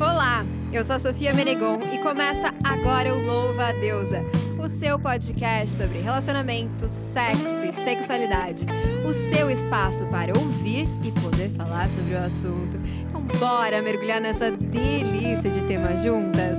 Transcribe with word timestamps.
Olá, 0.00 0.46
eu 0.72 0.82
sou 0.82 0.96
a 0.96 0.98
Sofia 0.98 1.34
Menegon 1.34 1.78
e 1.92 1.98
começa 1.98 2.54
agora 2.64 3.14
o 3.14 3.22
Louva 3.22 3.66
a 3.66 3.72
Deusa, 3.72 4.22
o 4.58 4.66
seu 4.66 4.98
podcast 4.98 5.76
sobre 5.76 6.00
relacionamento, 6.00 6.88
sexo 6.88 7.66
e 7.66 7.70
sexualidade. 7.70 8.64
O 9.06 9.12
seu 9.12 9.50
espaço 9.50 10.06
para 10.06 10.32
ouvir 10.32 10.88
e 11.04 11.12
poder 11.20 11.50
falar 11.50 11.90
sobre 11.90 12.14
o 12.14 12.18
assunto. 12.18 12.78
Então, 13.06 13.20
bora 13.38 13.82
mergulhar 13.82 14.22
nessa 14.22 14.50
delícia 14.50 15.50
de 15.50 15.66
temas 15.66 16.02
juntas? 16.02 16.58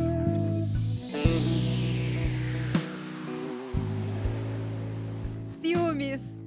Ciúmes. 5.40 6.46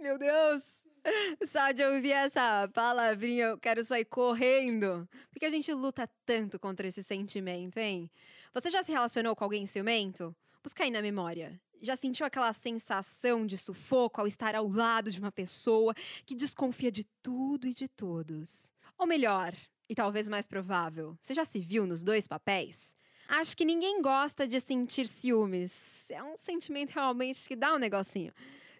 Meu 0.00 0.18
Deus! 0.18 0.77
Só 1.46 1.72
de 1.72 1.84
ouvir 1.84 2.12
essa 2.12 2.68
palavrinha 2.72 3.46
eu 3.46 3.58
quero 3.58 3.84
sair 3.84 4.04
correndo. 4.04 5.08
Porque 5.30 5.46
a 5.46 5.50
gente 5.50 5.72
luta 5.72 6.08
tanto 6.24 6.58
contra 6.58 6.86
esse 6.86 7.02
sentimento, 7.02 7.78
hein? 7.78 8.10
Você 8.54 8.70
já 8.70 8.82
se 8.82 8.92
relacionou 8.92 9.34
com 9.36 9.44
alguém 9.44 9.66
ciumento? 9.66 10.34
Busca 10.62 10.84
aí 10.84 10.90
na 10.90 11.02
memória. 11.02 11.60
Já 11.80 11.96
sentiu 11.96 12.26
aquela 12.26 12.52
sensação 12.52 13.46
de 13.46 13.56
sufoco 13.56 14.20
ao 14.20 14.26
estar 14.26 14.54
ao 14.54 14.68
lado 14.68 15.10
de 15.10 15.20
uma 15.20 15.30
pessoa 15.30 15.94
que 16.26 16.34
desconfia 16.34 16.90
de 16.90 17.04
tudo 17.22 17.66
e 17.66 17.74
de 17.74 17.88
todos? 17.88 18.70
Ou 18.98 19.06
melhor, 19.06 19.54
e 19.88 19.94
talvez 19.94 20.28
mais 20.28 20.46
provável, 20.46 21.16
você 21.22 21.32
já 21.32 21.44
se 21.44 21.60
viu 21.60 21.86
nos 21.86 22.02
dois 22.02 22.26
papéis? 22.26 22.96
Acho 23.28 23.56
que 23.56 23.64
ninguém 23.64 24.00
gosta 24.00 24.46
de 24.46 24.58
sentir 24.58 25.06
ciúmes. 25.06 26.10
É 26.10 26.22
um 26.22 26.36
sentimento 26.36 26.92
realmente 26.94 27.46
que 27.46 27.54
dá 27.54 27.74
um 27.74 27.78
negocinho. 27.78 28.32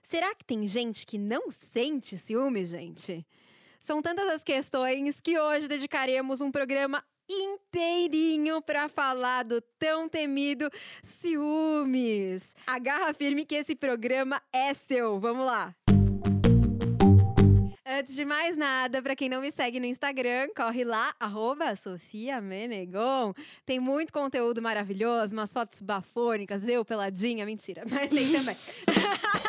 Será 0.09 0.35
que 0.35 0.43
tem 0.43 0.67
gente 0.67 1.05
que 1.05 1.19
não 1.19 1.51
sente 1.51 2.17
ciúmes, 2.17 2.71
gente? 2.71 3.27
São 3.79 4.01
tantas 4.01 4.27
as 4.31 4.43
questões 4.43 5.21
que 5.21 5.39
hoje 5.39 5.69
dedicaremos 5.69 6.41
um 6.41 6.51
programa 6.51 7.05
inteirinho 7.29 8.62
para 8.62 8.89
falar 8.89 9.43
do 9.43 9.61
tão 9.79 10.09
temido 10.09 10.70
ciúmes. 11.03 12.56
Agarra 12.67 13.12
firme 13.12 13.45
que 13.45 13.55
esse 13.55 13.77
programa 13.77 14.41
é 14.51 14.73
seu. 14.73 15.20
Vamos 15.20 15.45
lá. 15.45 15.75
Antes 17.84 18.14
de 18.14 18.25
mais 18.25 18.56
nada, 18.56 19.03
para 19.03 19.14
quem 19.14 19.29
não 19.29 19.42
me 19.42 19.53
segue 19.53 19.79
no 19.79 19.86
Instagram, 19.86 20.48
corre 20.56 20.84
lá, 20.84 21.14
arroba 21.20 21.77
Sofia 21.77 22.41
Menegon. 22.41 23.34
Tem 23.67 23.79
muito 23.79 24.11
conteúdo 24.11 24.62
maravilhoso, 24.62 25.34
umas 25.34 25.53
fotos 25.53 25.83
bafônicas, 25.83 26.67
eu 26.67 26.83
peladinha, 26.83 27.45
mentira, 27.45 27.84
mas 27.91 28.09
tem 28.09 28.33
também. 28.33 28.56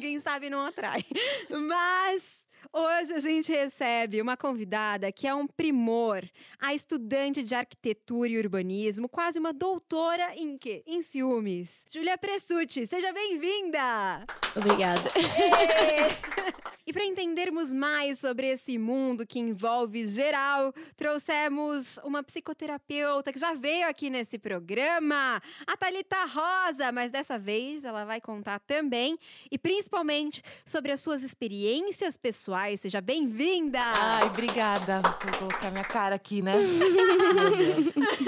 Quem 0.00 0.20
sabe 0.20 0.50
não 0.50 0.66
atrai. 0.66 1.04
Mas 1.50 2.41
Hoje 2.70 3.14
a 3.14 3.18
gente 3.18 3.50
recebe 3.50 4.20
uma 4.20 4.36
convidada 4.36 5.10
que 5.10 5.26
é 5.26 5.34
um 5.34 5.46
primor, 5.46 6.22
a 6.60 6.74
estudante 6.74 7.42
de 7.42 7.54
arquitetura 7.54 8.28
e 8.28 8.38
urbanismo, 8.38 9.08
quase 9.08 9.38
uma 9.38 9.52
doutora 9.52 10.36
em 10.36 10.56
quê? 10.56 10.82
Em 10.86 11.02
ciúmes. 11.02 11.84
Júlia 11.90 12.16
Pressucci, 12.16 12.86
seja 12.86 13.12
bem-vinda! 13.12 14.24
Obrigada. 14.54 15.02
E 16.84 16.92
para 16.92 17.04
entendermos 17.04 17.72
mais 17.72 18.18
sobre 18.18 18.48
esse 18.48 18.76
mundo 18.76 19.24
que 19.24 19.38
envolve 19.38 20.04
geral, 20.08 20.74
trouxemos 20.96 21.96
uma 21.98 22.24
psicoterapeuta 22.24 23.32
que 23.32 23.38
já 23.38 23.54
veio 23.54 23.88
aqui 23.88 24.10
nesse 24.10 24.36
programa, 24.36 25.40
a 25.64 25.76
Thalita 25.76 26.24
Rosa, 26.24 26.90
mas 26.90 27.12
dessa 27.12 27.38
vez 27.38 27.84
ela 27.84 28.04
vai 28.04 28.20
contar 28.20 28.58
também 28.58 29.16
e 29.48 29.56
principalmente 29.56 30.42
sobre 30.66 30.90
as 30.90 31.00
suas 31.00 31.22
experiências 31.22 32.16
pessoais. 32.16 32.51
Seja 32.76 33.00
bem-vinda! 33.00 33.78
Ai, 33.80 34.24
obrigada 34.26 35.00
por 35.00 35.36
colocar 35.38 35.70
minha 35.70 35.84
cara 35.84 36.14
aqui, 36.16 36.42
né? 36.42 36.52
Meu 37.34 37.56
Deus. 37.56 37.86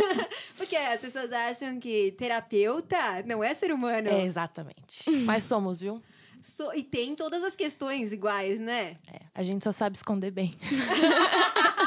Porque 0.57 0.75
as 0.77 1.01
pessoas 1.03 1.31
acham 1.31 1.79
que 1.79 2.13
terapeuta 2.17 3.23
não 3.27 3.45
é 3.45 3.53
ser 3.55 3.71
humano. 3.71 4.09
É, 4.09 4.25
exatamente. 4.25 5.11
Mas 5.27 5.45
somos, 5.45 5.81
viu? 5.81 6.03
So- 6.43 6.73
e 6.75 6.83
tem 6.83 7.15
todas 7.15 7.45
as 7.45 7.55
questões 7.55 8.13
iguais, 8.13 8.59
né? 8.59 8.97
É, 9.13 9.21
a 9.35 9.43
gente 9.43 9.63
só 9.63 9.73
sabe 9.73 9.97
esconder 9.97 10.31
bem. 10.31 10.55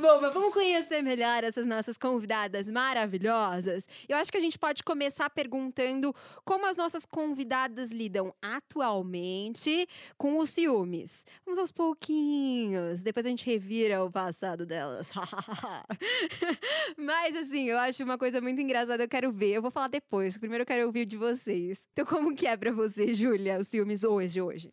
Bom, 0.00 0.20
mas 0.20 0.32
vamos 0.32 0.54
conhecer 0.54 1.02
melhor 1.02 1.42
essas 1.42 1.66
nossas 1.66 1.98
convidadas 1.98 2.70
maravilhosas. 2.70 3.84
Eu 4.08 4.16
acho 4.16 4.30
que 4.30 4.38
a 4.38 4.40
gente 4.40 4.56
pode 4.56 4.84
começar 4.84 5.28
perguntando 5.28 6.14
como 6.44 6.66
as 6.66 6.76
nossas 6.76 7.04
convidadas 7.04 7.90
lidam 7.90 8.32
atualmente 8.40 9.88
com 10.16 10.38
os 10.38 10.50
ciúmes. 10.50 11.26
Vamos 11.44 11.58
aos 11.58 11.72
pouquinhos, 11.72 13.02
depois 13.02 13.26
a 13.26 13.28
gente 13.28 13.44
revira 13.44 14.04
o 14.04 14.08
passado 14.08 14.64
delas. 14.64 15.10
mas 16.96 17.36
assim, 17.36 17.64
eu 17.64 17.76
acho 17.76 18.04
uma 18.04 18.16
coisa 18.16 18.40
muito 18.40 18.62
engraçada, 18.62 19.02
eu 19.02 19.08
quero 19.08 19.32
ver. 19.32 19.54
Eu 19.54 19.62
vou 19.62 19.70
falar 19.72 19.88
depois, 19.88 20.38
primeiro 20.38 20.62
eu 20.62 20.66
quero 20.66 20.86
ouvir 20.86 21.06
de 21.06 21.16
vocês. 21.16 21.88
Então 21.92 22.06
como 22.06 22.36
que 22.36 22.46
é 22.46 22.56
pra 22.56 22.70
você, 22.70 23.12
Júlia, 23.12 23.58
os 23.58 23.66
ciúmes 23.66 24.04
hoje, 24.04 24.40
hoje? 24.40 24.72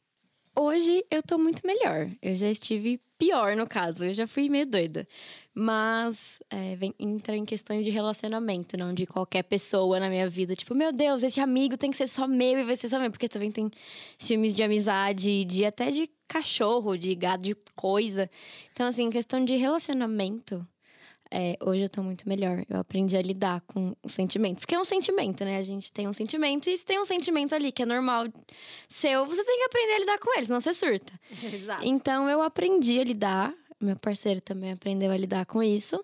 Hoje 0.56 1.04
eu 1.10 1.24
tô 1.24 1.40
muito 1.40 1.66
melhor. 1.66 2.12
Eu 2.22 2.36
já 2.36 2.50
estive 2.50 3.02
pior 3.18 3.56
no 3.56 3.68
caso. 3.68 4.06
Eu 4.06 4.14
já 4.14 4.28
fui 4.28 4.50
meio 4.50 4.68
doida. 4.68 5.08
Mas 5.54 6.44
é, 6.50 6.76
vem, 6.76 6.94
entra 7.00 7.36
em 7.36 7.46
questões 7.46 7.86
de 7.86 7.92
relacionamento, 7.92 8.78
não 8.78 8.94
de 8.94 9.06
qualquer 9.06 9.44
pessoa 9.44 10.00
na 10.00 10.10
minha 10.10 10.28
vida. 10.30 10.56
Tipo, 10.56 10.76
meu 10.76 10.92
Deus, 10.92 11.24
esse 11.24 11.40
amigo 11.40 11.78
tem 11.78 11.90
que 11.92 11.98
ser 11.98 12.08
só 12.08 12.28
meu 12.28 12.60
e 12.60 12.64
vai 12.64 12.76
ser 12.76 12.90
só 12.90 13.00
meu. 13.00 13.10
Porque 13.10 13.30
também 13.30 13.52
tem 13.52 13.70
filmes 14.18 14.56
de 14.56 14.64
amizade, 14.64 15.46
de 15.46 15.66
até 15.66 15.92
de 15.92 16.10
cachorro, 16.28 16.98
de 16.98 17.16
gado, 17.16 17.44
de 17.44 17.56
coisa. 17.76 18.30
Então, 18.74 18.88
assim, 18.88 19.10
questão 19.10 19.44
de 19.46 19.56
relacionamento, 19.56 20.68
é, 21.38 21.58
hoje 21.62 21.84
eu 21.84 21.90
tô 21.90 22.02
muito 22.02 22.30
melhor. 22.30 22.64
Eu 22.70 22.80
aprendi 22.80 23.18
a 23.18 23.22
lidar 23.22 23.60
com 23.68 23.94
o 24.02 24.08
sentimento. 24.08 24.60
Porque 24.60 24.74
é 24.74 24.80
um 24.80 24.86
sentimento, 24.86 25.44
né? 25.44 25.58
A 25.58 25.62
gente 25.62 25.92
tem 25.92 26.08
um 26.08 26.14
sentimento 26.14 26.70
e 26.70 26.78
se 26.78 26.86
tem 26.86 26.98
um 26.98 27.04
sentimento 27.04 27.54
ali 27.54 27.74
que 27.74 27.84
é 27.84 27.86
normal 27.86 28.28
seu, 28.88 29.26
você 29.26 29.44
tem 29.44 29.58
que 29.58 29.66
aprender 29.66 29.94
a 29.96 30.00
lidar 30.00 30.20
com 30.20 30.34
ele, 30.38 30.46
senão 30.46 30.62
você 30.62 30.74
surta. 30.74 31.12
Exato. 31.54 31.86
Então 31.86 32.30
eu 32.30 32.42
aprendi 32.42 33.02
a 33.02 33.04
lidar. 33.04 33.54
Meu 33.82 33.98
parceiro 33.98 34.40
também 34.40 34.72
aprendeu 34.72 35.12
a 35.12 35.18
lidar 35.18 35.46
com 35.46 35.62
isso. 35.62 36.02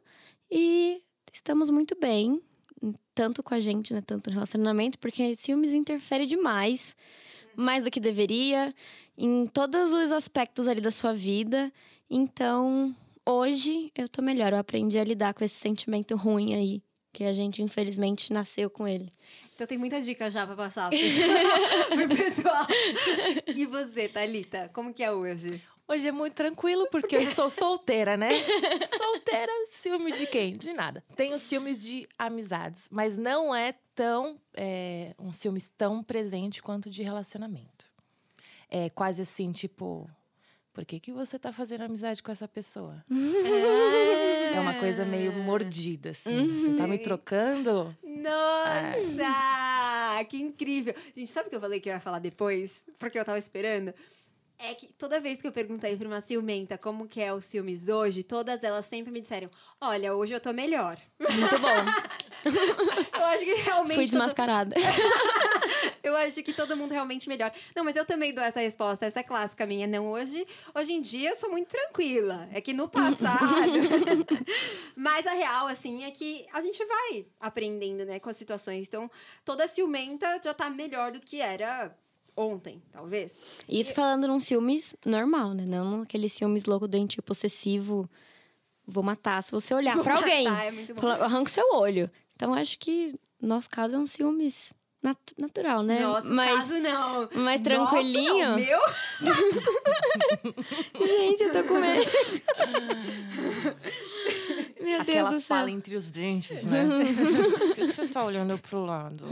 E 0.52 1.02
estamos 1.31 1.69
muito 1.69 1.98
bem. 1.98 2.42
Tanto 3.16 3.42
com 3.42 3.53
a 3.53 3.59
gente, 3.62 3.94
né? 3.94 4.02
Tanto 4.06 4.30
no 4.30 4.34
relacionamento, 4.34 5.00
porque 5.00 5.38
ciúmes 5.38 5.72
interfere 5.72 6.25
demais. 6.25 6.94
Mais 7.56 7.86
do 7.86 7.92
que 7.92 8.02
deveria. 8.02 8.74
Em 9.18 9.46
todos 9.46 9.94
os 9.94 10.12
aspectos 10.12 10.68
ali 10.68 10.81
da 10.81 10.92
sua 10.92 11.13
vida. 11.13 11.72
Então, 12.09 12.94
hoje 13.31 13.92
eu 13.96 14.08
tô 14.08 14.22
melhor. 14.22 14.53
Eu 14.53 14.59
aprendi 14.59 15.00
a 15.00 15.03
lidar 15.03 15.34
com 15.34 15.44
esse 15.44 15.56
sentimento 15.56 16.16
ruim 16.16 16.53
aí. 16.53 16.84
Que 17.14 17.25
a 17.25 17.34
gente, 17.34 17.62
infelizmente, 17.62 18.31
nasceu 18.31 18.69
com 18.69 18.88
ele. 18.88 19.12
Então 19.53 19.68
tem 19.68 19.78
muita 19.78 20.02
dica 20.02 20.31
já 20.31 20.47
pra 20.47 20.56
passar 20.56 20.90
pro, 21.90 22.08
pro 22.08 22.16
pessoal. 22.18 22.66
E 23.53 23.66
você, 23.66 24.08
Thalita, 24.08 24.69
como 24.74 24.94
que 24.94 25.03
é 25.03 25.12
hoje? 25.12 25.62
Hoje 25.92 26.08
é 26.08 26.12
muito 26.12 26.36
tranquilo, 26.36 26.88
porque 26.90 27.18
eu 27.18 27.25
sou 27.25 27.50
solteira, 27.50 28.16
né? 28.16 28.30
solteira, 28.88 29.52
ciúme 29.69 30.13
de 30.13 30.25
quem? 30.25 30.53
De 30.53 30.72
nada. 30.72 31.03
Tenho 31.18 31.38
ciúmes 31.38 31.84
de 31.84 32.08
amizades, 32.18 32.88
mas 32.90 33.18
não 33.18 33.53
é 33.53 33.75
tão. 33.94 34.40
É, 34.53 35.13
um 35.19 35.34
ciúmes 35.34 35.69
tão 35.78 36.02
presente 36.02 36.63
quanto 36.63 36.90
de 36.90 37.03
relacionamento. 37.03 37.92
É 38.69 38.90
quase 38.90 39.24
assim, 39.24 39.52
tipo. 39.52 40.09
Por 40.73 40.85
que, 40.85 40.99
que 40.99 41.11
você 41.11 41.37
tá 41.37 41.51
fazendo 41.51 41.81
amizade 41.81 42.23
com 42.23 42.31
essa 42.31 42.47
pessoa? 42.47 43.03
É 44.53 44.59
uma 44.59 44.73
coisa 44.73 45.05
meio 45.05 45.31
mordida, 45.31 46.09
assim. 46.09 46.45
Você 46.45 46.75
tá 46.75 46.85
me 46.85 46.97
trocando? 46.97 47.95
Nossa, 48.03 49.23
que 50.25 50.35
incrível. 50.41 50.93
Gente, 51.15 51.31
sabe 51.31 51.47
o 51.47 51.49
que 51.49 51.55
eu 51.55 51.61
falei 51.61 51.79
que 51.79 51.87
eu 51.87 51.93
ia 51.93 52.01
falar 52.01 52.19
depois? 52.19 52.83
Porque 52.99 53.17
eu 53.17 53.23
tava 53.23 53.39
esperando. 53.39 53.93
É 54.59 54.75
que 54.75 54.87
toda 54.93 55.21
vez 55.21 55.41
que 55.41 55.47
eu 55.47 55.53
perguntei 55.53 55.95
pra 55.95 56.05
uma 56.05 56.19
ciumenta 56.19 56.77
como 56.77 57.07
que 57.07 57.21
é 57.21 57.33
o 57.33 57.41
ciúmes 57.41 57.88
hoje, 57.88 58.23
todas 58.23 58.62
elas 58.63 58.85
sempre 58.85 59.09
me 59.09 59.21
disseram: 59.21 59.50
Olha, 59.79 60.13
hoje 60.13 60.33
eu 60.33 60.39
tô 60.41 60.51
melhor. 60.51 60.97
Muito 61.17 61.57
bom. 61.59 61.69
Eu 63.17 63.25
acho 63.25 63.44
que 63.45 63.53
realmente. 63.62 63.95
Fui 63.95 64.06
desmascarada. 64.06 64.75
Eu 66.04 66.16
acho 66.16 66.42
que 66.44 66.54
todo 66.54 66.75
mundo 66.75 66.92
realmente 66.92 67.28
melhor. 67.28 67.51
Não, 67.75 67.83
mas 67.83 67.95
eu 67.95 68.06
também 68.06 68.33
dou 68.33 68.44
essa 68.44 68.60
resposta, 68.60 69.06
essa 69.06 69.19
é 69.19 69.24
clássica 69.24 69.66
minha. 69.66 69.88
Não, 69.88 70.12
hoje, 70.12 70.45
hoje 70.74 70.94
em 70.94 71.01
dia 71.01 71.30
eu 71.30 71.36
sou 71.36 71.50
muito 71.50 71.69
tranquila. 71.69 72.48
É 72.51 72.62
que 72.62 72.74
no 72.74 72.88
passado. 72.88 73.72
mas 74.95 75.28
a 75.28 75.33
real, 75.33 75.68
assim, 75.68 76.04
é 76.04 76.12
que 76.12 76.45
a 76.51 76.62
gente 76.62 76.83
vai 76.86 77.25
aprendendo, 77.39 78.06
né, 78.06 78.19
com 78.19 78.30
as 78.30 78.38
situações. 78.38 78.88
Então, 78.88 79.10
toda 79.45 79.68
ciumenta 79.68 80.39
já 80.44 80.54
tá 80.54 80.69
melhor 80.69 81.12
do 81.12 81.19
que 81.19 81.42
era 81.42 81.95
ontem, 82.36 82.81
talvez. 82.92 83.63
Isso 83.68 83.94
falando 83.94 84.27
num 84.27 84.39
ciúmes 84.39 84.95
normal, 85.06 85.54
né? 85.54 85.66
Não 85.66 86.01
aquele 86.01 86.30
ciúmes 86.30 86.66
louco, 86.66 86.88
doentio, 86.88 87.22
possessivo. 87.22 88.10
Vou 88.86 89.04
matar 89.04 89.42
se 89.44 89.51
você 89.51 89.74
olhar 89.74 90.01
pra 90.01 90.16
alguém. 90.16 90.45
matar, 90.45 90.66
é 90.66 91.24
Arranca 91.24 91.50
o 91.50 91.54
seu 91.54 91.74
olho. 91.74 92.10
Então, 92.36 92.54
acho 92.54 92.77
que 92.80 93.13
nosso 93.42 93.69
caso 93.69 93.95
é 93.95 94.00
um 94.00 94.07
ciúmes 94.07 94.74
nat- 95.01 95.33
natural, 95.38 95.83
né? 95.83 96.00
Nosso 96.01 96.33
Mas, 96.33 96.59
caso, 96.59 96.80
não. 96.80 97.30
mais 97.36 97.62
tranquilinho. 97.62 98.50
não. 98.50 98.56
Meu? 98.56 98.80
gente, 101.07 101.44
eu 101.44 101.51
tô 101.51 101.63
com 101.63 101.80
medo. 101.80 102.06
fala 105.42 105.69
entre 105.69 105.95
os 105.95 106.09
dentes, 106.09 106.63
né? 106.63 106.86
Por 107.59 107.75
que, 107.75 107.88
que 107.88 107.94
você 107.94 108.07
tá 108.07 108.24
olhando 108.24 108.57
pro 108.57 108.86
lado? 108.86 109.25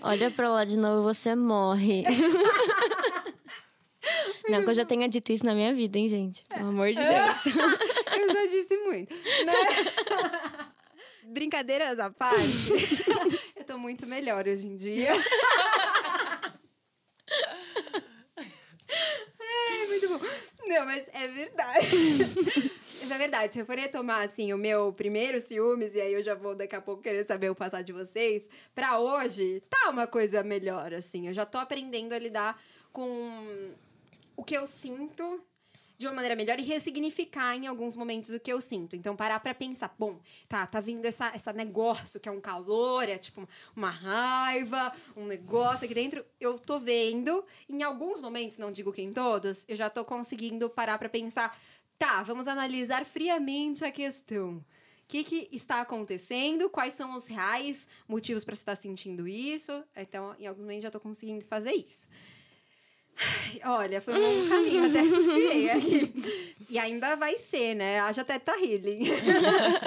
Olha 0.00 0.30
pra 0.30 0.48
lá 0.50 0.64
de 0.64 0.78
novo, 0.78 1.02
você 1.02 1.34
morre. 1.34 2.04
Não 4.48 4.64
que 4.64 4.70
eu 4.70 4.74
já 4.74 4.84
tenha 4.84 5.08
dito 5.08 5.30
isso 5.30 5.44
na 5.44 5.54
minha 5.54 5.72
vida, 5.74 5.98
hein, 5.98 6.08
gente? 6.08 6.42
Pelo 6.48 6.70
amor 6.70 6.88
de 6.88 6.94
Deus. 6.96 7.46
Eu 8.16 8.32
já 8.32 8.46
disse 8.46 8.76
muito. 8.78 9.14
Né? 9.14 10.71
Brincadeiras 11.32 11.98
à 11.98 12.10
parte, 12.10 12.72
eu 13.56 13.64
tô 13.64 13.78
muito 13.78 14.06
melhor 14.06 14.46
hoje 14.46 14.66
em 14.66 14.76
dia. 14.76 15.12
Ai, 19.40 19.86
muito 19.88 20.08
bom. 20.08 20.20
Não, 20.66 20.84
mas 20.84 21.08
é 21.12 21.28
verdade. 21.28 21.86
Mas 23.00 23.10
é 23.10 23.18
verdade. 23.18 23.54
Se 23.54 23.60
eu 23.60 23.66
for 23.66 23.78
retomar, 23.78 24.22
assim, 24.22 24.52
o 24.52 24.58
meu 24.58 24.92
primeiro 24.92 25.40
ciúmes, 25.40 25.94
e 25.94 26.00
aí 26.00 26.12
eu 26.12 26.22
já 26.22 26.34
vou 26.34 26.54
daqui 26.54 26.76
a 26.76 26.80
pouco 26.80 27.02
querer 27.02 27.24
saber 27.24 27.50
o 27.50 27.54
passado 27.54 27.84
de 27.84 27.92
vocês, 27.92 28.48
pra 28.74 28.98
hoje, 28.98 29.62
tá 29.68 29.90
uma 29.90 30.06
coisa 30.06 30.42
melhor, 30.42 30.92
assim. 30.92 31.28
Eu 31.28 31.34
já 31.34 31.46
tô 31.46 31.58
aprendendo 31.58 32.12
a 32.12 32.18
lidar 32.18 32.62
com 32.92 33.74
o 34.36 34.44
que 34.44 34.56
eu 34.56 34.66
sinto 34.66 35.42
de 36.02 36.08
uma 36.08 36.14
maneira 36.14 36.34
melhor 36.34 36.58
e 36.58 36.62
ressignificar 36.62 37.54
em 37.54 37.68
alguns 37.68 37.94
momentos 37.94 38.30
o 38.30 38.40
que 38.40 38.52
eu 38.52 38.60
sinto. 38.60 38.96
Então, 38.96 39.14
parar 39.14 39.38
pra 39.38 39.54
pensar, 39.54 39.94
bom, 39.96 40.20
tá, 40.48 40.66
tá 40.66 40.80
vindo 40.80 41.04
essa, 41.06 41.28
essa 41.28 41.52
negócio 41.52 42.18
que 42.18 42.28
é 42.28 42.32
um 42.32 42.40
calor, 42.40 43.08
é 43.08 43.16
tipo 43.16 43.48
uma 43.74 43.88
raiva, 43.88 44.92
um 45.16 45.24
negócio 45.24 45.84
aqui 45.84 45.94
dentro. 45.94 46.24
Eu 46.40 46.58
tô 46.58 46.80
vendo, 46.80 47.44
em 47.68 47.82
alguns 47.84 48.20
momentos, 48.20 48.58
não 48.58 48.72
digo 48.72 48.92
que 48.92 49.00
em 49.00 49.12
todos, 49.12 49.64
eu 49.68 49.76
já 49.76 49.88
tô 49.88 50.04
conseguindo 50.04 50.68
parar 50.68 50.98
pra 50.98 51.08
pensar, 51.08 51.56
tá, 51.96 52.22
vamos 52.24 52.48
analisar 52.48 53.06
friamente 53.06 53.84
a 53.84 53.92
questão. 53.92 54.56
O 54.56 54.64
que, 55.06 55.22
que 55.22 55.48
está 55.52 55.82
acontecendo? 55.82 56.68
Quais 56.68 56.94
são 56.94 57.14
os 57.14 57.28
reais 57.28 57.86
motivos 58.08 58.44
para 58.44 58.56
você 58.56 58.62
estar 58.62 58.76
sentindo 58.76 59.28
isso? 59.28 59.84
Então, 59.94 60.34
em 60.38 60.46
algum 60.48 60.62
momento 60.62 60.82
já 60.82 60.90
tô 60.90 60.98
conseguindo 60.98 61.44
fazer 61.44 61.72
isso. 61.72 62.08
Olha, 63.64 64.00
foi 64.00 64.14
um 64.14 64.18
longo 64.18 64.48
caminho, 64.48 64.86
até 64.86 65.08
suspirei 65.08 65.70
aqui. 65.70 66.12
E 66.70 66.78
ainda 66.78 67.14
vai 67.16 67.38
ser, 67.38 67.74
né? 67.74 68.00
Haja 68.00 68.24
Teta 68.24 68.52
Healing. 68.52 69.04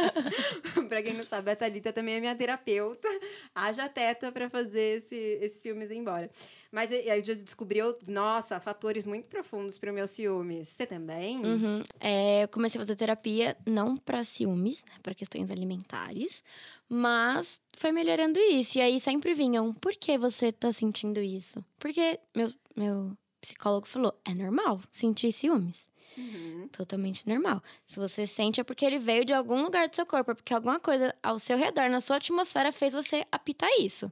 pra 0.87 1.01
quem 1.01 1.13
não 1.13 1.23
sabe, 1.23 1.51
a 1.51 1.55
Thalita 1.55 1.91
também 1.91 2.15
é 2.15 2.19
minha 2.19 2.35
terapeuta. 2.35 3.07
Haja 3.53 3.89
Teta 3.89 4.31
pra 4.31 4.49
fazer 4.49 4.99
esse, 4.99 5.15
esses 5.15 5.61
ciúmes 5.61 5.91
embora. 5.91 6.29
Mas 6.71 6.91
aí 6.91 7.23
já 7.23 7.33
descobriu, 7.33 7.95
nossa, 8.05 8.59
fatores 8.59 9.05
muito 9.05 9.27
profundos 9.27 9.77
pro 9.77 9.93
meu 9.93 10.07
ciúmes. 10.07 10.67
Você 10.67 10.85
também? 10.85 11.37
Uhum. 11.37 11.83
É, 12.01 12.43
eu 12.43 12.47
comecei 12.49 12.77
a 12.77 12.83
fazer 12.83 12.97
terapia 12.97 13.55
não 13.65 13.95
pra 13.95 14.25
ciúmes, 14.25 14.83
né? 14.83 14.91
Pra 15.01 15.15
questões 15.15 15.49
alimentares. 15.49 16.43
Mas 16.89 17.61
foi 17.77 17.93
melhorando 17.93 18.39
isso. 18.39 18.77
E 18.77 18.81
aí 18.81 18.99
sempre 18.99 19.33
vinham, 19.33 19.73
por 19.73 19.93
que 19.93 20.17
você 20.17 20.51
tá 20.51 20.69
sentindo 20.71 21.21
isso? 21.21 21.63
Porque 21.79 22.19
meu, 22.35 22.53
meu 22.75 23.17
psicólogo 23.41 23.87
falou, 23.87 24.19
é 24.25 24.33
normal 24.33 24.81
sentir 24.91 25.31
ciúmes. 25.31 25.87
Uhum. 26.17 26.67
Totalmente 26.71 27.27
normal. 27.27 27.61
Se 27.85 27.99
você 27.99 28.25
sente, 28.25 28.59
é 28.59 28.63
porque 28.63 28.85
ele 28.85 28.97
veio 28.99 29.25
de 29.25 29.33
algum 29.33 29.61
lugar 29.61 29.87
do 29.87 29.95
seu 29.95 30.05
corpo, 30.05 30.31
é 30.31 30.33
porque 30.35 30.53
alguma 30.53 30.79
coisa 30.79 31.13
ao 31.21 31.37
seu 31.39 31.57
redor, 31.57 31.89
na 31.89 31.99
sua 31.99 32.17
atmosfera, 32.17 32.71
fez 32.71 32.93
você 32.93 33.25
apitar 33.31 33.69
isso. 33.79 34.11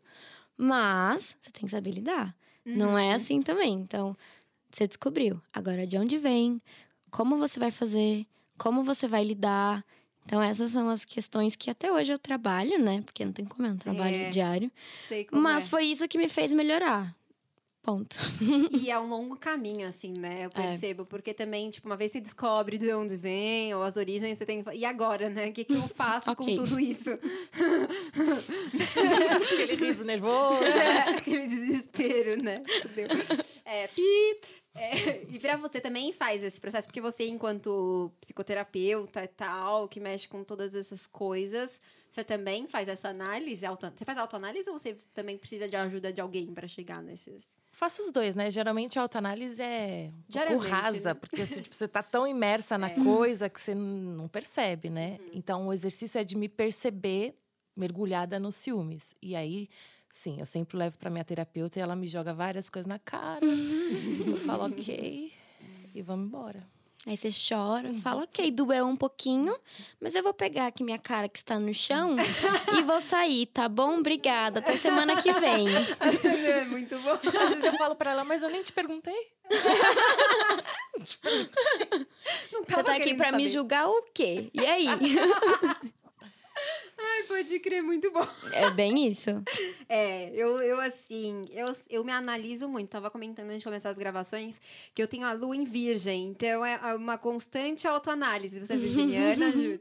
Mas 0.57 1.35
você 1.41 1.51
tem 1.51 1.65
que 1.65 1.71
saber 1.71 1.91
lidar. 1.91 2.35
Não 2.65 2.97
é 2.97 3.13
assim 3.13 3.41
também. 3.41 3.73
Então, 3.73 4.15
você 4.71 4.87
descobriu. 4.87 5.41
Agora, 5.53 5.85
de 5.85 5.97
onde 5.97 6.17
vem? 6.17 6.61
Como 7.11 7.37
você 7.37 7.59
vai 7.59 7.71
fazer? 7.71 8.25
Como 8.57 8.83
você 8.83 9.07
vai 9.07 9.23
lidar? 9.23 9.83
Então, 10.25 10.41
essas 10.41 10.71
são 10.71 10.89
as 10.89 11.03
questões 11.03 11.55
que 11.55 11.69
até 11.69 11.91
hoje 11.91 12.13
eu 12.13 12.17
trabalho, 12.19 12.81
né? 12.81 13.01
Porque 13.01 13.25
não 13.25 13.33
tem 13.33 13.43
como, 13.45 13.67
é 13.67 13.71
um 13.71 13.77
trabalho 13.77 14.15
É. 14.15 14.29
diário. 14.29 14.71
Mas 15.31 15.65
é. 15.65 15.69
foi 15.69 15.85
isso 15.85 16.07
que 16.07 16.17
me 16.17 16.29
fez 16.29 16.53
melhorar. 16.53 17.13
Ponto. 17.83 18.15
E 18.71 18.89
é 18.89 18.97
um 18.97 19.09
longo 19.09 19.35
caminho, 19.35 19.85
assim, 19.85 20.13
né? 20.17 20.45
Eu 20.45 20.49
percebo. 20.49 21.05
Porque 21.05 21.33
também, 21.33 21.69
tipo, 21.69 21.85
uma 21.85 21.97
vez 21.97 22.13
você 22.13 22.21
descobre 22.21 22.77
de 22.77 22.93
onde 22.93 23.17
vem, 23.17 23.75
ou 23.75 23.83
as 23.83 23.97
origens, 23.97 24.37
você 24.37 24.45
tem 24.45 24.63
que. 24.63 24.71
E 24.71 24.85
agora, 24.85 25.29
né? 25.29 25.49
O 25.49 25.53
que, 25.53 25.65
que 25.65 25.73
eu 25.73 25.81
faço 25.89 26.31
Ok. 26.31 26.45
com 26.45 26.63
tudo 26.63 26.79
isso? 26.79 27.09
Aquele 29.53 29.75
riso 29.75 30.05
nervoso. 30.05 30.63
É, 30.73 31.09
aquele 31.09 31.47
desespero, 31.47 32.41
né? 32.41 32.63
Fudeu. 32.81 33.07
É, 33.65 33.87
pi. 33.87 34.39
É, 34.75 35.23
e 35.29 35.39
pra 35.39 35.55
você 35.57 35.79
também 35.79 36.11
faz 36.11 36.41
esse 36.43 36.59
processo, 36.59 36.87
porque 36.87 37.01
você, 37.01 37.27
enquanto 37.27 38.11
psicoterapeuta 38.21 39.23
e 39.23 39.27
tal, 39.27 39.87
que 39.87 39.99
mexe 39.99 40.27
com 40.27 40.43
todas 40.43 40.73
essas 40.73 41.05
coisas, 41.05 41.79
você 42.09 42.23
também 42.23 42.67
faz 42.67 42.87
essa 42.87 43.09
análise? 43.09 43.65
Auto... 43.65 43.91
Você 43.95 44.05
faz 44.05 44.17
autoanálise 44.17 44.69
ou 44.69 44.79
você 44.79 44.97
também 45.13 45.37
precisa 45.37 45.67
de 45.67 45.75
ajuda 45.75 46.11
de 46.11 46.21
alguém 46.21 46.53
pra 46.53 46.67
chegar 46.67 47.01
nesses. 47.01 47.47
Faço 47.73 48.03
os 48.03 48.11
dois, 48.11 48.35
né? 48.35 48.51
Geralmente 48.51 48.99
a 48.99 49.01
autoanálise 49.01 49.59
é 49.59 50.09
um 50.09 50.11
pouco 50.11 50.31
Diariamente, 50.31 50.69
rasa, 50.69 51.09
né? 51.09 51.13
porque 51.15 51.41
assim, 51.41 51.61
tipo, 51.61 51.75
você 51.75 51.87
tá 51.87 52.03
tão 52.03 52.27
imersa 52.27 52.77
na 52.77 52.89
coisa 53.03 53.49
que 53.49 53.59
você 53.59 53.73
não 53.73 54.27
percebe, 54.27 54.91
né? 54.91 55.19
Então 55.33 55.67
o 55.67 55.73
exercício 55.73 56.19
é 56.19 56.23
de 56.23 56.37
me 56.37 56.47
perceber 56.47 57.35
mergulhada 57.75 58.39
nos 58.39 58.55
ciúmes. 58.55 59.15
E 59.19 59.35
aí, 59.35 59.67
sim, 60.07 60.39
eu 60.39 60.45
sempre 60.45 60.77
levo 60.77 60.99
pra 60.99 61.09
minha 61.09 61.25
terapeuta 61.25 61.79
e 61.79 61.81
ela 61.81 61.95
me 61.95 62.07
joga 62.07 62.31
várias 62.31 62.69
coisas 62.69 62.87
na 62.87 62.99
cara. 62.99 63.43
eu 63.43 64.37
falo, 64.37 64.65
ok, 64.67 65.33
e 65.95 66.01
vamos 66.03 66.27
embora. 66.27 66.72
Aí 67.05 67.17
você 67.17 67.29
chora, 67.29 67.93
fala, 68.01 68.23
ok, 68.23 68.49
doeu 68.49 68.85
um 68.85 68.95
pouquinho, 68.95 69.53
mas 69.99 70.15
eu 70.15 70.23
vou 70.23 70.33
pegar 70.33 70.67
aqui 70.67 70.85
minha 70.85 70.97
cara 70.97 71.27
que 71.27 71.37
está 71.37 71.59
no 71.59 71.73
chão 71.73 72.15
e 72.77 72.81
vou 72.83 73.01
sair, 73.01 73.45
tá 73.47 73.67
bom? 73.67 73.99
Obrigada. 73.99 74.59
Até 74.59 74.77
semana 74.77 75.21
que 75.21 75.29
vem. 75.33 75.67
é 76.47 76.63
muito 76.63 76.97
bom. 76.99 77.11
Às 77.11 77.49
vezes 77.49 77.63
eu 77.65 77.73
falo 77.73 77.93
pra 77.93 78.11
ela, 78.11 78.23
mas 78.23 78.41
eu 78.41 78.49
nem 78.49 78.63
te 78.63 78.71
perguntei. 78.71 79.31
Você 82.69 82.83
tá 82.83 82.95
aqui 82.95 83.13
pra 83.15 83.33
me 83.33 83.49
julgar 83.49 83.89
o 83.89 84.03
quê? 84.13 84.49
E 84.53 84.65
aí? 84.65 84.87
Ai, 87.05 87.23
pode 87.23 87.59
crer, 87.59 87.83
muito 87.83 88.09
bom. 88.11 88.25
É 88.51 88.69
bem 88.69 89.07
isso. 89.07 89.43
É, 89.89 90.31
eu, 90.33 90.57
eu 90.59 90.79
assim, 90.79 91.41
eu, 91.51 91.75
eu 91.89 92.03
me 92.03 92.11
analiso 92.11 92.67
muito. 92.67 92.89
Tava 92.89 93.11
comentando 93.11 93.47
antes 93.47 93.59
de 93.59 93.65
começar 93.65 93.89
as 93.89 93.97
gravações 93.97 94.61
que 94.95 95.01
eu 95.03 95.07
tenho 95.07 95.25
a 95.25 95.33
lua 95.33 95.55
em 95.55 95.65
virgem. 95.65 96.27
Então 96.29 96.65
é 96.65 96.95
uma 96.95 97.17
constante 97.17 97.87
autoanálise. 97.87 98.59
Você 98.59 98.73
é 98.73 98.77
virginiana, 98.77 99.51
Ju? 99.53 99.79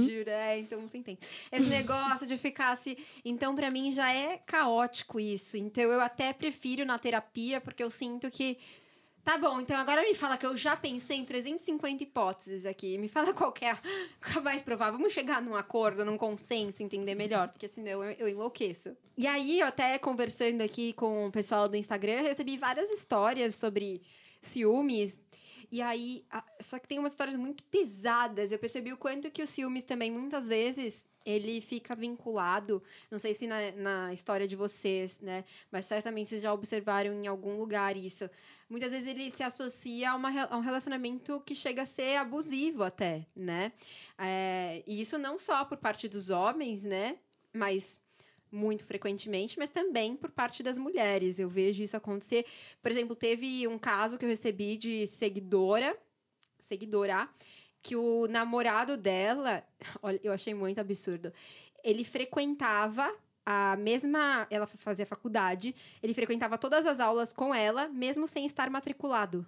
Jura? 0.00 0.30
É, 0.30 0.58
então 0.58 0.80
você 0.80 0.98
entende. 0.98 1.20
Esse 1.50 1.68
negócio 1.70 2.26
de 2.26 2.36
ficar 2.36 2.72
assim. 2.72 2.96
Então, 3.24 3.54
pra 3.54 3.70
mim, 3.70 3.92
já 3.92 4.12
é 4.12 4.38
caótico 4.38 5.20
isso. 5.20 5.56
Então, 5.56 5.84
eu 5.84 6.00
até 6.00 6.32
prefiro 6.32 6.84
na 6.84 6.98
terapia, 6.98 7.60
porque 7.60 7.82
eu 7.82 7.90
sinto 7.90 8.30
que. 8.30 8.58
Tá 9.24 9.38
bom, 9.38 9.60
então 9.60 9.76
agora 9.76 10.02
me 10.02 10.16
fala 10.16 10.36
que 10.36 10.44
eu 10.44 10.56
já 10.56 10.76
pensei 10.76 11.16
em 11.16 11.24
350 11.24 12.02
hipóteses 12.02 12.66
aqui. 12.66 12.98
Me 12.98 13.08
fala 13.08 13.32
qual 13.34 13.52
que 13.52 13.64
é 13.64 13.70
a 13.70 14.40
mais 14.40 14.60
provável. 14.60 14.98
Vamos 14.98 15.12
chegar 15.12 15.40
num 15.40 15.54
acordo, 15.54 16.04
num 16.04 16.18
consenso, 16.18 16.82
entender 16.82 17.14
melhor, 17.14 17.48
porque 17.48 17.68
senão 17.68 18.02
eu, 18.02 18.10
eu 18.18 18.28
enlouqueço. 18.28 18.96
E 19.16 19.26
aí, 19.28 19.60
eu 19.60 19.66
até 19.68 19.96
conversando 19.96 20.62
aqui 20.62 20.92
com 20.94 21.28
o 21.28 21.30
pessoal 21.30 21.68
do 21.68 21.76
Instagram, 21.76 22.22
recebi 22.22 22.56
várias 22.56 22.90
histórias 22.90 23.54
sobre 23.54 24.02
ciúmes. 24.40 25.20
E 25.70 25.80
aí, 25.80 26.24
só 26.60 26.78
que 26.78 26.88
tem 26.88 26.98
umas 26.98 27.12
histórias 27.12 27.36
muito 27.36 27.62
pesadas. 27.64 28.50
Eu 28.50 28.58
percebi 28.58 28.92
o 28.92 28.96
quanto 28.96 29.30
que 29.30 29.42
o 29.42 29.46
ciúmes 29.46 29.84
também, 29.84 30.10
muitas 30.10 30.48
vezes, 30.48 31.06
ele 31.24 31.60
fica 31.60 31.94
vinculado. 31.94 32.82
Não 33.10 33.18
sei 33.18 33.34
se 33.34 33.46
na, 33.46 33.72
na 33.72 34.12
história 34.12 34.46
de 34.46 34.56
vocês, 34.56 35.20
né? 35.20 35.44
Mas 35.70 35.86
certamente 35.86 36.28
vocês 36.28 36.42
já 36.42 36.52
observaram 36.52 37.12
em 37.12 37.26
algum 37.26 37.56
lugar 37.56 37.96
isso. 37.96 38.28
Muitas 38.72 38.90
vezes 38.90 39.06
ele 39.06 39.30
se 39.30 39.42
associa 39.42 40.12
a, 40.12 40.16
uma 40.16 40.44
a 40.44 40.56
um 40.56 40.60
relacionamento 40.60 41.42
que 41.44 41.54
chega 41.54 41.82
a 41.82 41.86
ser 41.86 42.16
abusivo 42.16 42.82
até, 42.82 43.26
né? 43.36 43.70
É, 44.16 44.82
e 44.86 44.98
isso 44.98 45.18
não 45.18 45.38
só 45.38 45.62
por 45.62 45.76
parte 45.76 46.08
dos 46.08 46.30
homens, 46.30 46.82
né? 46.82 47.18
Mas 47.52 48.00
muito 48.50 48.86
frequentemente, 48.86 49.58
mas 49.58 49.68
também 49.68 50.16
por 50.16 50.30
parte 50.30 50.62
das 50.62 50.78
mulheres. 50.78 51.38
Eu 51.38 51.50
vejo 51.50 51.82
isso 51.82 51.98
acontecer. 51.98 52.46
Por 52.80 52.90
exemplo, 52.90 53.14
teve 53.14 53.68
um 53.68 53.78
caso 53.78 54.16
que 54.16 54.24
eu 54.24 54.28
recebi 54.30 54.78
de 54.78 55.06
seguidora, 55.06 55.94
seguidora, 56.58 57.28
que 57.82 57.94
o 57.94 58.26
namorado 58.26 58.96
dela, 58.96 59.62
olha, 60.00 60.18
eu 60.24 60.32
achei 60.32 60.54
muito 60.54 60.78
absurdo. 60.78 61.30
Ele 61.84 62.04
frequentava 62.04 63.14
a 63.44 63.76
mesma, 63.76 64.46
ela 64.50 64.66
fazia 64.66 65.06
faculdade, 65.06 65.74
ele 66.02 66.14
frequentava 66.14 66.56
todas 66.58 66.86
as 66.86 67.00
aulas 67.00 67.32
com 67.32 67.54
ela, 67.54 67.88
mesmo 67.88 68.26
sem 68.26 68.46
estar 68.46 68.70
matriculado. 68.70 69.46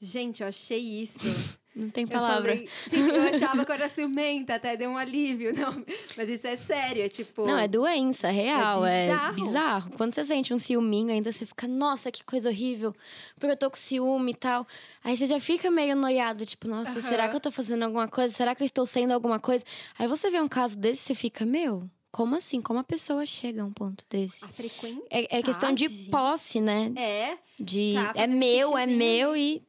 Gente, 0.00 0.42
eu 0.42 0.48
achei 0.48 0.78
isso 0.80 1.26
Não 1.76 1.90
tem 1.90 2.04
Eu 2.04 2.08
palavra. 2.08 2.52
falei, 2.54 2.68
gente, 2.88 3.10
eu 3.10 3.22
achava 3.22 3.62
que 3.62 3.70
eu 3.70 3.74
era 3.74 3.88
ciumenta, 3.90 4.54
até 4.54 4.78
deu 4.78 4.88
um 4.88 4.96
alívio. 4.96 5.52
Não, 5.54 5.84
mas 6.16 6.26
isso 6.26 6.46
é 6.46 6.56
sério, 6.56 7.02
é 7.02 7.08
tipo. 7.08 7.46
Não, 7.46 7.58
é 7.58 7.68
doença 7.68 8.28
real, 8.30 8.82
é 8.86 9.08
bizarro. 9.08 9.34
bizarro. 9.34 9.90
Quando 9.94 10.14
você 10.14 10.24
sente 10.24 10.54
um 10.54 10.58
ciúminho, 10.58 11.10
ainda 11.10 11.30
você 11.30 11.44
fica, 11.44 11.68
nossa, 11.68 12.10
que 12.10 12.24
coisa 12.24 12.48
horrível, 12.48 12.94
porque 13.34 13.52
eu 13.52 13.56
tô 13.58 13.70
com 13.70 13.76
ciúme 13.76 14.32
e 14.32 14.34
tal. 14.34 14.66
Aí 15.04 15.14
você 15.18 15.26
já 15.26 15.38
fica 15.38 15.70
meio 15.70 15.94
noiado, 15.94 16.46
tipo, 16.46 16.66
nossa, 16.66 16.98
será 17.02 17.24
Aham. 17.24 17.30
que 17.30 17.36
eu 17.36 17.40
tô 17.40 17.50
fazendo 17.50 17.82
alguma 17.82 18.08
coisa? 18.08 18.32
Será 18.32 18.54
que 18.54 18.62
eu 18.62 18.66
estou 18.66 18.86
sendo 18.86 19.12
alguma 19.12 19.38
coisa? 19.38 19.62
Aí 19.98 20.08
você 20.08 20.30
vê 20.30 20.40
um 20.40 20.48
caso 20.48 20.78
desse, 20.78 21.02
você 21.02 21.14
fica, 21.14 21.44
meu, 21.44 21.86
como 22.16 22.34
assim? 22.34 22.62
Como 22.62 22.78
a 22.78 22.82
pessoa 22.82 23.26
chega 23.26 23.60
a 23.60 23.64
um 23.66 23.70
ponto 23.70 24.02
desse? 24.08 24.42
A 24.42 24.48
frequência. 24.48 25.02
É, 25.10 25.36
é 25.38 25.42
questão 25.42 25.70
de 25.74 25.86
posse, 26.10 26.62
né? 26.62 26.90
É. 26.96 27.36
De 27.62 27.92
Tá 27.94 28.12
é 28.16 28.26
meu, 28.26 28.78
é 28.78 28.86
xixizinho 28.86 28.98
meu 28.98 29.36
e 29.36 29.62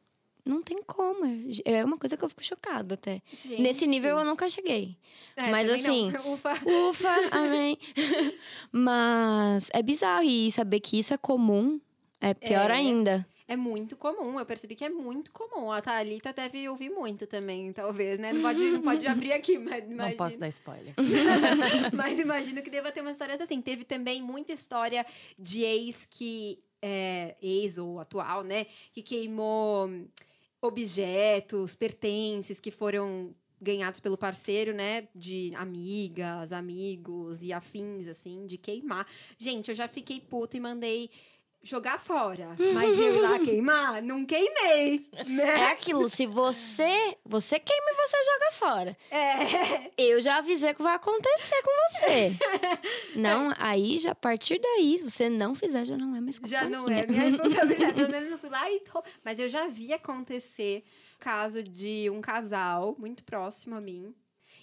não 0.46 0.62
tem 0.62 0.82
como. 0.82 1.26
É 1.62 1.84
uma 1.84 1.98
coisa 1.98 2.16
que 2.16 2.24
eu 2.24 2.28
fico 2.30 2.42
chocada 2.42 2.94
até. 2.94 3.20
Nesse 3.58 3.86
nível 3.86 4.16
eu 4.16 4.24
nunca 4.24 4.48
cheguei. 4.48 4.96
É, 5.36 5.50
mas 5.50 5.68
assim, 5.68 6.10
não. 6.10 6.24
Ufa. 6.32 6.52
Ufa, 6.88 7.14
amém. 7.32 7.76
Mas 8.72 9.68
é 9.74 9.82
bizarro 9.82 10.24
e 10.24 10.50
saber 10.50 10.80
que 10.80 10.98
isso 10.98 11.12
é 11.12 11.18
comum 11.18 11.78
é 12.18 12.32
pior 12.32 12.70
É. 12.70 12.74
ainda. 12.74 13.26
É 13.48 13.56
muito 13.56 13.96
comum, 13.96 14.38
eu 14.38 14.44
percebi 14.44 14.74
que 14.76 14.84
é 14.84 14.90
muito 14.90 15.32
comum. 15.32 15.72
A 15.72 15.80
Thalita 15.80 16.34
deve 16.34 16.68
ouvir 16.68 16.90
muito 16.90 17.26
também, 17.26 17.72
talvez, 17.72 18.18
né? 18.18 18.30
Não 18.34 18.42
pode, 18.42 18.62
não 18.70 18.82
pode 18.82 19.06
abrir 19.06 19.32
aqui, 19.32 19.58
mas 19.58 19.82
Não 19.88 19.92
imagina. 19.94 20.16
posso 20.18 20.38
dar 20.38 20.48
spoiler. 20.48 20.94
Mas 21.96 22.18
imagino 22.18 22.62
que 22.62 22.68
deva 22.68 22.92
ter 22.92 23.00
umas 23.00 23.12
histórias 23.12 23.40
assim. 23.40 23.62
Teve 23.62 23.84
também 23.84 24.20
muita 24.22 24.52
história 24.52 25.04
de 25.38 25.62
ex 25.62 26.06
que. 26.10 26.62
É, 26.82 27.34
ex 27.42 27.78
ou 27.78 27.98
atual, 27.98 28.44
né? 28.44 28.66
Que 28.92 29.02
queimou 29.02 29.90
objetos, 30.60 31.74
pertences 31.74 32.60
que 32.60 32.70
foram 32.70 33.34
ganhados 33.60 33.98
pelo 33.98 34.16
parceiro, 34.18 34.72
né? 34.74 35.08
De 35.14 35.52
amigas, 35.56 36.52
amigos 36.52 37.42
e 37.42 37.52
afins, 37.52 38.06
assim, 38.06 38.46
de 38.46 38.58
queimar. 38.58 39.06
Gente, 39.38 39.70
eu 39.70 39.74
já 39.74 39.88
fiquei 39.88 40.20
puta 40.20 40.56
e 40.56 40.60
mandei 40.60 41.10
jogar 41.62 41.98
fora. 41.98 42.56
Mas 42.74 42.98
eu 42.98 43.16
ir 43.16 43.20
lá 43.20 43.38
queimar, 43.44 44.02
não 44.02 44.24
queimei, 44.24 45.08
É 45.12 45.24
né? 45.24 45.64
aquilo, 45.66 46.08
se 46.08 46.26
você. 46.26 47.16
Você 47.24 47.58
queima 47.58 47.86
e 47.90 47.94
você 47.94 48.16
joga 48.24 48.52
fora. 48.52 48.96
É. 49.10 49.90
Eu 49.98 50.20
já 50.20 50.38
avisei 50.38 50.72
que 50.74 50.82
vai 50.82 50.94
acontecer 50.94 51.60
com 51.62 51.70
você. 51.90 52.32
Não, 53.16 53.52
aí 53.58 53.98
já 53.98 54.12
a 54.12 54.14
partir 54.14 54.58
daí, 54.60 54.98
se 54.98 55.04
você 55.08 55.28
não 55.28 55.54
fizer, 55.54 55.84
já 55.84 55.96
não 55.96 56.14
é 56.14 56.20
mais 56.20 56.38
culpa 56.38 56.48
Já 56.48 56.64
não 56.68 56.84
minha. 56.86 57.00
é 57.02 57.06
minha 57.06 57.22
responsabilidade. 57.22 57.92
Pelo 57.94 58.08
menos 58.10 58.30
eu 58.30 58.38
fui 58.38 58.48
lá 58.50 58.70
e 58.70 58.80
tô... 58.80 59.02
Mas 59.24 59.38
eu 59.38 59.48
já 59.48 59.66
vi 59.66 59.92
acontecer 59.92 60.84
caso 61.18 61.62
de 61.62 62.08
um 62.10 62.20
casal 62.20 62.94
muito 62.98 63.24
próximo 63.24 63.74
a 63.74 63.80
mim. 63.80 64.14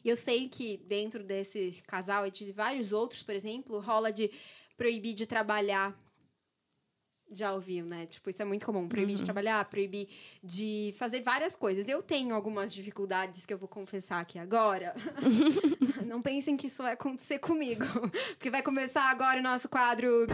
E 0.03 0.09
eu 0.09 0.15
sei 0.15 0.47
que 0.47 0.77
dentro 0.85 1.23
desse 1.23 1.81
casal 1.87 2.25
e 2.27 2.31
de 2.31 2.51
vários 2.51 2.91
outros, 2.93 3.21
por 3.23 3.35
exemplo, 3.35 3.79
rola 3.79 4.11
de 4.11 4.31
proibir 4.77 5.13
de 5.13 5.25
trabalhar. 5.25 5.93
Já 7.31 7.53
ouviu, 7.53 7.85
né? 7.85 8.05
Tipo, 8.05 8.29
isso 8.29 8.41
é 8.41 8.45
muito 8.45 8.65
comum. 8.65 8.87
Proibir 8.87 9.15
de 9.15 9.25
trabalhar, 9.25 9.65
proibir 9.65 10.07
de 10.43 10.93
fazer 10.97 11.21
várias 11.21 11.55
coisas. 11.55 11.89
Eu 11.89 12.01
tenho 12.01 12.35
algumas 12.35 12.73
dificuldades 12.73 13.45
que 13.45 13.53
eu 13.53 13.57
vou 13.57 13.67
confessar 13.67 14.21
aqui 14.21 14.37
agora. 14.37 14.95
Não 16.05 16.21
pensem 16.21 16.55
que 16.55 16.67
isso 16.67 16.83
vai 16.83 16.93
acontecer 16.93 17.39
comigo. 17.39 17.85
Porque 18.37 18.49
vai 18.49 18.61
começar 18.61 19.09
agora 19.09 19.39
o 19.39 19.43
nosso 19.43 19.67
quadro 19.67 20.27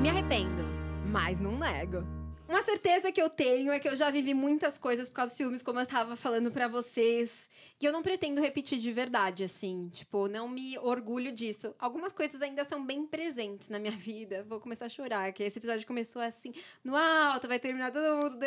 me 0.00 0.08
arrependo, 0.08 0.62
mas 1.10 1.40
não 1.40 1.58
nego. 1.58 2.25
Uma 2.48 2.62
certeza 2.62 3.10
que 3.10 3.20
eu 3.20 3.28
tenho 3.28 3.72
é 3.72 3.80
que 3.80 3.88
eu 3.88 3.96
já 3.96 4.08
vivi 4.08 4.32
muitas 4.32 4.78
coisas 4.78 5.08
por 5.08 5.16
causa 5.16 5.30
dos 5.30 5.36
ciúmes, 5.36 5.62
como 5.62 5.80
eu 5.80 5.82
estava 5.82 6.14
falando 6.14 6.50
pra 6.50 6.68
vocês. 6.68 7.48
E 7.80 7.84
eu 7.84 7.92
não 7.92 8.02
pretendo 8.02 8.40
repetir 8.40 8.78
de 8.78 8.92
verdade, 8.92 9.42
assim. 9.42 9.90
Tipo, 9.92 10.28
não 10.28 10.48
me 10.48 10.78
orgulho 10.78 11.32
disso. 11.32 11.74
Algumas 11.78 12.12
coisas 12.12 12.40
ainda 12.40 12.64
são 12.64 12.86
bem 12.86 13.04
presentes 13.04 13.68
na 13.68 13.78
minha 13.80 13.92
vida. 13.98 14.44
Vou 14.48 14.60
começar 14.60 14.86
a 14.86 14.88
chorar, 14.88 15.32
que 15.32 15.42
esse 15.42 15.58
episódio 15.58 15.86
começou 15.86 16.22
assim, 16.22 16.54
no 16.84 16.96
alto, 16.96 17.48
vai 17.48 17.58
terminar 17.58 17.90
todo 17.92 18.22
mundo. 18.22 18.36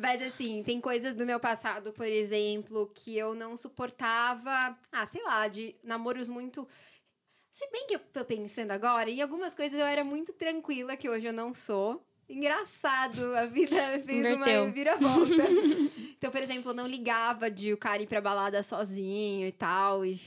Mas 0.00 0.22
assim, 0.22 0.62
tem 0.64 0.80
coisas 0.80 1.14
do 1.14 1.26
meu 1.26 1.38
passado, 1.38 1.92
por 1.92 2.06
exemplo, 2.06 2.90
que 2.94 3.16
eu 3.16 3.34
não 3.34 3.56
suportava. 3.56 4.76
Ah, 4.90 5.06
sei 5.06 5.22
lá, 5.22 5.46
de 5.48 5.76
namoros 5.84 6.28
muito. 6.28 6.66
Se 7.56 7.66
bem 7.70 7.86
que 7.86 7.94
eu 7.94 8.00
tô 8.12 8.22
pensando 8.22 8.70
agora, 8.70 9.08
em 9.08 9.22
algumas 9.22 9.54
coisas 9.54 9.80
eu 9.80 9.86
era 9.86 10.04
muito 10.04 10.30
tranquila, 10.34 10.94
que 10.94 11.08
hoje 11.08 11.24
eu 11.24 11.32
não 11.32 11.54
sou. 11.54 12.04
Engraçado, 12.28 13.34
a 13.34 13.46
vida 13.46 13.74
fez 14.04 14.18
Inverteu. 14.18 14.64
uma 14.64 14.70
viravolta. 14.70 15.32
então, 16.18 16.30
por 16.30 16.42
exemplo, 16.42 16.72
eu 16.72 16.74
não 16.74 16.86
ligava 16.86 17.50
de 17.50 17.72
o 17.72 17.78
cara 17.78 18.02
ir 18.02 18.06
pra 18.06 18.20
balada 18.20 18.62
sozinho 18.62 19.48
e 19.48 19.52
tal. 19.52 20.04
E, 20.04 20.20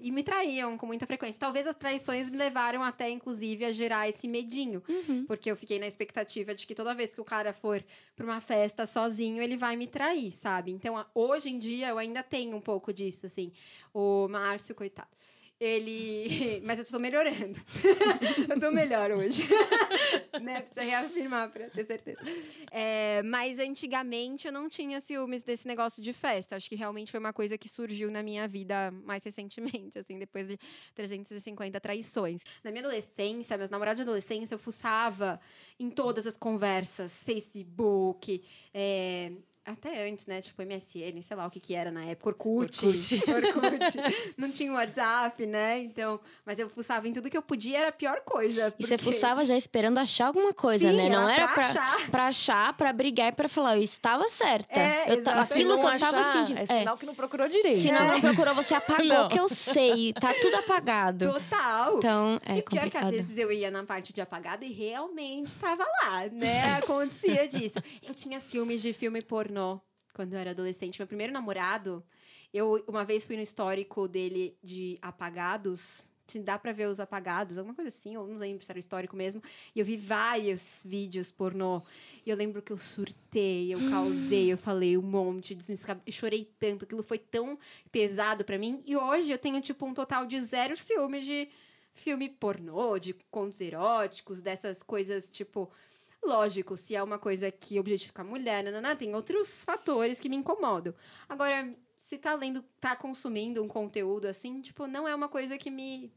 e 0.00 0.10
me 0.10 0.22
traíam 0.22 0.78
com 0.78 0.86
muita 0.86 1.06
frequência. 1.06 1.38
Talvez 1.38 1.66
as 1.66 1.76
traições 1.76 2.30
me 2.30 2.38
levaram 2.38 2.82
até, 2.82 3.10
inclusive, 3.10 3.62
a 3.66 3.72
gerar 3.72 4.08
esse 4.08 4.26
medinho. 4.26 4.82
Porque 5.26 5.50
eu 5.50 5.56
fiquei 5.56 5.78
na 5.78 5.86
expectativa 5.86 6.54
de 6.54 6.66
que 6.66 6.74
toda 6.74 6.94
vez 6.94 7.14
que 7.14 7.20
o 7.20 7.26
cara 7.26 7.52
for 7.52 7.84
pra 8.16 8.24
uma 8.24 8.40
festa 8.40 8.86
sozinho, 8.86 9.42
ele 9.42 9.58
vai 9.58 9.76
me 9.76 9.86
trair, 9.86 10.32
sabe? 10.32 10.70
Então, 10.70 11.04
hoje 11.14 11.50
em 11.50 11.58
dia, 11.58 11.88
eu 11.88 11.98
ainda 11.98 12.22
tenho 12.22 12.56
um 12.56 12.60
pouco 12.60 12.90
disso, 12.90 13.26
assim. 13.26 13.52
O 13.92 14.26
Márcio, 14.28 14.74
coitado. 14.74 15.20
Ele. 15.60 16.62
Mas 16.64 16.78
eu 16.78 16.84
estou 16.84 16.98
melhorando. 16.98 17.60
eu 18.48 18.58
tô 18.58 18.70
melhor 18.70 19.12
hoje. 19.12 19.46
né? 20.40 20.60
Precisa 20.60 20.82
reafirmar 20.82 21.50
pra 21.50 21.68
ter 21.68 21.84
certeza. 21.84 22.20
É, 22.70 23.22
mas 23.22 23.58
antigamente 23.58 24.46
eu 24.46 24.52
não 24.52 24.68
tinha 24.68 25.00
ciúmes 25.00 25.42
desse 25.42 25.66
negócio 25.66 26.02
de 26.02 26.12
festa. 26.12 26.56
Acho 26.56 26.68
que 26.68 26.76
realmente 26.76 27.10
foi 27.10 27.20
uma 27.20 27.32
coisa 27.32 27.58
que 27.58 27.68
surgiu 27.68 28.10
na 28.10 28.22
minha 28.22 28.48
vida 28.48 28.90
mais 29.04 29.22
recentemente, 29.22 29.98
assim, 29.98 30.18
depois 30.18 30.48
de 30.48 30.58
350 30.94 31.78
traições. 31.80 32.42
Na 32.64 32.70
minha 32.70 32.82
adolescência, 32.82 33.58
meus 33.58 33.70
namorados 33.70 33.98
de 33.98 34.02
adolescência, 34.02 34.54
eu 34.54 34.58
fuçava 34.58 35.40
em 35.78 35.90
todas 35.90 36.26
as 36.26 36.36
conversas, 36.36 37.22
Facebook, 37.22 38.42
é, 38.72 39.32
até 39.64 40.08
antes, 40.08 40.26
né? 40.26 40.40
Tipo, 40.40 40.62
MSN, 40.62 41.22
sei 41.22 41.36
lá 41.36 41.46
o 41.46 41.50
que 41.50 41.60
que 41.60 41.74
era 41.74 41.90
na 41.90 42.04
época. 42.04 42.30
Orkut. 42.30 42.86
Orkut. 42.86 43.14
Orkut. 43.30 44.34
Não 44.36 44.50
tinha 44.50 44.72
WhatsApp, 44.72 45.46
né? 45.46 45.78
Então, 45.80 46.18
mas 46.44 46.58
eu 46.58 46.68
fuçava 46.68 47.06
em 47.06 47.12
tudo 47.12 47.30
que 47.30 47.36
eu 47.36 47.42
podia, 47.42 47.78
era 47.78 47.88
a 47.88 47.92
pior 47.92 48.20
coisa. 48.24 48.74
E 48.78 48.82
você 48.86 48.96
porque- 48.96 49.12
fuçava 49.12 49.44
já 49.44 49.56
esperando 49.56 49.98
achar 49.98 50.26
alguma 50.26 50.52
coisa, 50.52 50.90
Sim, 50.90 50.96
né? 50.96 51.08
Não 51.08 51.28
era 51.28 51.42
era 51.42 51.48
pra 51.48 51.54
pra, 51.54 51.66
achar. 51.68 52.10
pra 52.10 52.26
achar, 52.28 52.72
pra 52.76 52.92
brigar 52.92 53.28
e 53.28 53.32
pra 53.32 53.48
falar, 53.48 53.76
eu 53.76 53.82
estava 53.82 54.28
certa. 54.28 54.78
É, 54.78 55.02
eu 55.12 55.22
ta- 55.22 55.32
exatamente. 55.32 55.52
aquilo 55.52 55.70
Se 55.74 55.76
que 55.78 55.82
não 55.86 55.92
eu 55.92 55.98
tava 56.00 56.18
achar, 56.18 56.32
sentindo. 56.32 56.58
É 56.58 56.62
É. 56.62 56.78
sinal 56.78 56.96
que 56.98 57.06
não 57.06 57.14
procurou 57.14 57.48
direito. 57.48 57.82
Se 57.82 57.92
não, 57.92 58.08
não 58.08 58.20
procurou, 58.20 58.54
você 58.54 58.74
apagou 58.74 59.06
Não. 59.06 59.28
que 59.28 59.38
eu 59.38 59.48
sei. 59.48 60.12
Tá 60.14 60.32
tudo 60.40 60.56
apagado. 60.56 61.32
Total. 61.32 61.98
Então, 61.98 62.40
é 62.46 62.58
e 62.58 62.62
pior 62.62 62.90
que 62.90 62.96
às 62.96 63.10
vezes 63.10 63.36
eu 63.36 63.52
ia 63.52 63.70
na 63.70 63.84
parte 63.84 64.12
de 64.12 64.20
apagado 64.20 64.64
e 64.64 64.72
realmente 64.72 65.48
estava 65.48 65.84
lá, 66.02 66.26
né? 66.32 66.74
Acontecia 66.78 67.46
disso. 67.46 67.78
Eu 68.02 68.14
tinha 68.14 68.40
ciúmes 68.40 68.82
de 68.82 68.92
filme 68.92 69.20
pornô 69.50 69.80
quando 70.14 70.32
eu 70.32 70.38
era 70.38 70.50
adolescente. 70.50 70.98
Meu 70.98 71.06
primeiro 71.06 71.32
namorado, 71.32 72.04
eu 72.54 72.82
uma 72.86 73.04
vez 73.04 73.24
fui 73.24 73.36
no 73.36 73.42
histórico 73.42 74.06
dele 74.08 74.56
de 74.62 74.98
apagados. 75.02 76.08
Se 76.26 76.38
dá 76.38 76.56
pra 76.56 76.70
ver 76.70 76.86
os 76.86 77.00
apagados, 77.00 77.58
alguma 77.58 77.74
coisa 77.74 77.88
assim, 77.88 78.14
eu 78.14 78.24
não 78.24 78.36
lembro 78.36 78.64
se 78.64 78.70
era 78.70 78.78
histórico 78.78 79.16
mesmo. 79.16 79.42
E 79.74 79.80
eu 79.80 79.84
vi 79.84 79.96
vários 79.96 80.82
vídeos 80.86 81.32
pornô. 81.32 81.82
E 82.24 82.30
eu 82.30 82.36
lembro 82.36 82.62
que 82.62 82.72
eu 82.72 82.78
surtei, 82.78 83.74
eu 83.74 83.80
causei, 83.90 84.52
eu 84.52 84.56
falei 84.56 84.96
um 84.96 85.02
monte, 85.02 85.58
eu 86.06 86.12
chorei 86.12 86.48
tanto, 86.60 86.84
aquilo 86.84 87.02
foi 87.02 87.18
tão 87.18 87.58
pesado 87.90 88.44
pra 88.44 88.58
mim. 88.58 88.80
E 88.86 88.96
hoje 88.96 89.32
eu 89.32 89.38
tenho, 89.38 89.60
tipo, 89.60 89.84
um 89.84 89.92
total 89.92 90.24
de 90.24 90.40
zero 90.40 90.76
ciúmes 90.76 91.24
de 91.24 91.48
filme 91.94 92.28
pornô, 92.28 92.96
de 92.96 93.12
contos 93.28 93.60
eróticos, 93.60 94.40
dessas 94.40 94.84
coisas, 94.84 95.28
tipo. 95.28 95.68
Lógico, 96.22 96.76
se 96.76 96.94
é 96.94 97.02
uma 97.02 97.18
coisa 97.18 97.50
que 97.50 97.78
objetifica 97.80 98.22
a 98.22 98.24
mulher, 98.24 98.62
nanana, 98.62 98.94
tem 98.94 99.14
outros 99.14 99.64
fatores 99.64 100.20
que 100.20 100.28
me 100.28 100.36
incomodam. 100.36 100.94
Agora, 101.28 101.74
se 101.96 102.18
tá 102.18 102.34
lendo, 102.34 102.62
tá 102.80 102.94
consumindo 102.94 103.62
um 103.62 103.68
conteúdo 103.68 104.26
assim, 104.26 104.60
tipo, 104.60 104.86
não 104.86 105.08
é 105.08 105.14
uma 105.14 105.28
coisa 105.28 105.56
que 105.56 105.70
me 105.70 106.12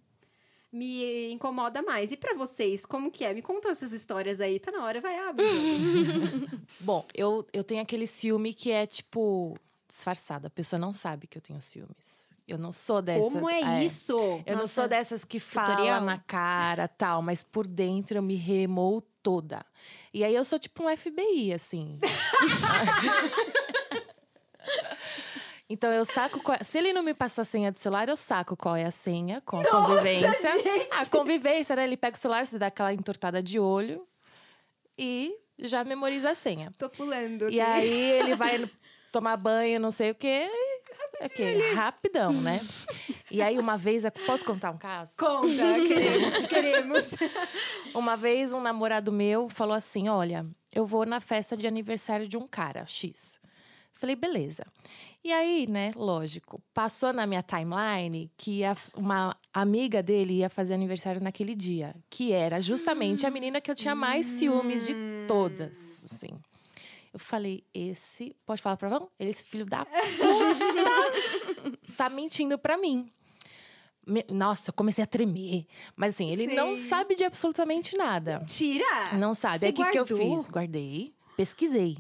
me 0.74 1.32
incomoda 1.32 1.84
mais. 1.84 2.12
E 2.12 2.18
pra 2.18 2.34
vocês, 2.34 2.84
como 2.84 3.12
que 3.12 3.24
é? 3.24 3.32
Me 3.32 3.44
conta 3.44 3.70
essas 3.70 3.94
histórias 3.94 4.42
aí. 4.42 4.60
Tá 4.60 4.72
na 4.72 4.84
hora, 4.84 5.00
vai 5.00 5.20
abrir. 5.20 5.46
Bom, 6.82 7.06
eu, 7.14 7.48
eu 7.54 7.64
tenho 7.64 7.80
aquele 7.80 8.08
ciúme 8.08 8.56
que 8.56 8.72
é, 8.72 8.88
tipo, 8.88 9.56
disfarçado. 9.88 10.48
A 10.48 10.50
pessoa 10.50 10.80
não 10.80 10.92
sabe 10.92 11.28
que 11.28 11.38
eu 11.38 11.42
tenho 11.44 11.62
ciúmes. 11.62 12.33
Eu 12.48 12.58
não 12.58 12.72
sou 12.72 13.02
dessas. 13.02 13.32
como 13.34 13.50
é, 13.50 13.84
isso? 13.86 14.12
Eu 14.46 14.56
não 14.56 14.62
Nossa. 14.64 14.74
sou 14.82 14.88
dessas 14.88 15.24
que 15.24 15.40
fala 15.40 15.70
Tutorial. 15.72 16.02
na 16.02 16.18
cara, 16.20 16.88
tal, 16.88 17.22
mas 17.22 17.42
por 17.44 17.66
dentro 17.66 18.18
eu 18.18 18.22
me 18.22 18.36
remoo 18.36 19.02
toda. 19.22 19.66
E 20.14 20.24
aí 20.24 20.36
eu 20.36 20.44
sou 20.44 20.60
tipo 20.60 20.84
um 20.84 20.96
FBI, 20.98 21.54
assim. 21.54 22.00
Então 25.70 25.92
eu 25.92 26.06
saco. 26.06 26.40
qual- 26.42 26.58
Se 26.64 26.78
ele 26.78 26.94
não 26.94 27.02
me 27.02 27.14
passar 27.14 27.42
a 27.42 27.46
senha 27.46 27.72
do 27.72 27.78
celular, 27.78 28.08
eu 28.08 28.18
saco 28.18 28.56
qual 28.56 28.76
é 28.76 28.84
a 28.86 28.92
senha 28.92 29.42
com 29.42 29.60
a 29.60 29.66
convivência. 29.66 30.52
A 30.92 31.06
convivência, 31.06 31.76
né? 31.76 31.84
Ele 31.86 31.98
pega 31.98 32.16
o 32.16 32.20
celular, 32.20 32.46
você 32.46 32.60
dá 32.60 32.68
aquela 32.68 32.94
entortada 32.94 33.42
de 33.42 33.60
olho 33.60 34.06
e 34.98 35.36
já 35.58 35.84
memoriza 35.84 36.32
a 36.32 36.36
senha. 36.36 36.72
Tô 36.78 36.90
pulando. 36.90 37.50
E 37.50 37.60
aí 37.60 38.12
ele 38.12 38.36
vai 38.36 38.70
tomar 39.12 39.36
banho, 39.38 39.80
não 39.80 39.90
sei 39.90 40.12
o 40.12 40.16
quê. 40.16 40.48
E- 41.20 41.26
Ok, 41.26 41.74
rapidão, 41.76 42.34
né? 42.34 42.60
E 43.32 43.42
aí, 43.42 43.58
uma 43.58 43.78
vez, 43.78 44.04
posso 44.26 44.44
contar 44.46 44.72
um 44.72 44.78
caso? 44.78 45.14
Conta, 45.18 45.48
queremos, 45.88 46.46
queremos. 46.48 47.12
Uma 47.94 48.16
vez, 48.18 48.54
um 48.54 48.62
namorado 48.62 49.12
meu 49.12 49.50
falou 49.50 49.76
assim: 49.76 50.10
Olha, 50.10 50.46
eu 50.74 50.86
vou 50.86 51.06
na 51.06 51.20
festa 51.22 51.56
de 51.58 51.68
aniversário 51.68 52.28
de 52.28 52.38
um 52.38 52.48
cara, 52.48 52.86
X. 52.86 53.40
Falei, 53.92 54.16
beleza. 54.16 54.66
E 55.24 55.32
aí, 55.32 55.68
né, 55.68 55.92
lógico, 55.96 56.60
passou 56.74 57.14
na 57.14 57.26
minha 57.28 57.42
timeline 57.44 58.30
que 58.36 58.60
ia- 58.60 58.76
uma 58.96 59.38
amiga 59.54 60.02
dele 60.04 60.40
ia 60.40 60.50
fazer 60.50 60.74
aniversário 60.74 61.22
naquele 61.22 61.56
dia, 61.56 61.96
que 62.10 62.34
era 62.34 62.60
justamente 62.60 63.26
a 63.26 63.32
menina 63.32 63.62
que 63.62 63.70
eu 63.72 63.76
tinha 63.76 63.96
mais 63.96 64.26
ciúmes 64.26 64.86
de 64.88 64.96
todas, 65.28 66.10
assim. 66.12 66.30
Eu 67.14 67.20
falei, 67.20 67.64
esse, 67.74 68.36
pode 68.46 68.60
falar 68.62 68.76
pra 68.76 68.90
vão? 68.90 69.08
Esse 69.20 69.44
filho 69.44 69.66
da 69.66 69.86
puta 69.86 71.78
tá 71.96 72.10
mentindo 72.10 72.58
pra 72.58 72.76
mim. 72.78 73.12
Me- 74.06 74.26
Nossa, 74.30 74.70
eu 74.70 74.74
comecei 74.74 75.04
a 75.04 75.08
tremer. 75.08 75.66
Mas 75.96 76.16
assim, 76.16 76.32
ele 76.32 76.48
não 76.56 76.76
Sim. 76.76 76.88
sabe 76.88 77.16
de 77.16 77.24
absolutamente 77.24 77.96
nada. 77.96 78.44
Tira! 78.48 79.14
Não 79.14 79.34
sabe. 79.36 79.60
Você 79.60 79.66
Aí 79.66 79.72
o 79.72 79.76
que, 79.76 79.86
que 79.92 80.00
eu 80.00 80.06
fiz? 80.08 80.48
Guardei, 80.48 81.14
pesquisei. 81.38 81.98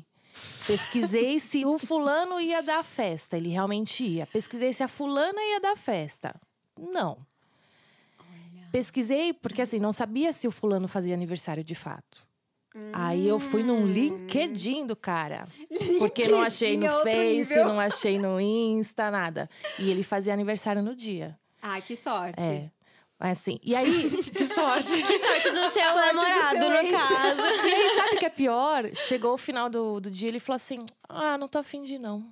Pesquisei 0.65 1.39
se 1.39 1.63
o 1.63 1.77
fulano 1.77 2.39
ia 2.41 2.63
dar 2.63 2.83
festa. 2.83 3.37
Ele 3.37 3.49
realmente 3.49 4.03
ia. 4.03 4.25
Pesquisei 4.27 4.73
se 4.73 4.81
a 4.81 4.87
fulana 4.87 5.39
ia 5.39 5.59
dar 5.61 5.77
festa. 5.77 6.33
Não. 6.79 7.17
Pesquisei 8.71 9.31
porque 9.31 9.61
assim, 9.61 9.77
não 9.77 9.91
sabia 9.91 10.33
se 10.33 10.47
o 10.47 10.51
fulano 10.51 10.87
fazia 10.87 11.13
aniversário 11.13 11.63
de 11.63 11.75
fato. 11.75 12.25
Aí 12.91 13.27
eu 13.27 13.39
fui 13.39 13.61
num 13.63 13.85
LinkedIn 13.85 14.87
do 14.87 14.95
cara. 14.95 15.47
Porque 15.99 16.27
não 16.27 16.41
achei 16.41 16.75
no 16.75 16.87
LinkedIn 16.87 17.09
é 17.09 17.13
Face, 17.13 17.49
nível. 17.49 17.65
não 17.67 17.79
achei 17.79 18.17
no 18.19 18.41
Insta, 18.41 19.11
nada. 19.11 19.49
E 19.77 19.91
ele 19.91 20.01
fazia 20.03 20.33
aniversário 20.33 20.81
no 20.81 20.95
dia. 20.95 21.37
Ai, 21.61 21.81
que 21.81 21.95
sorte. 21.95 22.41
É. 22.41 22.71
Assim, 23.19 23.57
e 23.63 23.75
aí, 23.75 24.09
que 24.09 24.43
sorte. 24.43 25.01
Que 25.03 25.17
sorte 25.19 25.49
do 25.51 25.71
seu 25.71 25.91
do 25.91 25.99
namorado, 25.99 26.59
seu 26.59 26.69
no 26.69 26.91
caso. 26.91 27.41
E 27.67 27.73
aí, 27.73 27.95
sabe 27.95 28.15
o 28.15 28.19
que 28.19 28.25
é 28.25 28.29
pior? 28.29 28.89
Chegou 28.95 29.33
o 29.33 29.37
final 29.37 29.69
do, 29.69 30.01
do 30.01 30.09
dia, 30.11 30.27
ele 30.27 30.39
falou 30.39 30.57
assim: 30.57 30.83
Ah, 31.07 31.37
não 31.37 31.47
tô 31.47 31.59
afim 31.59 31.83
de 31.83 31.93
ir, 31.93 31.99
não. 31.99 32.25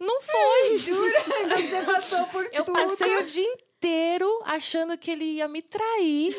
Não 0.00 0.20
foi! 0.20 0.78
Jura? 0.78 1.22
Você 1.56 1.82
passou 1.84 2.24
por 2.26 2.48
Eu 2.52 2.64
tudo. 2.64 2.72
passei 2.74 3.16
o 3.18 3.24
dia 3.24 3.44
inteiro 3.46 4.42
achando 4.44 4.96
que 4.96 5.10
ele 5.10 5.24
ia 5.24 5.48
me 5.48 5.60
trair. 5.60 6.34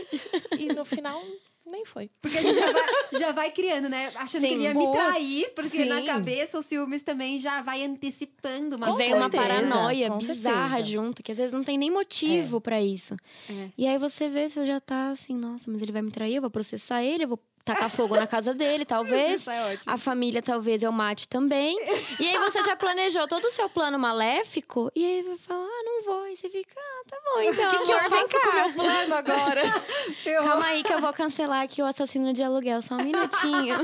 E 0.58 0.68
no 0.74 0.84
final, 0.84 1.22
nem 1.66 1.86
foi. 1.86 2.10
Porque 2.22 2.38
a 2.38 2.42
gente 2.42 2.56
já 2.56 2.72
vai, 2.72 2.84
já 3.20 3.32
vai 3.32 3.52
criando, 3.52 3.90
né? 3.90 4.12
Achando 4.16 4.42
que 4.42 4.48
Sim. 4.48 4.54
ele 4.54 4.64
ia 4.64 4.74
me 4.74 4.92
trair. 4.92 5.54
Porque 5.56 5.86
na 5.86 6.00
sim. 6.00 6.06
cabeça 6.06 6.60
o 6.60 6.62
ciúmes 6.62 7.02
também 7.02 7.40
já 7.40 7.62
vai 7.62 7.84
antecipando 7.84 8.76
uma 8.76 8.96
Vem 8.96 9.14
uma 9.14 9.30
paranoia 9.30 10.10
com 10.10 10.18
bizarra 10.18 10.76
certeza. 10.76 10.90
junto, 10.90 11.24
que 11.24 11.32
às 11.32 11.38
vezes 11.38 11.52
não 11.52 11.64
tem 11.64 11.78
nem 11.78 11.90
motivo 11.92 12.62
pra 12.62 12.82
isso. 12.82 13.16
É. 13.50 13.70
E 13.78 13.88
aí 13.88 13.98
você 13.98 14.30
vê, 14.30 14.48
você 14.48 14.66
já 14.66 14.80
tá 14.80 15.10
assim, 15.10 15.36
nossa, 15.36 15.70
mas 15.72 15.82
ele 15.82 15.92
vai 15.92 16.02
me 16.02 16.12
trair, 16.12 16.36
eu 16.36 16.42
vou 16.42 16.52
processar 16.52 17.04
ele, 17.04 17.24
eu 17.24 17.30
vou 17.30 17.40
tacar 17.66 17.90
fogo 17.90 18.16
na 18.16 18.28
casa 18.28 18.54
dele, 18.54 18.86
talvez. 18.86 19.42
Isso 19.42 19.50
é. 19.52 19.78
A 19.86 19.98
família 19.98 20.42
talvez 20.42 20.84
eu 20.84 20.92
mate 20.92 21.28
também. 21.28 21.76
E 22.20 22.28
aí 22.28 22.38
você 22.38 22.64
já 22.64 22.76
planejou 22.76 23.28
todo 23.28 23.46
o 23.46 23.52
seu 23.52 23.68
plano 23.68 23.98
maléfico. 24.00 24.92
E 24.96 25.04
aí 25.04 25.22
vai 25.24 25.36
falar, 25.36 25.66
ah, 25.66 25.84
não 25.84 26.04
vou. 26.04 26.28
E 26.28 26.38
você 26.38 26.50
fica, 26.50 26.76
ah, 26.80 27.04
tá 27.10 27.18
bom, 27.26 27.42
então, 27.42 27.66
O 27.68 27.70
que, 27.72 27.78
que 27.86 27.92
amor, 27.92 28.04
eu 28.04 28.10
vem 28.10 28.20
faço 28.20 28.40
cá. 28.40 28.40
com 28.40 28.50
o 28.50 28.54
meu 28.54 28.74
plano 28.74 29.16
agora? 29.16 29.62
Eu- 30.26 30.44
Calma 30.44 30.66
aí 30.68 30.84
que 30.84 30.94
eu 30.94 31.00
vou 31.00 31.12
cancelar 31.14 31.62
aqui 31.64 31.82
o 31.82 31.86
assassino 31.86 32.32
de 32.34 32.44
aluguel, 32.44 32.82
só 32.82 32.96
um 32.96 33.04
minutinho. 33.04 33.76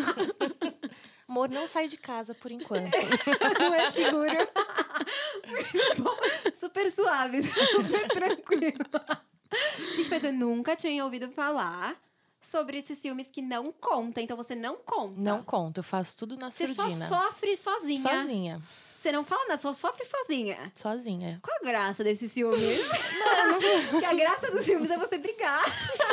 Amor, 1.28 1.50
não 1.50 1.68
sai 1.68 1.88
de 1.88 1.98
casa 1.98 2.36
por 2.36 2.52
enquanto. 2.52 2.92
Não 3.60 3.74
é 3.74 3.92
seguro. 3.92 4.48
Super 6.56 6.92
suave, 6.92 7.42
super 7.44 8.08
tranquilo. 8.10 8.86
Gente, 9.96 10.10
mas 10.10 10.24
eu 10.24 10.34
nunca 10.34 10.76
tinha 10.76 11.04
ouvido 11.04 11.30
falar 11.32 11.96
sobre 12.42 12.78
esses 12.80 13.00
filmes 13.00 13.28
que 13.32 13.42
não 13.42 13.72
conta. 13.72 14.20
Então 14.22 14.36
você 14.36 14.56
não 14.56 14.78
conta. 14.78 15.20
Não 15.22 15.44
conto, 15.44 15.78
eu 15.80 15.84
faço 15.84 16.18
tudo 16.18 16.36
na 16.36 16.50
Você 16.52 16.68
só 16.68 16.84
surdina. 16.84 17.08
sofre 17.08 17.56
sozinha. 17.56 18.02
Sozinha. 18.02 18.62
Você 18.98 19.12
não 19.12 19.24
fala 19.26 19.48
nada, 19.48 19.60
só 19.60 19.74
sofre 19.74 20.04
sozinha. 20.06 20.72
Sozinha. 20.76 21.40
Qual 21.42 21.58
a 21.60 21.64
graça 21.66 22.04
desses 22.04 22.32
filmes? 22.32 22.60
Porque 23.90 24.06
a 24.06 24.14
graça 24.14 24.52
dos 24.52 24.64
filmes 24.64 24.92
é 24.92 24.98
você 24.98 25.18
brigar. 25.18 25.64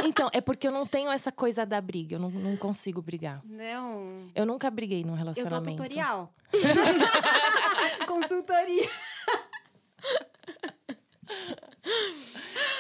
Então, 0.05 0.31
é 0.33 0.41
porque 0.41 0.67
eu 0.67 0.73
não 0.73 0.87
tenho 0.87 1.11
essa 1.11 1.31
coisa 1.31 1.67
da 1.67 1.81
briga. 1.83 2.17
Eu 2.17 2.19
não, 2.19 2.31
não 2.31 2.57
consigo 2.57 3.03
brigar. 3.03 3.43
Não. 3.45 4.31
Eu 4.35 4.47
nunca 4.47 4.71
briguei 4.71 5.03
num 5.03 5.11
Eu 5.11 5.17
dou 5.17 5.35
relacionamento. 5.35 5.83
tutorial. 5.83 6.33
Consultoria. 8.07 8.89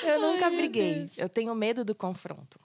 Eu 0.05 0.21
nunca 0.21 0.49
briguei. 0.51 1.11
Eu 1.17 1.29
tenho 1.29 1.55
medo 1.55 1.85
do 1.85 1.95
confronto. 1.95 2.59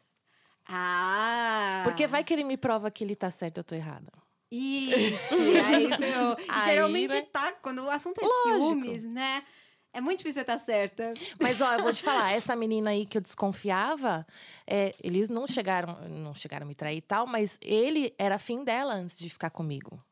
Ah. 0.75 1.81
Porque 1.83 2.07
vai 2.07 2.23
que 2.23 2.33
ele 2.33 2.43
me 2.43 2.57
prova 2.57 2.89
que 2.89 3.03
ele 3.03 3.15
tá 3.15 3.29
certo 3.29 3.57
e 3.57 3.59
eu 3.59 3.63
tô 3.63 3.75
errada. 3.75 4.12
Ixi, 4.51 5.57
aí, 5.65 5.88
meu, 5.88 6.38
Aí, 6.47 6.65
geralmente 6.65 7.13
né? 7.13 7.21
tá, 7.23 7.53
quando 7.53 7.83
o 7.83 7.89
assunto 7.89 8.19
é 8.19 8.23
Lógico. 8.25 8.69
ciúmes, 8.69 9.03
né? 9.03 9.43
É 9.91 10.01
muito 10.01 10.19
difícil 10.19 10.41
você 10.43 10.51
estar 10.51 10.57
certa. 10.59 11.13
Mas, 11.39 11.62
ó, 11.62 11.73
eu 11.73 11.83
vou 11.83 11.93
te 11.93 12.01
falar, 12.03 12.33
essa 12.33 12.55
menina 12.55 12.89
aí 12.89 13.05
que 13.05 13.17
eu 13.17 13.21
desconfiava, 13.21 14.25
é, 14.65 14.95
eles 15.03 15.29
não 15.29 15.45
chegaram, 15.47 15.95
não 16.09 16.33
chegaram 16.33 16.65
a 16.65 16.67
me 16.67 16.73
trair 16.73 16.97
e 16.97 17.01
tal, 17.01 17.27
mas 17.27 17.59
ele 17.62 18.13
era 18.17 18.36
afim 18.36 18.63
dela 18.63 18.95
antes 18.95 19.19
de 19.19 19.29
ficar 19.29 19.51
comigo. 19.51 20.03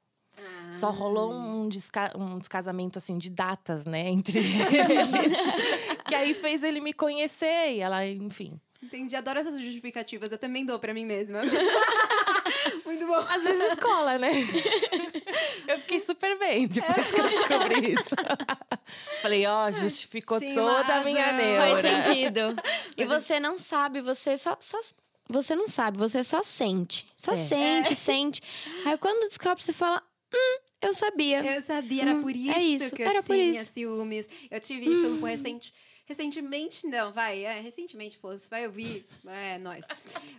Só 0.72 0.90
rolou 0.90 1.34
um, 1.34 1.68
desca 1.68 2.14
um 2.18 2.40
descasamento, 2.40 2.98
assim, 2.98 3.18
de 3.18 3.30
datas, 3.30 3.86
né, 3.86 4.08
entre 4.08 4.40
eles. 4.40 5.10
que 6.08 6.16
aí 6.16 6.34
fez 6.34 6.64
ele 6.64 6.80
me 6.80 6.94
conhecer 6.94 7.74
e 7.74 7.80
ela, 7.82 8.06
enfim. 8.08 8.60
Entendi, 8.84 9.16
adoro 9.16 9.40
essas 9.40 9.60
justificativas. 9.60 10.32
Eu 10.32 10.38
também 10.38 10.66
dou 10.66 10.80
pra 10.80 10.94
mim 10.94 11.06
mesma. 11.06 11.42
muito 12.86 13.06
bom. 13.06 13.16
Às 13.30 13.44
vezes 13.44 13.76
cola, 13.76 14.18
né? 14.18 14.32
Eu 15.68 15.80
fiquei 15.80 16.00
super 16.00 16.38
bem 16.40 16.68
depois 16.68 17.12
que 17.12 17.22
eu 17.22 17.30
descobri 17.30 17.94
isso. 17.94 18.16
Falei, 19.22 19.46
ó, 19.46 19.72
justificou 19.72 20.40
Tinha 20.40 20.56
toda 20.56 20.96
a 20.96 21.04
minha 21.04 21.24
razão. 21.24 21.38
neura. 21.38 21.82
Faz 21.82 22.06
sentido. 22.06 22.42
E 22.98 23.06
você 23.06 23.40
não 23.40 23.58
sabe, 23.60 24.02
você 24.02 24.38
só, 24.38 24.58
só- 24.60 24.80
Você 25.30 25.56
não 25.56 25.68
sabe, 25.68 25.98
você 25.98 26.24
só 26.24 26.44
sente. 26.44 27.06
Só 27.16 27.34
É. 27.34 27.36
sente, 27.38 27.96
sente. 27.96 28.42
Aí 28.86 28.98
quando 28.98 29.28
descobre, 29.30 29.64
você 29.64 29.72
fala, 29.72 30.02
hum, 30.34 30.58
eu 30.82 30.94
sabia. 30.94 31.46
Eu 31.56 31.62
sabia, 31.62 32.02
era 32.02 32.14
Hum, 32.16 32.22
por 32.22 32.32
é 32.32 32.36
isso, 32.36 32.86
isso, 32.86 32.96
que 32.96 33.04
eu 33.04 33.08
era 33.08 33.22
por 33.24 33.34
tinha 33.36 33.62
isso. 33.62 33.72
ciúmes. 33.74 34.28
Eu 34.50 34.60
tive 34.60 34.90
isso 34.92 35.18
com 35.20 35.26
recente. 35.26 35.74
Recentemente, 36.16 36.86
não, 36.88 37.14
vai, 37.14 37.46
é, 37.46 37.62
recentemente 37.62 38.18
fosse, 38.18 38.50
vai 38.50 38.66
ouvir, 38.68 39.06
é, 39.26 39.58
nós. 39.60 39.86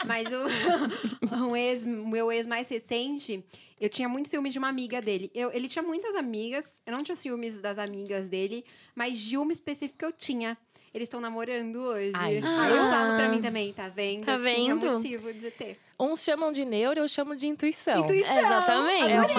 Mas 0.07 0.27
o, 0.31 0.45
um 1.49 1.57
ex, 1.57 1.87
meu 1.87 2.31
ex 2.31 2.47
mais 2.47 2.69
recente, 2.69 3.43
eu 3.81 3.89
tinha 3.89 4.07
muito 4.07 4.29
ciúmes 4.29 4.53
de 4.53 4.59
uma 4.59 4.69
amiga 4.69 5.01
dele. 5.01 5.31
Eu, 5.35 5.51
ele 5.51 5.69
tinha 5.69 5.83
muitas 5.83 6.15
amigas, 6.15 6.83
eu 6.85 6.93
não 6.93 7.03
tinha 7.03 7.17
ciúmes 7.17 7.63
das 7.63 7.79
amigas 7.79 8.29
dele, 8.29 8.67
mas 8.95 9.19
de 9.19 9.39
uma 9.39 9.51
específica 9.53 10.05
eu 10.05 10.13
tinha. 10.13 10.59
Eles 10.93 11.07
estão 11.07 11.23
namorando 11.23 11.77
hoje. 11.77 12.13
Ai. 12.15 12.33
Aí 12.37 12.37
eu 12.37 12.43
falo 12.43 13.17
pra 13.17 13.27
Ah. 13.27 13.29
mim 13.31 13.41
também, 13.41 13.73
tá 13.73 13.89
vendo? 13.89 14.27
Tá 14.27 14.35
Eu 14.35 14.43
tinha 14.43 14.75
vendo? 14.75 14.87
motivo 14.93 15.33
de 15.33 15.51
ter. 15.51 15.79
Uns 16.03 16.25
chamam 16.25 16.53
de 16.53 16.65
neuro, 16.65 16.99
eu 16.99 17.09
chamo 17.09 17.37
de 17.37 17.47
intuição. 17.47 18.01
Intuição. 18.05 18.37
Exatamente. 18.39 19.35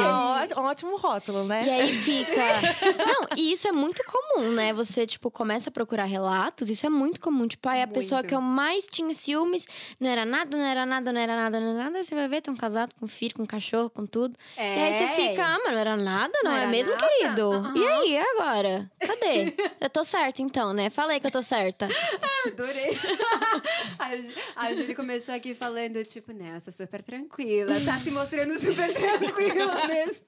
É 0.53 0.59
um 0.59 0.63
ótimo 0.63 0.95
rótulo, 0.95 1.43
né? 1.43 1.65
E 1.65 1.69
aí 1.69 1.93
fica. 1.93 2.41
Não, 3.05 3.27
e 3.37 3.51
isso 3.51 3.67
é 3.67 3.71
muito 3.73 4.01
comum, 4.05 4.49
né? 4.49 4.71
Você, 4.73 5.05
tipo, 5.05 5.29
começa 5.29 5.69
a 5.69 5.73
procurar 5.73 6.05
relatos, 6.05 6.69
isso 6.69 6.85
é 6.85 6.89
muito 6.89 7.19
comum. 7.19 7.47
Tipo, 7.49 7.67
aí 7.67 7.81
a 7.81 7.85
Muito. 7.85 7.95
pessoa 7.95 8.23
que 8.23 8.33
eu 8.33 8.39
mais 8.39 8.85
tinha 8.85 9.13
ciúmes 9.13 9.67
não 9.99 10.09
era 10.09 10.23
nada, 10.23 10.55
não 10.57 10.63
era 10.63 10.85
nada, 10.85 11.11
não 11.11 11.19
era 11.19 11.35
nada, 11.35 11.59
não 11.59 11.67
era 11.71 11.83
nada. 11.83 11.97
Aí 11.97 12.05
você 12.05 12.15
vai 12.15 12.29
ver, 12.29 12.39
tem 12.39 12.53
um 12.53 12.57
casado 12.57 12.93
com 12.97 13.07
filho, 13.09 13.35
com 13.35 13.45
cachorro, 13.45 13.89
com 13.89 14.05
tudo. 14.05 14.33
É. 14.55 14.77
E 14.77 14.83
aí 14.83 14.97
você 14.97 15.07
fica, 15.21 15.43
ah, 15.45 15.59
mas 15.65 15.73
não 15.73 15.79
era 15.79 15.97
nada, 15.97 16.33
não, 16.43 16.51
Não 16.51 16.57
é 16.57 16.67
mesmo, 16.67 16.93
nada? 16.93 17.05
querido? 17.07 17.51
Aham. 17.51 17.73
E 17.75 17.87
aí, 17.87 18.17
agora? 18.17 18.91
Cadê? 18.99 19.53
eu 19.81 19.89
tô 19.89 20.05
certa, 20.05 20.41
então, 20.41 20.71
né? 20.71 20.89
Falei 20.89 21.19
que 21.19 21.27
eu 21.27 21.31
tô 21.31 21.41
certa. 21.41 21.89
Adorei. 22.47 22.97
A, 24.55 24.73
Júlia 24.73 24.95
começou 24.95 25.33
aqui 25.35 25.53
falando, 25.53 26.03
tipo, 26.05 26.31
nessa, 26.53 26.71
super 26.71 27.01
tranquila. 27.03 27.73
Tá 27.85 27.97
se 27.99 28.11
mostrando 28.11 28.57
super 28.59 28.91
tranquila 28.93 29.87
mesmo. 29.87 30.25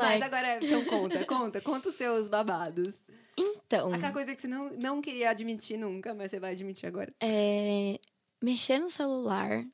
Mas 0.00 0.22
agora, 0.22 0.58
então 0.64 0.84
conta, 0.84 1.24
conta, 1.24 1.60
conta 1.60 1.88
os 1.88 1.94
seus 1.94 2.28
babados. 2.28 2.94
Então, 3.36 3.92
Aquela 3.92 4.12
coisa 4.12 4.34
que 4.34 4.40
você 4.40 4.48
não, 4.48 4.70
não 4.70 5.02
queria 5.02 5.30
admitir 5.30 5.76
nunca, 5.78 6.14
mas 6.14 6.30
você 6.30 6.40
vai 6.40 6.52
admitir 6.52 6.86
agora. 6.86 7.12
é, 7.20 7.98
mexer 8.42 8.78
no 8.78 8.88
celular. 8.90 9.64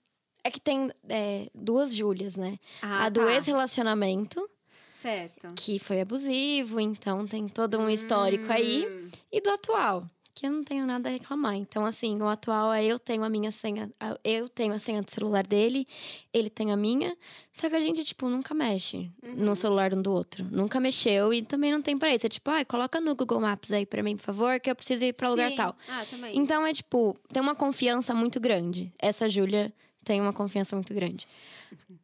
É 0.44 0.50
que 0.50 0.58
tem 0.60 0.90
é, 1.08 1.48
duas 1.54 1.94
Júlias, 1.94 2.34
né? 2.36 2.58
Ah, 2.80 3.04
a 3.04 3.08
do 3.08 3.20
tá. 3.20 3.32
ex-relacionamento, 3.32 4.48
Certo. 4.90 5.52
que 5.56 5.78
foi 5.78 6.00
abusivo, 6.00 6.80
então 6.80 7.24
tem 7.26 7.46
todo 7.46 7.78
um 7.78 7.88
histórico 7.88 8.50
aí. 8.52 8.84
Hum, 8.88 9.08
E 9.30 9.40
do 9.40 9.50
atual, 9.50 10.04
que 10.34 10.46
eu 10.46 10.50
não 10.50 10.64
tenho 10.64 10.86
nada 10.86 11.08
a 11.08 11.12
reclamar. 11.12 11.54
Então, 11.54 11.84
assim, 11.84 12.20
o 12.20 12.28
atual 12.28 12.72
é 12.72 12.84
eu 12.84 12.98
tenho 12.98 13.22
a 13.22 13.28
minha 13.28 13.50
senha, 13.50 13.90
eu 14.24 14.48
tenho 14.48 14.72
a 14.72 14.78
senha 14.78 15.02
do 15.02 15.10
celular 15.10 15.46
dele, 15.46 15.86
ele 16.32 16.48
tem 16.48 16.72
a 16.72 16.76
minha. 16.76 17.16
Só 17.52 17.68
que 17.68 17.76
a 17.76 17.80
gente, 17.80 18.02
tipo, 18.04 18.28
nunca 18.28 18.54
mexe 18.54 19.10
no 19.22 19.54
celular 19.54 19.92
um 19.94 20.00
do 20.00 20.12
outro. 20.12 20.46
Nunca 20.50 20.80
mexeu 20.80 21.32
e 21.32 21.42
também 21.42 21.72
não 21.72 21.82
tem 21.82 21.98
pra 21.98 22.14
isso. 22.14 22.26
É 22.26 22.28
tipo, 22.28 22.50
ai, 22.50 22.64
coloca 22.64 23.00
no 23.00 23.14
Google 23.14 23.40
Maps 23.40 23.72
aí 23.72 23.84
pra 23.84 24.02
mim, 24.02 24.16
por 24.16 24.22
favor, 24.22 24.58
que 24.58 24.70
eu 24.70 24.74
preciso 24.74 25.04
ir 25.04 25.12
pra 25.12 25.28
lugar 25.28 25.50
Sim. 25.50 25.56
tal. 25.56 25.76
Ah, 25.88 26.04
também. 26.08 26.36
Então 26.36 26.66
é 26.66 26.72
tipo, 26.72 27.16
tem 27.32 27.42
uma 27.42 27.54
confiança 27.54 28.14
muito 28.14 28.40
grande. 28.40 28.92
Essa 28.98 29.28
Júlia 29.28 29.72
tem 30.04 30.20
uma 30.20 30.32
confiança 30.32 30.74
muito 30.74 30.92
grande. 30.94 31.26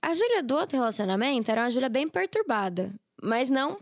A 0.01 0.15
Júlia 0.15 0.43
do 0.43 0.55
outro 0.55 0.79
relacionamento 0.79 1.51
era 1.51 1.63
uma 1.63 1.71
Júlia 1.71 1.89
bem 1.89 2.09
perturbada, 2.09 2.93
mas 3.23 3.51
não 3.51 3.79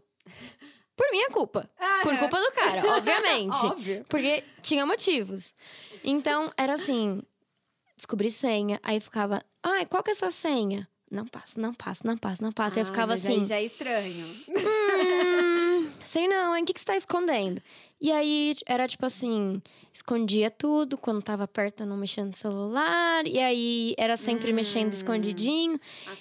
por 0.97 1.07
minha 1.11 1.29
culpa. 1.31 1.69
Ah, 1.79 2.01
Por 2.03 2.15
é. 2.15 2.17
culpa 2.17 2.41
do 2.41 2.51
cara, 2.53 2.83
obviamente. 2.97 3.67
Óbvio. 3.67 4.05
Porque 4.09 4.43
tinha 4.63 4.85
motivos. 4.87 5.53
Então, 6.03 6.51
era 6.57 6.75
assim: 6.75 7.23
descobri 7.97 8.31
senha, 8.31 8.81
aí 8.83 8.99
ficava, 9.01 9.43
ai, 9.63 9.85
qual 9.87 10.03
que 10.03 10.11
é 10.11 10.13
a 10.13 10.17
sua 10.17 10.31
senha? 10.31 10.89
Não 11.09 11.25
passa, 11.25 11.61
não 11.61 11.73
passa, 11.73 12.01
não 12.05 12.17
passa, 12.19 12.43
não 12.43 12.51
passa. 12.51 12.77
aí 12.81 12.83
eu 12.83 12.83
Ah, 12.83 12.87
ficava 12.87 13.13
mas 13.13 13.25
aí 13.25 13.35
assim. 13.37 13.45
já 13.45 13.57
é 13.57 13.63
estranho. 13.65 14.27
Hum, 14.49 15.89
sei 16.05 16.27
não, 16.27 16.57
hein? 16.57 16.65
O 16.65 16.67
que, 16.67 16.73
que 16.73 16.81
você 16.81 16.87
tá 16.87 16.97
escondendo? 16.97 17.63
E 18.01 18.11
aí 18.11 18.55
era 18.67 18.89
tipo 18.89 19.07
assim: 19.07 19.63
escondia 19.93 20.51
tudo, 20.51 20.99
quando 20.99 21.23
tava 21.23 21.47
perto 21.47 21.87
não 21.87 21.97
mexia 21.97 22.25
no 22.25 22.35
celular. 22.35 23.25
E 23.27 23.39
aí 23.39 23.95
era 23.97 24.17
sempre 24.17 24.53
mexendo 24.53 24.93
escondidinho. 24.93 25.79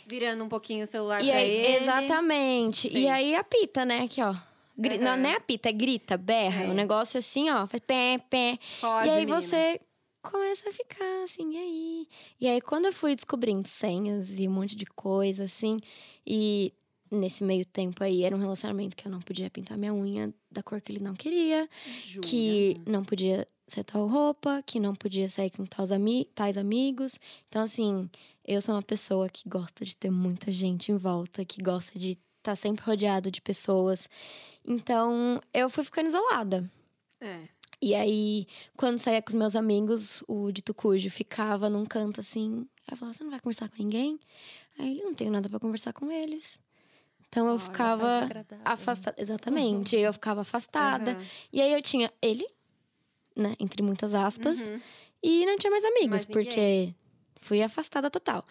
Virando 0.07 0.43
um 0.43 0.49
pouquinho 0.49 0.83
o 0.83 0.87
celular 0.87 1.23
E 1.23 1.31
aí, 1.31 1.49
ele. 1.49 1.77
exatamente. 1.83 2.89
Sim. 2.89 2.97
E 2.99 3.07
aí 3.07 3.35
apita, 3.35 3.83
né? 3.85 4.01
Aqui, 4.03 4.21
ó. 4.21 4.35
Gri- 4.77 4.97
Não, 4.97 5.11
Aham. 5.11 5.17
não 5.21 5.29
é 5.29 5.35
apita, 5.35 5.69
é 5.69 5.71
grita, 5.71 6.17
berra. 6.17 6.63
É. 6.63 6.69
O 6.69 6.73
negócio 6.73 7.17
assim, 7.17 7.49
ó, 7.49 7.65
faz 7.67 7.81
pé, 7.85 8.17
pé. 8.29 8.57
Pode, 8.81 9.07
e 9.07 9.11
aí 9.11 9.25
menina. 9.25 9.41
você 9.41 9.79
começa 10.21 10.69
a 10.69 10.73
ficar 10.73 11.23
assim, 11.23 11.53
e 11.53 11.57
aí? 11.57 12.07
E 12.41 12.47
aí, 12.47 12.61
quando 12.61 12.85
eu 12.85 12.91
fui 12.93 13.15
descobrindo 13.15 13.67
senhas 13.67 14.39
e 14.39 14.47
um 14.47 14.51
monte 14.51 14.75
de 14.75 14.85
coisa, 14.85 15.43
assim, 15.43 15.77
e 16.25 16.73
nesse 17.11 17.43
meio 17.43 17.65
tempo 17.65 18.03
aí 18.03 18.23
era 18.23 18.35
um 18.35 18.39
relacionamento 18.39 18.95
que 18.95 19.07
eu 19.07 19.11
não 19.11 19.19
podia 19.19 19.49
pintar 19.49 19.77
minha 19.77 19.93
unha 19.93 20.33
da 20.51 20.63
cor 20.63 20.81
que 20.81 20.91
ele 20.91 20.99
não 20.99 21.13
queria, 21.13 21.69
Jura? 22.03 22.27
que 22.27 22.81
não 22.85 23.03
podia 23.03 23.47
ser 23.67 23.83
tal 23.83 24.07
roupa, 24.07 24.61
que 24.65 24.79
não 24.79 24.93
podia 24.93 25.29
sair 25.29 25.49
com 25.51 25.65
tais, 25.65 25.91
ami 25.91 26.25
tais 26.35 26.57
amigos. 26.57 27.19
Então, 27.47 27.61
assim, 27.63 28.09
eu 28.43 28.61
sou 28.61 28.75
uma 28.75 28.81
pessoa 28.81 29.29
que 29.29 29.47
gosta 29.47 29.85
de 29.85 29.95
ter 29.95 30.09
muita 30.11 30.51
gente 30.51 30.91
em 30.91 30.97
volta, 30.97 31.45
que 31.45 31.61
gosta 31.61 31.97
de 31.97 32.17
estar 32.51 32.55
sempre 32.55 32.85
rodeado 32.85 33.29
de 33.31 33.41
pessoas. 33.41 34.09
Então, 34.65 35.41
eu 35.53 35.69
fui 35.69 35.83
ficando 35.83 36.07
isolada. 36.07 36.69
É. 37.19 37.47
E 37.81 37.93
aí, 37.93 38.47
quando 38.75 38.97
saía 38.97 39.21
com 39.21 39.29
os 39.29 39.35
meus 39.35 39.55
amigos, 39.55 40.23
o 40.27 40.51
dito 40.51 40.73
cujo 40.73 41.09
ficava 41.09 41.69
num 41.69 41.85
canto 41.85 42.19
assim. 42.19 42.67
Aí 42.87 42.93
eu 42.93 42.97
falava, 42.97 43.17
você 43.17 43.23
não 43.23 43.31
vai 43.31 43.39
conversar 43.39 43.69
com 43.69 43.75
ninguém? 43.77 44.19
Aí 44.79 44.91
ele, 44.91 45.03
não 45.03 45.13
tenho 45.13 45.31
nada 45.31 45.49
pra 45.49 45.59
conversar 45.59 45.93
com 45.93 46.11
eles. 46.11 46.59
Então 47.27 47.47
eu 47.47 47.53
Olha, 47.53 47.59
ficava 47.59 48.31
afastada. 48.63 49.21
Exatamente. 49.21 49.95
Eu 49.95 50.13
ficava 50.13 50.41
afastada. 50.41 51.11
Aham. 51.11 51.25
E 51.51 51.61
aí 51.61 51.73
eu 51.73 51.81
tinha 51.81 52.11
ele, 52.21 52.47
né? 53.35 53.55
Entre 53.59 53.83
muitas 53.83 54.13
aspas. 54.13 54.59
Uhum. 54.59 54.81
E 55.21 55.45
não 55.45 55.57
tinha 55.57 55.71
mais 55.71 55.83
amigos, 55.83 56.09
Mais 56.09 56.25
porque 56.25 56.93
fui 57.41 57.61
afastada 57.61 58.09
total. 58.09 58.45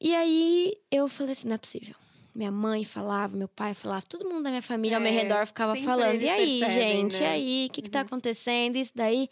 E 0.00 0.14
aí 0.14 0.74
eu 0.90 1.08
falei 1.08 1.32
assim: 1.32 1.48
não 1.48 1.56
é 1.56 1.58
possível. 1.58 1.94
Minha 2.38 2.52
mãe 2.52 2.84
falava, 2.84 3.36
meu 3.36 3.48
pai 3.48 3.74
falava, 3.74 4.00
todo 4.08 4.24
mundo 4.28 4.44
da 4.44 4.50
minha 4.50 4.62
família 4.62 4.96
ao 4.96 5.02
meu 5.02 5.12
É, 5.12 5.16
redor 5.16 5.44
ficava 5.44 5.74
falando. 5.74 6.22
E 6.22 6.28
aí, 6.28 6.60
percebem, 6.60 6.96
gente? 7.10 7.16
E 7.16 7.20
né? 7.20 7.28
aí? 7.30 7.66
O 7.68 7.72
que, 7.72 7.82
que 7.82 7.90
tá 7.90 7.98
Uhum. 7.98 8.04
acontecendo? 8.06 8.76
Isso 8.76 8.92
daí. 8.94 9.28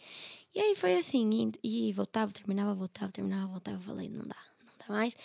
E 0.53 0.59
aí 0.59 0.75
foi 0.75 0.97
assim, 0.97 1.49
e, 1.63 1.87
e 1.89 1.93
voltava, 1.93 2.33
terminava, 2.33 2.73
voltava, 2.73 3.09
terminava, 3.09 3.47
voltava. 3.47 3.77
Eu 3.77 3.81
falei, 3.81 4.09
não 4.09 4.25
dá, 4.27 4.35
não 4.61 4.73
dá 4.87 4.93
mais. 4.93 5.15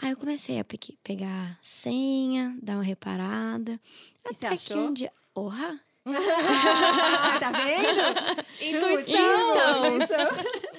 Aí 0.00 0.12
eu 0.12 0.16
comecei 0.16 0.58
a 0.58 0.64
pe- 0.64 0.96
pegar 1.04 1.58
senha, 1.60 2.56
dar 2.62 2.76
uma 2.76 2.82
reparada. 2.82 3.78
E 4.24 4.30
até 4.30 4.56
que 4.56 4.72
um 4.72 4.90
dia. 4.94 5.12
Orra! 5.34 5.78
Ah, 6.06 7.36
tá 7.38 7.50
vendo? 7.52 8.46
Intuição! 8.78 9.96
Então. 9.98 10.28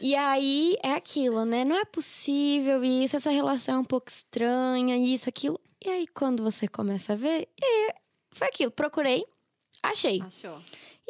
E 0.01 0.15
aí 0.15 0.75
é 0.82 0.93
aquilo, 0.95 1.45
né? 1.45 1.63
Não 1.63 1.75
é 1.77 1.86
possível 1.86 2.84
isso, 2.84 3.15
essa 3.15 3.30
relação 3.30 3.75
é 3.75 3.80
um 3.80 3.84
pouco 3.86 4.10
estranha, 4.10 4.97
isso, 4.97 5.30
aquilo. 5.30 5.61
E 5.84 5.89
aí, 5.89 6.08
quando 6.08 6.44
você 6.44 6.67
começa 6.67 7.13
a 7.13 7.15
ver, 7.15 7.48
foi 8.32 8.48
aquilo. 8.48 8.72
Procurei, 8.72 9.26
achei. 9.84 10.22
Achou. 10.22 10.62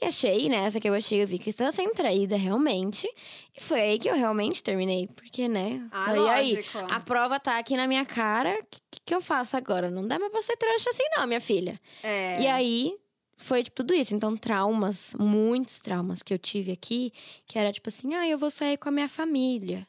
E 0.02 0.06
achei, 0.06 0.50
né? 0.50 0.66
Essa 0.66 0.80
que 0.80 0.90
eu 0.90 0.94
achei, 0.94 1.22
eu 1.22 1.28
vi 1.28 1.38
que 1.38 1.50
estava 1.50 1.72
sendo 1.72 1.92
traída 1.92 2.36
realmente. 2.36 3.08
E 3.56 3.62
foi 3.62 3.82
aí 3.82 4.00
que 4.00 4.10
eu 4.10 4.16
realmente 4.16 4.64
terminei. 4.64 5.08
Porque, 5.08 5.48
né? 5.48 5.88
Ah, 5.92 6.16
e 6.16 6.30
aí, 6.30 6.66
a 6.90 7.00
prova 7.00 7.40
tá 7.40 7.60
aqui 7.60 7.76
na 7.76 7.86
minha 7.88 8.06
cara. 8.06 8.58
O 8.60 8.66
que, 8.66 9.00
que 9.06 9.14
eu 9.14 9.22
faço 9.22 9.58
agora? 9.58 9.92
Não 9.92 10.08
dá 10.08 10.18
mais 10.18 10.32
pra 10.32 10.42
ser 10.42 10.58
trouxa 10.58 10.90
assim, 10.90 11.04
não, 11.16 11.28
minha 11.28 11.42
filha. 11.42 11.80
É. 12.02 12.42
E 12.42 12.48
aí, 12.48 12.98
foi 13.38 13.64
tipo 13.64 13.76
tudo 13.76 13.94
isso. 13.94 14.16
Então, 14.16 14.36
traumas, 14.38 15.14
muitos 15.20 15.80
traumas 15.80 16.24
que 16.24 16.34
eu 16.34 16.40
tive 16.40 16.72
aqui, 16.72 17.12
que 17.46 17.60
era 17.60 17.72
tipo 17.72 17.90
assim, 17.90 18.16
ah, 18.16 18.28
eu 18.28 18.38
vou 18.38 18.50
sair 18.50 18.78
com 18.78 18.90
a 18.90 18.92
minha 18.92 19.10
família. 19.10 19.86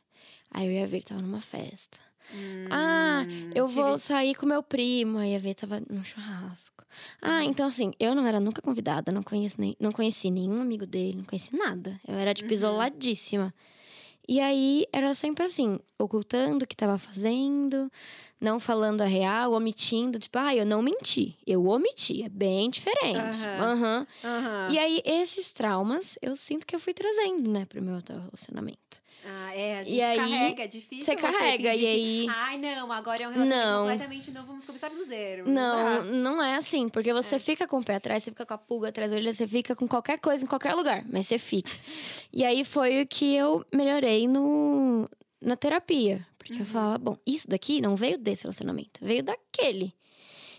Aí 0.51 0.67
eu 0.67 0.73
ia 0.73 0.87
ver, 0.87 0.97
ele 0.97 1.05
tava 1.05 1.23
numa 1.23 1.41
festa. 1.41 1.99
Hum, 2.35 2.69
ah, 2.71 3.27
eu 3.55 3.67
vou 3.67 3.97
sair 3.99 4.35
com 4.35 4.47
meu 4.47 4.63
primo. 4.63 5.19
Aí 5.19 5.33
ia 5.33 5.39
ver, 5.41 5.55
tava 5.55 5.83
num 5.89 6.05
churrasco. 6.05 6.85
Ah, 7.21 7.39
Uhum. 7.43 7.43
então 7.51 7.67
assim, 7.69 7.93
eu 7.99 8.15
não 8.15 8.27
era 8.27 8.39
nunca 8.41 8.61
convidada, 8.63 9.11
não, 9.13 9.23
conheço 9.23 9.61
nem, 9.61 9.77
não 9.81 9.93
conheci 9.93 10.31
nenhum 10.31 10.61
amigo 10.61 10.87
dele, 10.87 11.19
não 11.19 11.25
conheci 11.25 11.57
nada. 11.57 12.01
Eu 12.07 12.15
era, 12.15 12.33
tipo, 12.35 12.49
Uhum. 12.49 12.55
isoladíssima. 12.55 13.55
E 14.29 14.39
aí, 14.41 14.87
era 14.93 15.15
sempre 15.15 15.45
assim, 15.45 15.81
ocultando 15.99 16.65
o 16.65 16.69
que 16.69 16.77
tava 16.77 16.97
fazendo, 16.97 17.91
não 18.41 18.61
falando 18.61 19.01
a 19.01 19.05
real, 19.05 19.53
omitindo. 19.53 20.17
Tipo, 20.19 20.39
ah, 20.39 20.55
eu 20.55 20.65
não 20.65 20.81
menti, 20.81 21.37
eu 21.45 21.67
omiti. 21.67 22.23
É 22.23 22.29
bem 22.29 22.71
diferente. 22.71 23.45
Aham. 23.45 23.73
Aham. 23.73 24.07
Aham. 24.25 24.71
E 24.71 24.79
aí, 24.79 25.03
esses 25.05 25.53
traumas, 25.53 26.17
eu 26.23 26.37
sinto 26.37 26.65
que 26.65 26.75
eu 26.75 26.79
fui 26.79 26.95
trazendo, 26.95 27.51
né, 27.51 27.65
pro 27.67 27.83
meu 27.83 27.97
atual 27.97 28.21
relacionamento. 28.21 29.02
Ah, 29.25 29.55
é, 29.55 29.79
a 29.79 29.85
gente 29.85 29.95
E 29.97 30.03
aí, 30.03 30.17
carrega, 30.17 30.63
é 30.65 30.67
difícil. 30.67 31.05
você 31.05 31.15
carrega, 31.17 31.75
e 31.75 31.87
aí- 31.87 32.27
Que, 32.27 32.29
Ai, 32.29 32.59
não, 32.59 32.91
agora 32.91 33.23
é 33.23 33.29
um 33.29 33.33
relacionamento 33.33 33.67
Não. 33.73 33.81
completamente 33.83 34.31
novo, 34.33 34.47
vamos 34.49 34.65
começar 34.65 34.89
do 34.89 35.05
zero. 35.05 35.49
Não, 35.49 35.99
dá. 35.99 36.03
não 36.03 36.43
é 36.43 36.57
assim, 36.57 36.89
porque 36.89 37.13
você 37.13 37.39
fica 37.39 37.67
com 37.69 37.79
o 37.79 37.85
pé 37.85 37.95
atrás, 37.97 38.23
você 38.25 38.31
fica 38.31 38.45
com 38.45 38.55
a 38.55 38.59
pulga 38.59 38.89
atrás 38.89 39.11
da 39.13 39.17
orelha, 39.17 39.33
você 39.33 39.47
fica 39.47 39.77
com 39.77 39.87
qualquer 39.87 40.19
coisa 40.19 40.43
em 40.45 40.47
qualquer 40.49 40.75
lugar, 40.75 41.05
mas 41.09 41.27
você 41.29 41.39
fica. 41.39 41.71
e 42.33 42.45
aí 42.45 42.65
foi 42.65 43.01
o 43.03 43.07
que 43.07 43.35
eu 43.35 43.65
melhorei 43.73 44.27
no, 44.27 45.09
na 45.41 45.57
terapia. 45.57 46.27
Porque 46.37 46.61
eu 46.61 46.67
falava, 46.67 46.99
bom, 46.99 47.17
isso 47.25 47.49
daqui 47.49 47.81
não 47.81 47.95
veio 47.95 48.19
desse 48.19 48.43
relacionamento, 48.43 48.99
veio 49.01 49.23
daquele. 49.23 49.95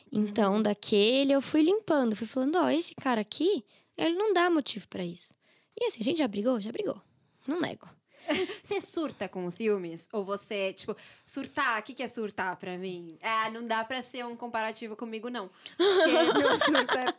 Então, 0.09 0.61
daquele 0.61 1.33
eu 1.33 1.41
fui 1.41 1.61
limpando, 1.61 2.15
fui 2.15 2.25
falando, 2.27 2.55
ó, 2.57 2.69
esse 2.69 2.95
cara 2.95 3.19
aqui, 3.19 3.63
ele 3.97 4.15
não 4.15 4.31
dá 4.31 4.49
motivo 4.49 4.87
pra 4.87 5.03
isso. 5.03 5.33
E 5.77 5.85
assim, 5.87 5.97
a 5.99 6.03
gente 6.03 6.19
já 6.19 6.27
brigou? 6.27 6.61
Já 6.61 6.71
brigou. 6.71 7.01
Não 7.45 7.59
nego. 7.59 7.89
Você 8.63 8.81
surta 8.81 9.27
com 9.27 9.45
os 9.45 9.53
ciúmes? 9.55 10.07
Ou 10.11 10.23
você, 10.25 10.73
tipo, 10.73 10.95
surtar? 11.25 11.79
O 11.79 11.83
que, 11.83 11.93
que 11.93 12.01
é 12.03 12.07
surtar 12.07 12.55
pra 12.55 12.77
mim? 12.77 13.07
Ah, 13.21 13.49
não 13.51 13.65
dá 13.67 13.83
pra 13.83 14.01
ser 14.01 14.25
um 14.25 14.35
comparativo 14.35 14.95
comigo, 14.95 15.29
não. 15.29 15.49
Porque 15.77 16.33
meu 16.39 16.59
surto 16.59 16.97
é. 16.97 17.15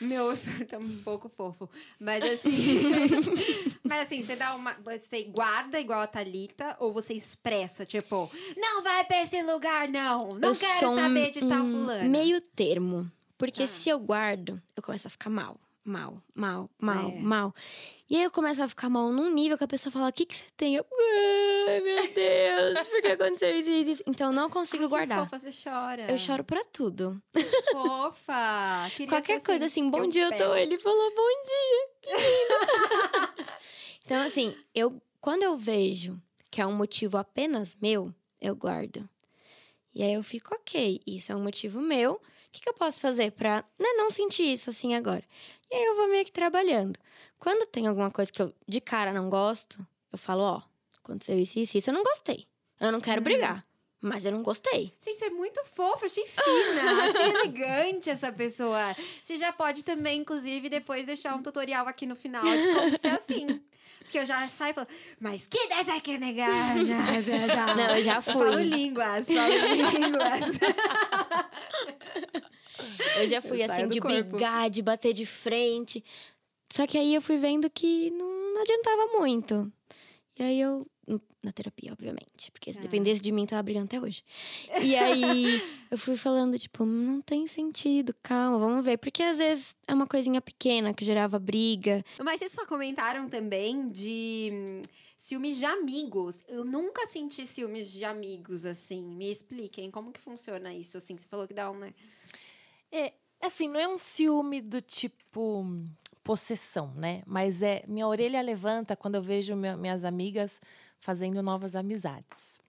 meu 0.04 0.36
surto 0.36 0.74
é 0.74 0.78
um 0.78 0.98
pouco 1.02 1.28
fofo. 1.28 1.68
Mas 2.00 2.24
assim. 2.24 2.80
mas 3.82 4.02
assim, 4.02 4.22
você 4.22 4.36
dá 4.36 4.54
uma. 4.54 4.74
Você 4.84 5.24
guarda 5.24 5.78
igual 5.80 6.00
a 6.00 6.06
Thalita 6.06 6.76
ou 6.80 6.92
você 6.92 7.14
expressa, 7.14 7.84
tipo, 7.84 8.30
não 8.56 8.82
vai 8.82 9.04
pra 9.04 9.22
esse 9.22 9.42
lugar, 9.42 9.88
não. 9.88 10.28
Não 10.30 10.50
eu 10.50 10.56
quero 10.56 10.80
sou 10.80 10.92
um- 10.92 10.96
saber 10.96 11.30
de 11.30 11.40
tal 11.40 11.58
fulano. 11.64 12.10
Meio 12.10 12.40
termo. 12.40 13.10
Porque 13.36 13.62
Tá. 13.62 13.66
se 13.68 13.88
eu 13.88 13.98
guardo, 13.98 14.60
eu 14.76 14.82
começo 14.82 15.06
a 15.06 15.10
ficar 15.10 15.28
mal. 15.30 15.58
Mal, 15.86 16.22
mal, 16.34 16.70
mal, 16.78 17.10
É. 17.10 17.20
mal. 17.20 17.54
E 18.08 18.16
aí 18.16 18.22
eu 18.24 18.30
começo 18.30 18.62
a 18.62 18.66
ficar 18.68 18.88
mal 18.88 19.12
num 19.12 19.30
nível 19.30 19.58
que 19.58 19.64
a 19.64 19.68
pessoa 19.68 19.92
fala: 19.92 20.08
O 20.08 20.12
que, 20.12 20.24
que 20.24 20.34
você 20.34 20.46
tem? 20.56 20.76
Eu, 20.76 20.86
ai, 21.68 21.80
meu 21.80 21.96
Deus, 22.14 22.88
por 22.88 23.02
que 23.02 23.08
aconteceu 23.08 23.58
isso, 23.58 23.70
isso, 23.70 23.90
isso? 23.90 24.02
Então 24.06 24.28
eu 24.28 24.32
não 24.32 24.48
consigo 24.48 24.84
Ai, 24.84 24.88
que 24.88 24.90
guardar. 24.96 25.24
Fofa, 25.28 25.38
você 25.38 25.50
chora. 25.70 26.10
Eu 26.10 26.16
choro 26.16 26.42
pra 26.42 26.64
tudo. 26.64 27.20
Fofa. 27.72 28.88
Queria 28.96 29.08
Qualquer 29.08 29.40
ser 29.40 29.46
coisa 29.46 29.66
assim, 29.66 29.90
bom 29.90 29.98
eu 30.04 30.08
dia, 30.08 30.24
eu 30.24 30.30
tô. 30.30 30.36
pego. 30.36 30.54
Ele 30.54 30.78
falou 30.78 31.14
bom 31.14 31.42
dia. 31.44 31.88
Que 32.00 32.10
lindo. 32.12 33.50
então, 34.06 34.22
assim, 34.22 34.56
eu 34.74 35.00
quando 35.20 35.42
eu 35.42 35.54
vejo 35.56 36.18
que 36.50 36.60
é 36.62 36.66
um 36.66 36.72
motivo 36.74 37.18
apenas 37.18 37.76
meu, 37.80 38.14
eu 38.40 38.54
guardo. 38.56 39.06
E 39.94 40.02
aí 40.02 40.14
eu 40.14 40.22
fico, 40.22 40.54
ok, 40.54 41.00
isso 41.06 41.30
é 41.30 41.36
um 41.36 41.42
motivo 41.42 41.80
meu. 41.80 42.12
O 42.14 42.20
que, 42.52 42.60
que 42.60 42.68
eu 42.68 42.74
posso 42.74 43.00
fazer 43.00 43.32
pra 43.32 43.64
né, 43.78 43.88
não 43.96 44.10
sentir 44.10 44.44
isso 44.44 44.70
assim 44.70 44.94
agora? 44.94 45.24
E 45.70 45.74
aí 45.74 45.84
eu 45.84 45.96
vou 45.96 46.08
meio 46.08 46.24
que 46.24 46.32
trabalhando. 46.32 46.98
Quando 47.38 47.66
tem 47.66 47.86
alguma 47.86 48.10
coisa 48.10 48.30
que 48.32 48.40
eu 48.42 48.52
de 48.66 48.80
cara 48.80 49.12
não 49.12 49.28
gosto, 49.28 49.84
eu 50.12 50.18
falo, 50.18 50.42
ó, 50.42 50.62
aconteceu 51.02 51.38
isso, 51.38 51.58
isso, 51.58 51.78
isso, 51.78 51.90
eu 51.90 51.94
não 51.94 52.02
gostei. 52.02 52.46
Eu 52.80 52.92
não 52.92 53.00
quero 53.00 53.20
Uhum. 53.20 53.24
brigar. 53.24 53.64
Mas 54.00 54.26
eu 54.26 54.32
não 54.32 54.42
gostei. 54.42 54.92
Gente, 55.02 55.18
você 55.18 55.24
é 55.26 55.30
muito 55.30 55.64
fofa, 55.74 56.04
achei 56.04 56.26
fina, 56.26 57.04
achei 57.04 57.30
elegante 57.30 58.10
essa 58.10 58.30
pessoa. 58.30 58.94
Você 59.22 59.38
já 59.38 59.50
pode 59.50 59.82
também, 59.82 60.20
inclusive, 60.20 60.68
depois 60.68 61.06
deixar 61.06 61.34
um 61.34 61.42
tutorial 61.42 61.88
aqui 61.88 62.04
no 62.04 62.14
final 62.14 62.42
de 62.44 62.74
como 62.74 62.98
ser 62.98 63.06
assim. 63.08 63.62
Porque 64.00 64.18
eu 64.18 64.26
já 64.26 64.46
saio 64.48 64.74
falando, 64.74 64.90
mas 65.18 65.46
que 65.48 65.68
dessa 65.68 65.98
que 66.02 66.18
negar? 66.18 66.74
Não, 67.76 67.96
eu 67.96 68.02
já 68.02 68.20
fui. 68.20 68.34
Falo 68.34 68.60
línguas, 68.62 69.26
falo 69.26 69.98
línguas. 69.98 70.58
Eu 73.20 73.28
já 73.28 73.40
fui 73.42 73.62
Eu 73.62 73.70
assim, 73.70 73.88
de 73.88 74.00
corpo. 74.00 74.22
brigar, 74.30 74.68
de 74.70 74.82
bater 74.82 75.12
de 75.12 75.24
frente. 75.26 76.02
Só 76.72 76.86
que 76.86 76.98
aí 76.98 77.14
eu 77.14 77.22
fui 77.22 77.38
vendo 77.38 77.70
que 77.70 78.10
não, 78.10 78.54
não 78.54 78.62
adiantava 78.62 79.06
muito. 79.18 79.72
E 80.38 80.42
aí 80.42 80.60
eu. 80.60 80.86
Na 81.42 81.52
terapia, 81.52 81.92
obviamente. 81.92 82.50
Porque 82.52 82.72
se 82.72 82.78
Ah. 82.78 82.80
dependesse 82.80 83.20
de 83.20 83.30
mim, 83.30 83.44
tava 83.44 83.62
brigando 83.62 83.84
até 83.84 84.00
hoje. 84.00 84.22
E 84.80 84.96
aí 84.96 85.60
eu 85.90 85.98
fui 85.98 86.16
falando, 86.16 86.58
tipo, 86.58 86.86
não 86.86 87.20
tem 87.20 87.46
sentido, 87.46 88.14
calma, 88.22 88.58
vamos 88.58 88.82
ver. 88.82 88.96
Porque 88.96 89.22
às 89.22 89.36
vezes 89.36 89.76
é 89.86 89.92
uma 89.92 90.06
coisinha 90.06 90.40
pequena 90.40 90.94
que 90.94 91.04
gerava 91.04 91.38
briga. 91.38 92.02
Mas 92.18 92.38
vocês 92.40 92.52
só 92.52 92.64
comentaram 92.64 93.28
também 93.28 93.90
de 93.90 94.48
hum, 94.54 94.82
ciúmes 95.18 95.58
de 95.58 95.66
amigos. 95.66 96.38
Eu 96.48 96.64
nunca 96.64 97.06
senti 97.08 97.46
ciúmes 97.46 97.92
de 97.92 98.02
amigos, 98.06 98.64
assim. 98.64 99.02
Me 99.02 99.30
expliquem 99.30 99.90
como 99.90 100.12
que 100.12 100.20
funciona 100.20 100.72
isso, 100.72 100.96
assim. 100.96 101.18
Você 101.18 101.26
falou 101.28 101.46
que 101.46 101.52
dá 101.52 101.70
um, 101.70 101.76
né? 101.78 101.92
É, 102.96 103.12
assim, 103.40 103.68
não 103.68 103.80
é 103.80 103.88
um 103.88 103.98
ciúme 103.98 104.60
do 104.60 104.80
tipo 104.80 105.62
hum, 105.62 105.88
possessão, 106.22 106.92
né? 106.94 107.22
Mas 107.26 107.60
é 107.60 107.82
minha 107.88 108.06
orelha 108.06 108.40
levanta 108.40 108.94
quando 108.94 109.16
eu 109.16 109.22
vejo 109.22 109.56
meu- 109.56 109.76
minhas 109.76 110.04
amigas 110.04 110.60
fazendo 111.00 111.42
novas 111.42 111.74
amizades. 111.74 112.62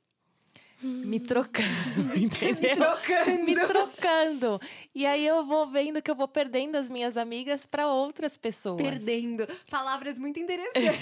Me 0.81 1.19
trocando, 1.19 1.65
entendeu? 2.17 2.75
trocando. 2.75 3.43
Me 3.43 3.55
trocando. 3.55 4.61
E 4.93 5.05
aí 5.05 5.25
eu 5.25 5.45
vou 5.45 5.67
vendo 5.67 6.01
que 6.01 6.11
eu 6.11 6.15
vou 6.15 6.27
perdendo 6.27 6.75
as 6.75 6.89
minhas 6.89 7.17
amigas 7.17 7.65
para 7.65 7.88
outras 7.88 8.38
pessoas. 8.38 8.81
Perdendo. 8.81 9.47
Palavras 9.71 10.19
muito 10.19 10.39
interessantes. 10.39 10.99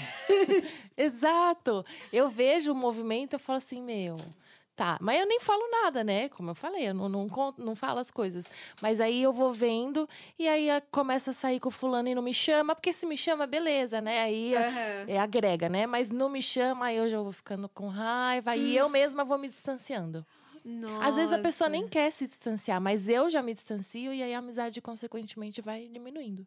Exato. 0.96 1.84
Eu 2.12 2.30
vejo 2.30 2.72
o 2.72 2.74
movimento, 2.74 3.34
eu 3.34 3.38
falo 3.38 3.56
assim, 3.58 3.82
meu. 3.82 4.16
Tá, 4.76 4.98
mas 5.00 5.20
eu 5.20 5.26
nem 5.26 5.38
falo 5.38 5.62
nada, 5.70 6.02
né? 6.02 6.28
Como 6.30 6.50
eu 6.50 6.54
falei, 6.54 6.88
eu 6.88 6.94
não, 6.94 7.08
não, 7.08 7.28
conto- 7.28 7.64
não 7.64 7.76
falo 7.76 8.00
as 8.00 8.10
coisas. 8.10 8.50
Mas 8.82 9.00
aí 9.00 9.22
eu 9.22 9.32
vou 9.32 9.52
vendo 9.52 10.08
e 10.36 10.48
aí 10.48 10.68
a- 10.68 10.80
começa 10.80 11.30
a 11.30 11.34
sair 11.34 11.60
com 11.60 11.68
o 11.68 11.72
fulano 11.72 12.08
e 12.08 12.14
não 12.14 12.22
me 12.22 12.34
chama, 12.34 12.74
porque 12.74 12.92
se 12.92 13.06
me 13.06 13.16
chama, 13.16 13.46
beleza, 13.46 14.00
né? 14.00 14.22
Aí 14.22 14.52
Aham. 14.56 15.04
é, 15.06 15.18
agrega, 15.20 15.68
né? 15.68 15.86
Mas 15.86 16.10
não 16.10 16.28
me 16.28 16.42
chama, 16.42 16.86
aí 16.86 16.96
eu 16.96 17.08
já 17.08 17.20
vou 17.20 17.30
ficando 17.30 17.68
com 17.68 17.86
raiva 17.86 18.56
e 18.56 18.76
eu 18.76 18.88
mesma 18.90 19.24
vou 19.24 19.38
me 19.38 19.46
distanciando. 19.46 20.26
Às 21.00 21.14
vezes 21.16 21.32
a 21.32 21.38
pessoa 21.38 21.70
nem 21.70 21.82
Nossa. 21.82 21.92
quer 21.92 22.10
se 22.10 22.26
distanciar, 22.26 22.80
mas 22.80 23.08
eu 23.08 23.30
já 23.30 23.40
me 23.42 23.54
distancio 23.54 24.12
e 24.12 24.22
aí 24.24 24.34
a 24.34 24.38
amizade, 24.38 24.80
consequentemente, 24.80 25.60
vai 25.62 25.86
diminuindo. 25.86 26.44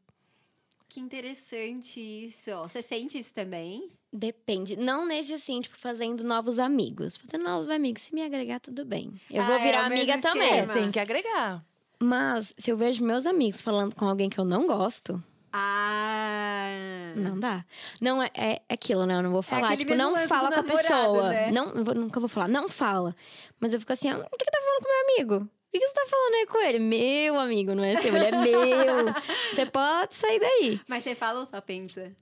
Que 0.90 1.00
interessante 1.00 2.00
isso. 2.00 2.52
Você 2.64 2.82
sente 2.82 3.18
isso 3.20 3.34
também? 3.34 3.90
Depende. 4.12 4.76
Não 4.78 5.06
nesse 5.06 5.34
assim, 5.34 5.60
tipo, 5.62 5.78
fazendo 5.78 6.24
novos 6.24 6.60
amigos. 6.60 7.18
Fazendo 7.18 7.44
novos 7.44 7.70
amigos. 7.70 8.04
Se 8.04 8.14
me 8.16 8.24
agregar, 8.24 8.60
tudo 8.60 8.86
bem. 8.86 9.14
Eu 9.30 9.42
Ah, 9.44 9.46
vou 9.48 9.56
é 9.56 9.60
virar 9.64 9.90
mesmo 9.90 10.04
amiga 10.04 10.18
também. 10.22 10.50
esquema. 10.50 10.72
É, 10.72 10.76
tem 10.76 10.92
que 10.92 11.00
agregar. 11.00 11.64
Mas 12.00 12.54
se 12.58 12.70
eu 12.72 12.78
vejo 12.78 13.04
meus 13.04 13.26
amigos 13.26 13.62
falando 13.62 13.96
com 13.96 14.06
alguém 14.08 14.30
que 14.30 14.40
eu 14.40 14.46
não 14.46 14.66
gosto, 14.68 15.22
Ah. 15.52 17.14
não 17.16 17.40
dá. 17.40 17.66
Não 18.02 18.22
é, 18.22 18.30
é 18.36 18.62
aquilo, 18.70 19.06
né? 19.06 19.16
Eu 19.16 19.24
não 19.24 19.32
vou 19.32 19.42
falar. 19.42 19.68
aquele 19.70 19.84
tipo, 19.86 19.96
não 19.96 20.16
fala 20.28 20.52
com 20.52 20.60
a 20.60 20.64
pessoa. 20.64 21.30
né? 21.30 21.52
Não, 21.52 21.70
eu 21.72 21.84
vou- 21.84 21.96
nunca 21.96 22.20
vou 22.20 22.30
falar, 22.30 22.48
não 22.48 22.70
fala. 22.70 23.16
Mas 23.60 23.74
eu 23.74 23.80
fico 23.80 23.94
assim, 23.94 24.10
ah, 24.10 24.18
o 24.18 24.38
que, 24.38 24.46
que 24.46 24.52
tá 24.52 24.60
falando 24.62 24.84
com 24.84 24.88
meu 24.90 25.16
amigo? 25.16 25.46
O 25.46 25.70
que, 25.72 25.80
que 25.80 25.88
você 25.88 25.94
tá 25.94 26.06
falando 26.10 26.34
aí 26.36 26.46
com 26.48 26.62
ele? 26.64 26.80
Meu 26.80 27.40
amigo, 27.40 27.76
não 27.76 27.84
é 27.84 27.96
seu, 27.98 28.16
ele 28.16 28.26
é 28.26 28.32
meu. 28.32 29.14
Você 29.52 29.66
pode 29.66 30.16
sair 30.16 30.40
daí. 30.40 30.80
Mas 30.88 31.04
você 31.04 31.14
fala 31.14 31.40
ou 31.42 31.46
só 31.46 31.60
pensa? 31.62 32.16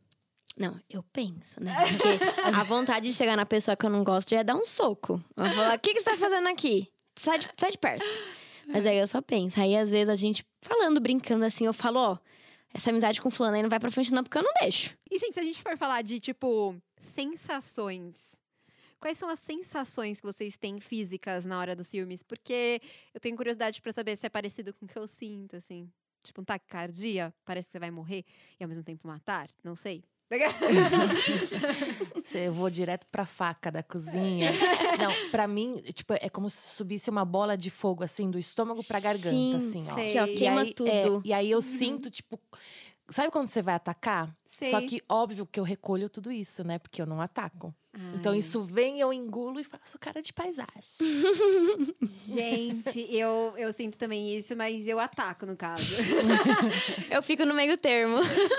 Não, 0.58 0.80
eu 0.90 1.04
penso, 1.12 1.62
né? 1.62 1.74
Porque 1.92 2.56
a 2.56 2.64
vontade 2.64 3.08
de 3.08 3.14
chegar 3.14 3.36
na 3.36 3.46
pessoa 3.46 3.76
que 3.76 3.86
eu 3.86 3.90
não 3.90 4.04
gosto 4.04 4.30
já 4.30 4.40
é 4.40 4.44
dar 4.44 4.56
um 4.56 4.64
soco. 4.64 5.22
Eu 5.36 5.44
vou 5.44 5.54
falar, 5.54 5.76
o 5.76 5.80
que, 5.80 5.94
que 5.94 6.00
você 6.00 6.12
tá 6.12 6.18
fazendo 6.18 6.48
aqui? 6.48 6.90
Sai 7.18 7.40
de, 7.40 7.50
sai 7.58 7.72
de 7.72 7.78
perto. 7.78 8.06
Mas 8.68 8.86
aí 8.86 8.98
eu 8.98 9.08
só 9.08 9.22
penso. 9.22 9.60
Aí, 9.60 9.76
às 9.76 9.90
vezes, 9.90 10.10
a 10.10 10.16
gente 10.16 10.46
falando, 10.62 11.00
brincando 11.00 11.46
assim, 11.46 11.66
eu 11.66 11.74
falo, 11.74 12.00
ó, 12.00 12.18
essa 12.74 12.90
amizade 12.90 13.22
com 13.22 13.30
fulano 13.30 13.56
aí 13.56 13.62
não 13.62 13.70
vai 13.70 13.80
pra 13.80 13.92
frente 13.92 14.14
não, 14.14 14.24
porque 14.24 14.38
eu 14.38 14.44
não 14.44 14.52
deixo. 14.62 14.98
E, 15.12 15.20
gente, 15.20 15.34
se 15.34 15.40
a 15.40 15.44
gente 15.44 15.62
for 15.62 15.78
falar 15.78 16.02
de, 16.02 16.20
tipo, 16.20 16.76
sensações. 17.00 18.36
Quais 19.00 19.18
são 19.18 19.30
as 19.30 19.40
sensações 19.40 20.20
que 20.20 20.26
vocês 20.26 20.58
têm 20.58 20.80
físicas 20.80 21.46
na 21.46 21.60
hora 21.60 21.76
dos 21.76 21.92
filmes? 21.92 22.24
Porque 22.24 22.82
eu 23.14 23.20
tenho 23.20 23.36
curiosidade 23.36 23.82
pra 23.82 23.92
saber 23.92 24.18
se 24.18 24.26
é 24.26 24.30
parecido 24.30 24.74
com 24.74 24.86
o 24.86 24.88
que 24.88 24.98
eu 24.98 25.06
sinto, 25.06 25.56
assim. 25.56 25.92
Tipo, 26.24 26.42
um 26.42 26.44
taquicardia, 26.46 27.34
parece 27.46 27.68
que 27.68 27.74
você 27.74 27.80
vai 27.80 27.92
morrer 27.92 28.26
e 28.60 28.64
ao 28.64 28.68
mesmo 28.68 28.84
tempo 28.84 29.08
matar. 29.08 29.48
Não 29.64 29.76
sei. 29.76 30.04
Eu 32.34 32.54
vou 32.54 32.70
direto 32.70 33.08
pra 33.08 33.26
faca 33.26 33.72
da 33.72 33.84
cozinha. 33.84 34.52
Não, 35.00 35.30
pra 35.32 35.48
mim, 35.48 35.78
tipo, 35.94 36.14
é 36.14 36.30
como 36.30 36.50
se 36.50 36.76
subisse 36.76 37.10
uma 37.10 37.26
bola 37.26 37.58
de 37.58 37.70
fogo, 37.70 38.04
assim, 38.04 38.30
do 38.30 38.38
estômago 38.40 38.84
pra 38.84 39.00
garganta, 39.00 39.30
Sim, 39.30 39.56
assim, 39.56 39.88
ó. 39.90 39.96
sei. 39.96 40.18
Aqui, 40.18 40.20
ó, 40.20 40.26
E 40.26 40.36
queima 40.36 40.62
aí, 40.62 40.74
tudo. 40.74 40.90
é, 40.90 41.04
e 41.24 41.34
aí 41.34 41.52
eu 41.52 41.62
sinto, 41.62 42.10
tipo. 42.10 42.40
Sabe 43.10 43.32
quando 43.32 43.48
você 43.48 43.62
vai 43.62 43.76
atacar? 43.76 44.36
Só 44.50 44.80
Sei. 44.80 44.88
que, 44.88 45.04
óbvio, 45.08 45.46
que 45.46 45.60
eu 45.60 45.64
recolho 45.64 46.10
tudo 46.10 46.32
isso, 46.32 46.64
né? 46.64 46.80
Porque 46.80 47.02
eu 47.02 47.06
não 47.06 47.22
ataco. 47.22 47.74
Então, 48.14 48.36
isso 48.36 48.62
vem, 48.62 49.00
eu 49.00 49.14
engulo 49.14 49.60
e 49.60 49.64
faço 49.64 49.98
cara 50.00 50.22
de 50.22 50.34
paisagem. 50.34 50.68
Gente, 52.34 53.08
eu, 53.10 53.54
eu 53.58 53.72
sinto 53.72 53.98
também 53.98 54.38
isso, 54.38 54.56
mas 54.56 54.88
eu 54.88 55.00
ataco, 55.00 55.46
no 55.46 55.56
caso. 55.56 55.96
Eu 57.10 57.22
fico 57.22 57.46
no 57.46 57.54
meio 57.54 57.78
termo. 57.78 58.18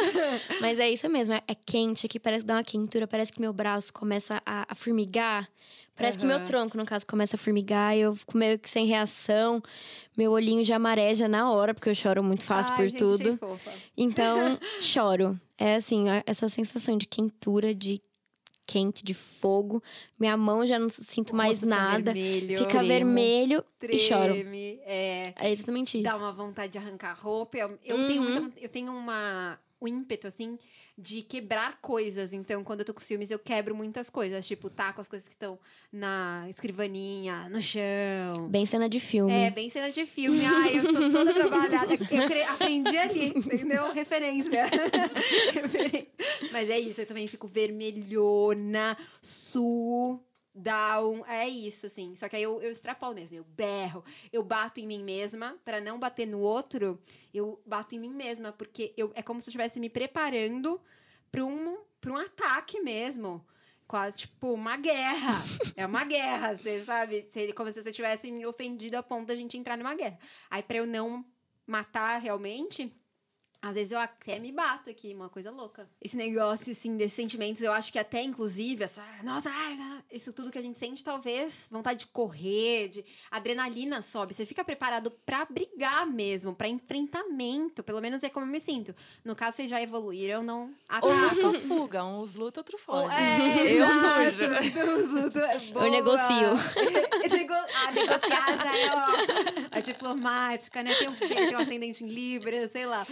Mas 0.60 0.78
é 0.78 0.88
isso 0.88 1.08
mesmo, 1.08 1.34
é, 1.34 1.42
é 1.46 1.54
quente 1.54 2.06
aqui, 2.06 2.18
parece 2.18 2.42
que 2.42 2.46
dá 2.46 2.54
uma 2.54 2.64
quentura, 2.64 3.06
parece 3.06 3.32
que 3.32 3.40
meu 3.40 3.52
braço 3.52 3.92
começa 3.92 4.40
a, 4.46 4.66
a 4.68 4.74
formigar. 4.74 5.48
Parece 5.96 6.18
que 6.18 6.26
meu 6.26 6.44
tronco, 6.44 6.76
no 6.76 6.84
caso, 6.84 7.06
começa 7.06 7.36
a 7.36 7.38
formigar 7.38 7.96
e 7.96 8.00
eu 8.00 8.14
fico 8.14 8.36
meio 8.36 8.58
que 8.58 8.68
sem 8.68 8.86
reação. 8.86 9.62
Meu 10.16 10.30
olhinho 10.32 10.62
já 10.62 10.78
mareja 10.78 11.26
na 11.26 11.50
hora, 11.50 11.72
porque 11.72 11.88
eu 11.88 11.94
choro 11.94 12.22
muito 12.22 12.44
fácil 12.44 12.72
Ai, 12.72 12.76
por 12.76 12.88
gente, 12.88 12.98
tudo. 12.98 13.38
fofa. 13.38 13.72
Então, 13.96 14.58
choro. 14.80 15.40
É 15.58 15.76
assim, 15.76 16.04
essa 16.26 16.50
sensação 16.50 16.98
de 16.98 17.06
quentura, 17.06 17.74
de 17.74 18.02
quente, 18.66 19.04
de 19.04 19.14
fogo. 19.14 19.82
Minha 20.18 20.36
mão 20.36 20.66
já 20.66 20.78
não 20.78 20.88
sinto 20.88 21.30
O 21.32 21.36
mais 21.36 21.60
fica 21.60 21.70
nada. 21.70 22.12
vermelho, 22.12 22.58
Fica 22.58 22.70
tremo, 22.70 22.86
vermelho 22.88 23.64
e 23.82 23.98
choro. 23.98 24.32
treme, 24.34 24.80
É. 24.84 25.32
É 25.36 25.50
exatamente 25.52 25.94
isso. 25.98 26.04
dá 26.04 26.16
uma 26.16 26.32
vontade 26.32 26.72
de 26.72 26.78
arrancar 26.78 27.10
a 27.12 27.14
roupa. 27.14 27.56
Eu, 27.56 27.78
eu 27.84 27.96
Uhum. 27.96 28.06
tenho 28.06 28.22
muita, 28.22 28.60
eu 28.60 28.68
tenho 28.68 28.92
uma 28.92 29.58
um 29.80 29.86
ímpeto 29.86 30.26
assim 30.26 30.58
de 30.98 31.22
quebrar 31.22 31.78
coisas. 31.80 32.32
Então, 32.32 32.64
quando 32.64 32.80
eu 32.80 32.86
tô 32.86 32.94
com 32.94 33.00
ciúmes, 33.00 33.30
eu 33.30 33.38
quebro 33.38 33.74
muitas 33.74 34.08
coisas, 34.08 34.46
tipo, 34.46 34.70
taco 34.70 35.00
as 35.00 35.08
coisas 35.08 35.28
que 35.28 35.34
estão 35.34 35.58
na 35.92 36.46
escrivaninha, 36.48 37.48
no 37.50 37.60
chão. 37.60 38.48
Bem 38.48 38.64
cena 38.64 38.88
de 38.88 38.98
filme. 38.98 39.32
É, 39.32 39.50
bem 39.50 39.68
cena 39.68 39.90
de 39.90 40.06
filme. 40.06 40.40
Ai, 40.44 40.78
eu 40.78 40.82
sou 40.92 41.10
toda 41.10 41.34
trabalhada. 41.34 41.94
Eu 42.10 42.52
aprendi 42.52 42.96
ali, 42.96 43.28
entendeu? 43.28 43.92
Referência. 43.94 44.66
Mas 46.52 46.70
é 46.70 46.78
isso, 46.78 47.00
eu 47.00 47.06
também 47.06 47.26
fico 47.26 47.46
vermelhona, 47.46 48.96
suo, 50.56 50.62
down. 50.62 51.24
É 51.26 51.48
isso, 51.48 51.86
assim. 51.86 52.14
Só 52.16 52.28
que 52.28 52.36
aí 52.36 52.42
eu, 52.42 52.60
eu 52.62 52.70
extrapolo 52.70 53.14
mesmo. 53.14 53.36
Eu 53.38 53.44
berro, 53.44 54.04
eu 54.32 54.42
bato 54.42 54.80
em 54.80 54.86
mim 54.86 55.02
mesma. 55.02 55.56
Pra 55.64 55.80
não 55.80 55.98
bater 55.98 56.26
no 56.26 56.38
outro, 56.40 57.00
eu 57.32 57.60
bato 57.66 57.94
em 57.94 57.98
mim 57.98 58.14
mesma. 58.14 58.52
Porque 58.52 58.92
eu, 58.96 59.12
é 59.14 59.22
como 59.22 59.40
se 59.40 59.48
eu 59.48 59.50
estivesse 59.50 59.78
me 59.80 59.88
preparando 59.90 60.80
pra 61.30 61.44
um, 61.44 61.78
um 62.06 62.16
ataque 62.16 62.80
mesmo. 62.80 63.44
Quase, 63.86 64.16
tipo, 64.16 64.52
uma 64.52 64.76
guerra. 64.76 65.34
É 65.76 65.86
uma 65.86 66.04
guerra, 66.04 66.56
você 66.56 66.80
sabe? 66.80 67.24
Cê- 67.28 67.52
Como 67.52 67.72
se 67.72 67.80
você 67.82 67.92
tivesse 67.92 68.32
me 68.32 68.44
ofendido 68.44 68.96
a 68.96 69.02
ponto 69.02 69.26
da 69.28 69.36
gente 69.36 69.56
entrar 69.56 69.76
numa 69.78 69.94
guerra. 69.94 70.18
Aí, 70.50 70.60
pra 70.62 70.78
eu 70.78 70.86
não 70.86 71.24
matar 71.64 72.18
realmente, 72.18 72.92
às 73.68 73.74
vezes 73.74 73.90
eu 73.92 73.98
até 73.98 74.38
me 74.38 74.52
bato 74.52 74.88
aqui, 74.88 75.12
uma 75.12 75.28
coisa 75.28 75.50
louca. 75.50 75.88
Esse 76.00 76.16
negócio, 76.16 76.70
assim, 76.70 76.96
desses 76.96 77.14
sentimentos, 77.14 77.62
eu 77.62 77.72
acho 77.72 77.90
que 77.92 77.98
até, 77.98 78.22
inclusive, 78.22 78.84
essa. 78.84 79.02
Nossa, 79.24 79.50
ah, 79.50 80.02
isso 80.12 80.32
tudo 80.32 80.50
que 80.52 80.58
a 80.58 80.62
gente 80.62 80.78
sente, 80.78 81.02
talvez, 81.02 81.66
vontade 81.70 82.00
de 82.00 82.06
correr, 82.06 82.88
de 82.88 83.04
adrenalina 83.30 84.02
sobe. 84.02 84.34
Você 84.34 84.46
fica 84.46 84.64
preparado 84.64 85.10
pra 85.10 85.44
brigar 85.44 86.06
mesmo, 86.06 86.54
pra 86.54 86.68
enfrentamento. 86.68 87.82
Pelo 87.82 88.00
menos 88.00 88.22
é 88.22 88.28
como 88.28 88.46
eu 88.46 88.50
me 88.50 88.60
sinto. 88.60 88.94
No 89.24 89.34
caso, 89.34 89.56
vocês 89.56 89.70
já 89.70 89.82
evoluíram, 89.82 90.42
não 90.42 90.72
Ou 91.02 91.12
luta 91.12 91.46
ou 91.48 91.54
fuga. 91.54 92.04
Uns 92.04 92.36
luta, 92.36 92.60
outro 92.60 92.78
Ou- 92.86 93.08
foge. 93.08 93.16
É, 93.16 93.72
eu 93.74 93.84
exato. 93.84 94.30
fujo. 94.30 94.70
Deus 94.72 95.08
luta. 95.08 95.40
é 95.40 95.58
boa. 95.58 95.90
negocio. 95.90 96.50
Nego... 97.30 97.52
Ah, 97.54 97.90
negociar 97.92 98.56
já 98.56 98.78
é, 98.78 98.94
ó, 98.94 99.06
a 99.72 99.80
diplomática, 99.80 100.82
né? 100.82 100.94
Tem 100.94 101.08
um, 101.08 101.14
tem 101.14 101.56
um 101.56 101.58
ascendente 101.58 102.04
em 102.04 102.08
Libra, 102.08 102.68
sei 102.68 102.86
lá. 102.86 103.04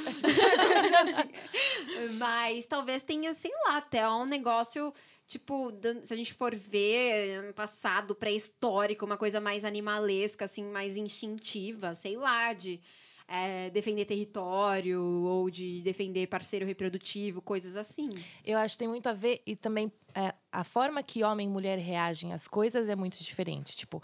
Mas 2.18 2.66
talvez 2.66 3.02
tenha, 3.02 3.35
sei 3.35 3.52
lá, 3.66 3.78
até 3.78 4.09
um 4.09 4.24
negócio. 4.24 4.92
Tipo, 5.26 5.72
se 6.04 6.12
a 6.12 6.16
gente 6.16 6.35
for 6.35 6.54
ver 6.54 7.52
passado 7.54 8.14
pré-histórico, 8.14 9.07
uma 9.07 9.16
coisa 9.16 9.40
mais 9.40 9.64
animalesca, 9.64 10.44
assim, 10.44 10.64
mais 10.64 10.96
instintiva, 10.96 11.94
sei 11.94 12.16
lá, 12.16 12.52
de 12.52 12.80
é, 13.26 13.70
defender 13.70 14.04
território 14.04 15.00
ou 15.00 15.48
de 15.48 15.80
defender 15.83 16.26
parceiro 16.26 16.66
reprodutivo, 16.66 17.40
coisas 17.40 17.76
assim. 17.76 18.11
Eu 18.44 18.59
acho 18.59 18.74
que 18.74 18.80
tem 18.80 18.88
muito 18.88 19.09
a 19.09 19.12
ver 19.12 19.42
e 19.46 19.57
também 19.57 19.90
é, 20.14 20.35
a 20.52 20.62
forma 20.62 21.02
que 21.02 21.24
homem 21.24 21.46
e 21.46 21.50
mulher 21.50 21.78
reagem 21.78 22.33
às 22.33 22.46
coisas 22.46 22.88
é 22.88 22.94
muito 22.94 23.18
diferente. 23.18 23.74
Tipo, 23.76 24.02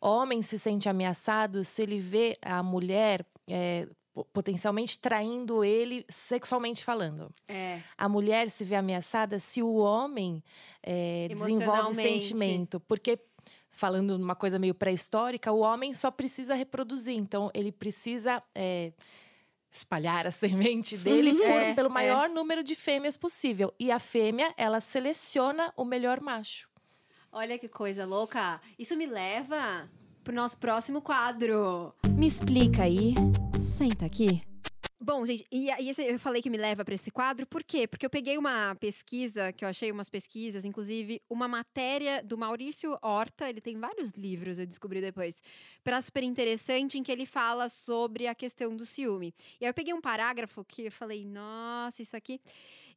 homem 0.00 0.42
se 0.42 0.58
sente 0.58 0.88
ameaçado 0.88 1.64
se 1.64 1.82
ele 1.82 1.98
vê 1.98 2.36
a 2.42 2.62
mulher 2.62 3.24
é, 3.48 3.88
potencialmente 4.32 4.98
traindo 4.98 5.64
ele 5.64 6.04
sexualmente 6.08 6.84
falando. 6.84 7.32
É. 7.46 7.80
A 7.96 8.08
mulher 8.08 8.50
se 8.50 8.64
vê 8.64 8.74
ameaçada 8.76 9.38
se 9.38 9.62
o 9.62 9.74
homem 9.76 10.42
é, 10.82 11.28
desenvolve 11.28 11.94
sentimento. 11.94 12.80
Porque, 12.80 13.18
falando 13.70 14.16
uma 14.16 14.34
coisa 14.34 14.58
meio 14.58 14.74
pré-histórica, 14.74 15.52
o 15.52 15.60
homem 15.60 15.92
só 15.94 16.10
precisa 16.10 16.54
reproduzir. 16.54 17.16
Então, 17.16 17.50
ele 17.54 17.72
precisa 17.72 18.42
é, 18.54 18.92
espalhar 19.70 20.26
a 20.26 20.30
semente 20.32 20.96
dele 20.96 21.34
por- 21.36 21.44
É, 21.46 21.74
pelo 21.74 21.88
é. 21.88 21.92
maior 21.92 22.28
número 22.28 22.62
de 22.62 22.74
fêmeas 22.74 23.16
possível. 23.16 23.72
E 23.78 23.90
a 23.90 23.98
fêmea, 23.98 24.52
ela 24.56 24.80
seleciona 24.80 25.72
o 25.76 25.84
melhor 25.84 26.20
macho. 26.20 26.68
Olha 27.30 27.58
que 27.58 27.68
coisa 27.68 28.06
louca. 28.06 28.60
Isso 28.78 28.96
me 28.96 29.06
leva 29.06 29.88
pro 30.24 30.34
nosso 30.34 30.56
próximo 30.58 31.00
quadro. 31.02 31.94
Me 32.16 32.26
explica 32.26 32.82
aí. 32.84 33.14
Senta 33.78 34.06
aqui. 34.06 34.42
Bom, 35.00 35.24
gente, 35.24 35.46
e, 35.52 35.70
e 35.70 35.88
esse- 35.88 36.02
eu 36.02 36.18
falei 36.18 36.42
que 36.42 36.50
me 36.50 36.58
leva 36.58 36.84
para 36.84 36.96
esse 36.96 37.12
quadro, 37.12 37.46
por 37.46 37.62
quê? 37.62 37.86
Porque 37.86 38.04
eu 38.04 38.10
peguei 38.10 38.36
uma 38.36 38.74
pesquisa, 38.74 39.52
que 39.52 39.64
eu 39.64 39.68
achei 39.68 39.92
umas 39.92 40.10
pesquisas, 40.10 40.64
inclusive 40.64 41.22
uma 41.30 41.46
matéria 41.46 42.20
do 42.24 42.36
Maurício 42.36 42.98
Horta, 43.00 43.48
ele 43.48 43.60
tem 43.60 43.78
vários 43.78 44.10
livros, 44.10 44.58
eu 44.58 44.66
descobri 44.66 45.00
depois, 45.00 45.40
para 45.84 46.02
super 46.02 46.24
interessante, 46.24 46.98
em 46.98 47.04
que 47.04 47.12
ele 47.12 47.24
fala 47.24 47.68
sobre 47.68 48.26
a 48.26 48.34
questão 48.34 48.74
do 48.74 48.84
ciúme. 48.84 49.32
E 49.60 49.64
aí 49.64 49.70
eu 49.70 49.74
peguei 49.74 49.94
um 49.94 50.00
parágrafo 50.00 50.64
que 50.64 50.86
eu 50.86 50.92
falei, 50.92 51.24
nossa, 51.24 52.02
isso 52.02 52.16
aqui. 52.16 52.40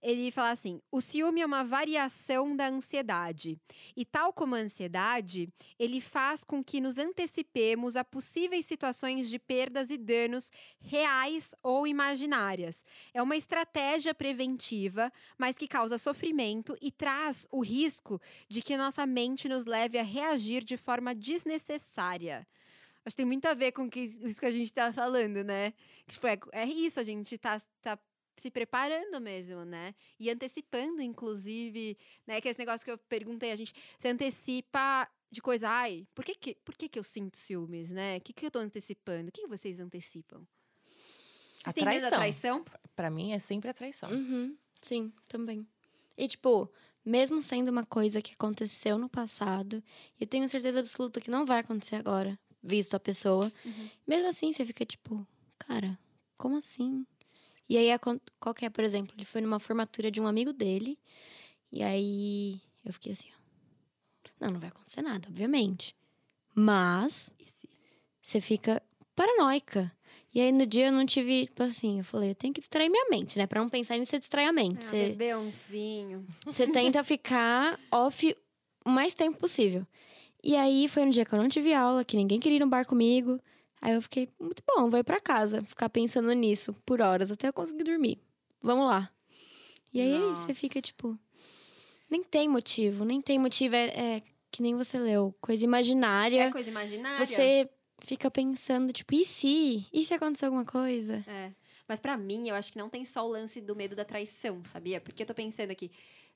Ele 0.01 0.31
fala 0.31 0.51
assim: 0.51 0.81
o 0.91 0.99
ciúme 0.99 1.41
é 1.41 1.45
uma 1.45 1.63
variação 1.63 2.55
da 2.55 2.67
ansiedade. 2.67 3.59
E 3.95 4.03
tal 4.03 4.33
como 4.33 4.55
a 4.55 4.59
ansiedade, 4.59 5.47
ele 5.77 6.01
faz 6.01 6.43
com 6.43 6.63
que 6.63 6.81
nos 6.81 6.97
antecipemos 6.97 7.95
a 7.95 8.03
possíveis 8.03 8.65
situações 8.65 9.29
de 9.29 9.37
perdas 9.37 9.89
e 9.89 9.97
danos 9.97 10.51
reais 10.79 11.53
ou 11.61 11.85
imaginárias. 11.85 12.83
É 13.13 13.21
uma 13.21 13.37
estratégia 13.37 14.13
preventiva, 14.13 15.11
mas 15.37 15.57
que 15.57 15.67
causa 15.67 15.97
sofrimento 15.97 16.75
e 16.81 16.91
traz 16.91 17.47
o 17.51 17.61
risco 17.61 18.19
de 18.49 18.61
que 18.61 18.75
nossa 18.75 19.05
mente 19.05 19.47
nos 19.47 19.65
leve 19.65 19.99
a 19.99 20.03
reagir 20.03 20.63
de 20.63 20.77
forma 20.77 21.13
desnecessária. 21.13 22.47
Acho 23.03 23.15
que 23.15 23.17
tem 23.17 23.25
muito 23.25 23.45
a 23.47 23.53
ver 23.53 23.71
com 23.71 23.89
que, 23.89 23.99
isso 24.23 24.39
que 24.39 24.45
a 24.45 24.51
gente 24.51 24.65
está 24.65 24.93
falando, 24.93 25.43
né? 25.43 25.73
Tipo, 26.07 26.27
é, 26.27 26.39
é 26.51 26.65
isso, 26.65 26.99
a 26.99 27.03
gente 27.03 27.35
tá, 27.37 27.59
tá 27.81 27.97
se 28.41 28.51
preparando 28.51 29.21
mesmo, 29.21 29.63
né? 29.63 29.93
E 30.19 30.29
antecipando, 30.29 31.01
inclusive, 31.01 31.97
né? 32.25 32.41
Que 32.41 32.47
é 32.47 32.51
esse 32.51 32.59
negócio 32.59 32.83
que 32.83 32.91
eu 32.91 32.97
perguntei, 32.97 33.51
a 33.51 33.55
gente 33.55 33.73
se 33.99 34.07
antecipa 34.07 35.07
de 35.29 35.41
coisa, 35.41 35.69
ai, 35.69 36.05
por 36.13 36.25
que 36.25 36.35
que, 36.35 36.55
por 36.55 36.75
que, 36.75 36.89
que 36.89 36.99
eu 36.99 37.03
sinto 37.03 37.37
ciúmes, 37.37 37.89
né? 37.89 38.17
O 38.17 38.21
que, 38.21 38.33
que 38.33 38.45
eu 38.45 38.51
tô 38.51 38.59
antecipando? 38.59 39.29
O 39.29 39.31
que, 39.31 39.41
que 39.41 39.47
vocês 39.47 39.79
antecipam? 39.79 40.45
Medo 41.65 42.01
da 42.01 42.09
Traição. 42.09 42.63
traição? 42.63 42.65
Pra 42.95 43.09
mim, 43.09 43.31
é 43.31 43.39
sempre 43.39 43.69
a 43.69 43.73
traição. 43.73 44.09
Uhum, 44.11 44.57
sim, 44.81 45.13
também. 45.27 45.65
E, 46.17 46.27
tipo, 46.27 46.69
mesmo 47.05 47.39
sendo 47.39 47.69
uma 47.69 47.85
coisa 47.85 48.21
que 48.21 48.33
aconteceu 48.33 48.97
no 48.97 49.07
passado, 49.07 49.81
eu 50.19 50.27
tenho 50.27 50.49
certeza 50.49 50.79
absoluta 50.79 51.21
que 51.21 51.31
não 51.31 51.45
vai 51.45 51.59
acontecer 51.59 51.95
agora, 51.95 52.37
visto 52.61 52.95
a 52.95 52.99
pessoa. 52.99 53.51
Uhum. 53.63 53.89
Mesmo 54.07 54.27
assim, 54.27 54.51
você 54.51 54.65
fica 54.65 54.85
tipo, 54.85 55.25
cara, 55.57 55.97
como 56.37 56.57
assim? 56.57 57.05
E 57.71 57.77
aí, 57.77 57.87
qual 58.37 58.53
que 58.53 58.65
é, 58.65 58.69
por 58.69 58.83
exemplo, 58.83 59.13
ele 59.17 59.23
foi 59.23 59.39
numa 59.39 59.57
formatura 59.57 60.11
de 60.11 60.19
um 60.19 60.27
amigo 60.27 60.51
dele, 60.51 60.99
e 61.71 61.81
aí 61.81 62.59
eu 62.83 62.91
fiquei 62.91 63.13
assim, 63.13 63.29
ó. 63.33 63.39
Não, 64.41 64.51
não 64.51 64.59
vai 64.59 64.67
acontecer 64.67 65.01
nada, 65.01 65.29
obviamente. 65.29 65.95
Mas 66.53 67.31
você 68.21 68.41
fica 68.41 68.83
paranoica. 69.15 69.89
E 70.35 70.41
aí 70.41 70.51
no 70.51 70.65
dia 70.65 70.87
eu 70.87 70.91
não 70.91 71.05
tive, 71.05 71.45
tipo 71.47 71.63
assim, 71.63 71.99
eu 71.99 72.03
falei, 72.03 72.31
eu 72.31 72.35
tenho 72.35 72.53
que 72.53 72.59
distrair 72.59 72.89
minha 72.89 73.07
mente, 73.09 73.37
né? 73.37 73.47
Pra 73.47 73.61
não 73.61 73.69
pensar 73.69 73.97
nisso, 73.97 74.11
você 74.11 74.19
distrai 74.19 74.47
a 74.47 74.51
mente. 74.51 74.79
Ah, 74.79 74.89
Você, 74.89 75.07
beber 75.09 75.37
uns 75.37 75.65
vinhos. 75.67 76.25
você 76.45 76.67
tenta 76.67 77.01
ficar 77.05 77.79
off 77.89 78.35
o 78.83 78.89
mais 78.89 79.13
tempo 79.13 79.37
possível. 79.37 79.87
E 80.43 80.57
aí 80.57 80.89
foi 80.89 81.05
no 81.05 81.11
dia 81.11 81.23
que 81.23 81.33
eu 81.33 81.39
não 81.41 81.47
tive 81.47 81.73
aula, 81.73 82.03
que 82.03 82.17
ninguém 82.17 82.37
queria 82.37 82.57
ir 82.57 82.59
no 82.59 82.67
bar 82.67 82.85
comigo. 82.85 83.39
Aí 83.81 83.93
eu 83.93 84.01
fiquei, 84.01 84.29
muito 84.39 84.61
bom, 84.67 84.89
vou 84.89 84.99
ir 84.99 85.03
pra 85.03 85.19
casa, 85.19 85.63
ficar 85.63 85.89
pensando 85.89 86.31
nisso 86.33 86.73
por 86.85 87.01
horas 87.01 87.31
até 87.31 87.47
eu 87.47 87.53
conseguir 87.53 87.83
dormir. 87.83 88.19
Vamos 88.61 88.87
lá. 88.87 89.11
E 89.91 89.99
aí 89.99 90.19
Nossa. 90.19 90.45
você 90.45 90.53
fica 90.53 90.79
tipo, 90.79 91.17
nem 92.09 92.23
tem 92.23 92.47
motivo, 92.47 93.03
nem 93.03 93.19
tem 93.21 93.39
motivo. 93.39 93.75
É, 93.75 93.87
é 93.87 94.21
que 94.51 94.61
nem 94.61 94.75
você 94.75 94.99
leu, 94.99 95.33
coisa 95.41 95.63
imaginária. 95.63 96.43
É 96.43 96.51
coisa 96.51 96.69
imaginária. 96.69 97.25
Você 97.25 97.69
fica 97.99 98.29
pensando, 98.29 98.91
tipo, 98.93 99.15
e 99.15 99.25
se? 99.25 99.87
E 99.91 100.05
se 100.05 100.13
acontecer 100.13 100.45
alguma 100.45 100.65
coisa? 100.65 101.23
É. 101.27 101.51
Mas 101.87 101.99
pra 101.99 102.15
mim, 102.17 102.49
eu 102.49 102.55
acho 102.55 102.71
que 102.71 102.77
não 102.77 102.89
tem 102.89 103.03
só 103.03 103.25
o 103.25 103.29
lance 103.29 103.59
do 103.59 103.75
medo 103.75 103.95
da 103.95 104.05
traição, 104.05 104.63
sabia? 104.63 105.01
Porque 105.01 105.23
eu 105.23 105.27
tô 105.27 105.33
pensando 105.33 105.71
aqui, 105.71 105.91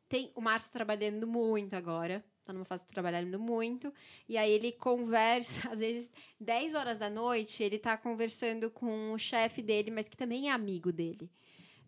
tem 0.09 0.31
o 0.35 0.41
Márcio 0.41 0.71
trabalhando 0.71 1.27
muito 1.27 1.75
agora, 1.75 2.23
tá 2.45 2.53
numa 2.53 2.65
fase 2.65 2.85
trabalhando 2.85 3.39
muito, 3.39 3.93
e 4.29 4.37
aí 4.37 4.51
ele 4.51 4.71
conversa, 4.71 5.69
às 5.71 5.79
vezes, 5.79 6.11
10 6.39 6.75
horas 6.75 6.97
da 6.97 7.09
noite, 7.09 7.63
ele 7.63 7.77
tá 7.77 7.97
conversando 7.97 8.69
com 8.69 9.11
o 9.11 9.17
chefe 9.17 9.61
dele, 9.61 9.91
mas 9.91 10.07
que 10.07 10.15
também 10.15 10.49
é 10.49 10.51
amigo 10.51 10.91
dele, 10.91 11.29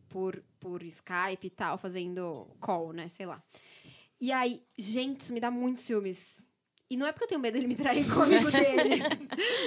por, 0.09 0.43
por 0.59 0.83
Skype 0.83 1.45
e 1.47 1.49
tal, 1.49 1.77
fazendo 1.77 2.47
call, 2.59 2.91
né, 2.91 3.07
sei 3.07 3.25
lá. 3.25 3.43
E 4.19 4.31
aí, 4.31 4.63
gente, 4.77 5.21
isso 5.21 5.33
me 5.33 5.39
dá 5.39 5.51
muito 5.51 5.81
ciúmes. 5.81 6.41
E 6.89 6.95
não 6.95 7.05
é 7.05 7.11
porque 7.11 7.25
eu 7.25 7.27
tenho 7.27 7.41
medo 7.41 7.53
dele 7.55 7.67
me 7.67 7.75
trair 7.75 8.05
com 8.09 8.21
o 8.21 8.23
amigo 8.23 8.49
dele. 8.49 9.03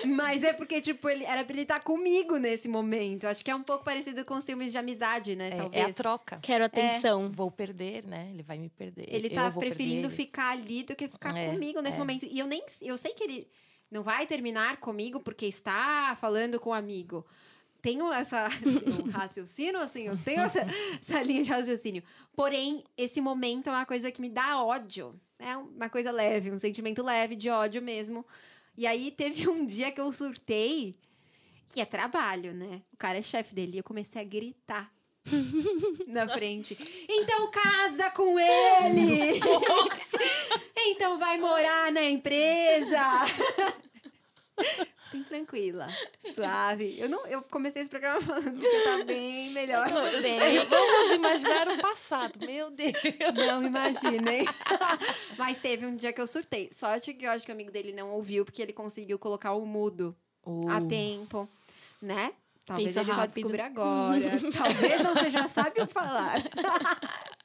mas 0.06 0.42
é 0.42 0.52
porque, 0.54 0.80
tipo, 0.80 1.08
ele, 1.08 1.24
era 1.24 1.44
pra 1.44 1.52
ele 1.52 1.62
estar 1.62 1.80
comigo 1.80 2.38
nesse 2.38 2.66
momento. 2.66 3.26
Acho 3.26 3.44
que 3.44 3.50
é 3.50 3.54
um 3.54 3.62
pouco 3.62 3.84
parecido 3.84 4.24
com 4.24 4.34
os 4.34 4.44
ciúmes 4.44 4.72
de 4.72 4.78
amizade, 4.78 5.36
né? 5.36 5.48
É, 5.48 5.56
talvez. 5.56 5.86
é 5.86 5.90
a 5.90 5.92
troca. 5.92 6.38
Quero 6.40 6.64
atenção. 6.64 7.28
Vou 7.30 7.50
perder, 7.50 8.06
né? 8.06 8.30
Ele 8.32 8.42
vai 8.42 8.56
me 8.58 8.70
perder. 8.70 9.04
Ele 9.08 9.26
eu 9.28 9.34
tá 9.34 9.50
vou 9.50 9.62
preferindo 9.62 10.08
ele. 10.08 10.16
ficar 10.16 10.50
ali 10.50 10.82
do 10.82 10.96
que 10.96 11.08
ficar 11.08 11.36
É, 11.36 11.50
comigo 11.52 11.82
nesse 11.82 11.96
é. 11.96 12.00
momento. 12.00 12.24
E 12.24 12.38
eu 12.38 12.46
nem 12.46 12.64
eu 12.80 12.96
sei 12.96 13.12
que 13.12 13.22
ele 13.24 13.48
não 13.90 14.02
vai 14.02 14.26
terminar 14.26 14.78
comigo 14.78 15.20
porque 15.20 15.44
está 15.46 16.16
falando 16.20 16.58
com 16.58 16.70
o 16.70 16.74
amigo. 16.74 17.26
Tenho 17.82 18.10
essa 18.12 18.48
um 19.04 19.10
raciocínio, 19.10 19.78
assim, 19.80 20.06
eu 20.06 20.16
tenho 20.22 20.40
essa, 20.40 20.60
essa 21.00 21.22
linha 21.22 21.42
de 21.42 21.50
raciocínio. 21.50 22.02
Porém, 22.34 22.84
esse 22.96 23.20
momento 23.20 23.68
é 23.68 23.72
uma 23.72 23.86
coisa 23.86 24.10
que 24.10 24.20
me 24.20 24.28
dá 24.30 24.62
ódio. 24.62 25.18
É 25.40 25.56
uma 25.56 25.88
coisa 25.88 26.10
leve, 26.10 26.50
um 26.50 26.58
sentimento 26.58 27.02
leve 27.02 27.34
de 27.34 27.50
ódio 27.50 27.82
mesmo. 27.82 28.24
E 28.76 28.86
aí 28.86 29.10
teve 29.10 29.48
um 29.50 29.64
dia 29.64 29.90
que 29.90 30.00
eu 30.00 30.12
surtei, 30.12 30.94
que 31.68 31.80
é 31.80 31.84
trabalho, 31.84 32.52
né? 32.52 32.82
O 32.92 32.96
cara 32.96 33.18
é 33.18 33.22
chefe 33.22 33.54
dele, 33.54 33.76
e 33.76 33.78
eu 33.78 33.84
comecei 33.84 34.20
a 34.20 34.24
gritar. 34.24 34.92
na 36.08 36.26
frente. 36.26 36.76
Então 37.08 37.50
casa 37.50 38.10
com 38.12 38.38
ele! 38.38 39.38
então 40.76 41.18
vai 41.18 41.36
morar 41.38 41.92
na 41.92 42.02
empresa! 42.04 43.26
Bem 45.12 45.24
tranquila, 45.24 45.88
suave. 46.34 46.98
Eu, 46.98 47.08
não, 47.08 47.26
eu 47.26 47.42
comecei 47.42 47.82
esse 47.82 47.90
programa 47.90 48.20
falando 48.22 48.60
que 48.60 48.68
tá 48.84 49.04
bem 49.04 49.50
melhor. 49.50 49.88
Não, 49.90 50.02
Bem. 50.22 50.64
Vamos 50.66 51.10
imaginar 51.12 51.68
o 51.68 51.78
passado. 51.78 52.38
Meu 52.46 52.70
Deus. 52.70 52.92
Não 53.34 53.64
imaginem. 53.64 54.44
Mas 55.36 55.58
teve 55.58 55.84
um 55.86 55.96
dia 55.96 56.12
que 56.12 56.20
eu 56.20 56.26
surtei. 56.26 56.70
Sorte 56.72 57.12
que 57.12 57.26
eu 57.26 57.30
acho 57.30 57.44
que 57.44 57.50
o 57.50 57.54
amigo 57.54 57.70
dele 57.72 57.92
não 57.92 58.10
ouviu, 58.10 58.44
porque 58.44 58.62
ele 58.62 58.72
conseguiu 58.72 59.18
colocar 59.18 59.52
o 59.54 59.66
mudo 59.66 60.16
a 60.68 60.78
Uh, 60.78 60.88
tempo, 60.88 61.48
né? 62.00 62.32
Talvez 62.64 62.88
Pensa 62.90 63.00
ele 63.00 63.10
só 63.10 63.16
rápido. 63.16 63.34
descubra 63.34 63.66
agora. 63.66 64.20
Talvez 64.56 65.02
não 65.02 65.14
você 65.14 65.30
já 65.30 65.48
sabe 65.48 65.82
o 65.82 65.86
falar. 65.86 66.36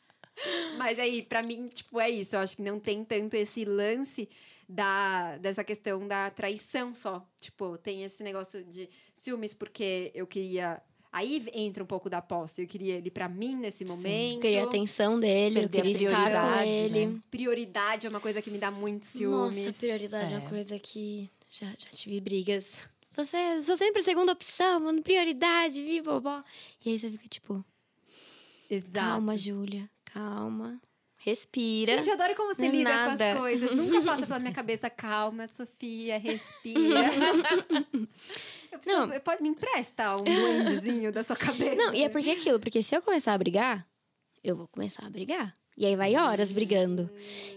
Mas 0.77 0.99
aí, 0.99 1.21
pra 1.23 1.41
mim, 1.43 1.67
tipo, 1.67 1.99
é 1.99 2.09
isso. 2.09 2.35
Eu 2.35 2.39
acho 2.39 2.55
que 2.55 2.61
não 2.61 2.79
tem 2.79 3.03
tanto 3.03 3.33
esse 3.35 3.63
lance 3.65 4.27
da, 4.67 5.37
dessa 5.37 5.63
questão 5.63 6.07
da 6.07 6.29
traição 6.29 6.93
só. 6.93 7.25
Tipo, 7.39 7.77
tem 7.77 8.03
esse 8.03 8.21
negócio 8.23 8.63
de 8.63 8.89
ciúmes 9.15 9.53
porque 9.53 10.11
eu 10.13 10.27
queria... 10.27 10.81
Aí 11.11 11.45
entra 11.53 11.81
um 11.81 11.87
pouco 11.87 12.09
da 12.09 12.21
posse. 12.21 12.61
Eu 12.63 12.67
queria 12.67 12.95
ele 12.95 13.09
pra 13.09 13.29
mim 13.29 13.55
nesse 13.55 13.85
momento. 13.85 14.35
Eu 14.35 14.41
queria 14.41 14.63
a 14.63 14.65
atenção 14.65 15.17
dele, 15.17 15.63
eu 15.63 15.69
queria 15.69 15.91
estar 15.91 16.09
com 16.09 16.23
prioridade, 16.23 16.69
ele. 16.69 17.05
né? 17.05 17.19
Prioridade 17.31 18.05
é 18.05 18.09
uma 18.09 18.19
coisa 18.19 18.41
que 18.41 18.51
me 18.51 18.57
dá 18.57 18.69
muito 18.69 19.05
ciúmes. 19.05 19.65
Nossa, 19.65 19.71
prioridade 19.79 20.33
é 20.33 20.37
uma 20.37 20.45
É. 20.45 20.49
coisa 20.49 20.77
que 20.77 21.29
já, 21.49 21.67
já 21.67 21.89
tive 21.93 22.19
brigas 22.19 22.81
Você 23.13 23.61
sou 23.61 23.77
sempre 23.77 24.01
segunda 24.01 24.33
opção, 24.33 25.01
prioridade, 25.01 25.81
vivobó. 25.81 26.43
E 26.85 26.89
aí 26.89 26.99
você 26.99 27.09
fica 27.09 27.29
tipo, 27.29 27.63
Exato. 28.69 28.91
calma, 28.93 29.37
Júlia, 29.37 29.89
calma. 30.19 30.79
Respira. 31.17 31.95
Gente, 31.97 32.07
eu 32.09 32.13
adoro 32.13 32.35
como 32.35 32.53
você 32.53 32.65
é 32.65 32.69
lida 32.69 32.89
com 32.91 32.95
nada. 32.95 33.31
as 33.31 33.37
coisas. 33.39 33.71
Nunca 33.73 34.01
passa 34.03 34.27
pela 34.27 34.39
minha 34.39 34.53
cabeça, 34.53 34.89
calma, 34.89 35.47
Sofia, 35.47 36.19
respira. 36.19 37.09
eu 38.71 38.79
preciso, 38.79 39.07
Não. 39.07 39.19
Pode 39.21 39.41
me 39.41 39.49
empresta 39.49 40.15
um 40.15 40.23
duendezinho 40.23 41.11
da 41.11 41.23
sua 41.23 41.35
cabeça. 41.35 41.75
Não, 41.75 41.93
e 41.93 42.03
é 42.03 42.09
porque 42.09 42.29
é 42.29 42.33
aquilo, 42.33 42.59
porque 42.59 42.81
se 42.83 42.95
eu 42.95 43.01
começar 43.01 43.33
a 43.33 43.37
brigar, 43.37 43.87
eu 44.43 44.55
vou 44.55 44.67
começar 44.67 45.05
a 45.05 45.09
brigar. 45.09 45.53
E 45.77 45.85
aí 45.85 45.95
vai 45.95 46.15
horas 46.15 46.53
brigando. 46.53 47.09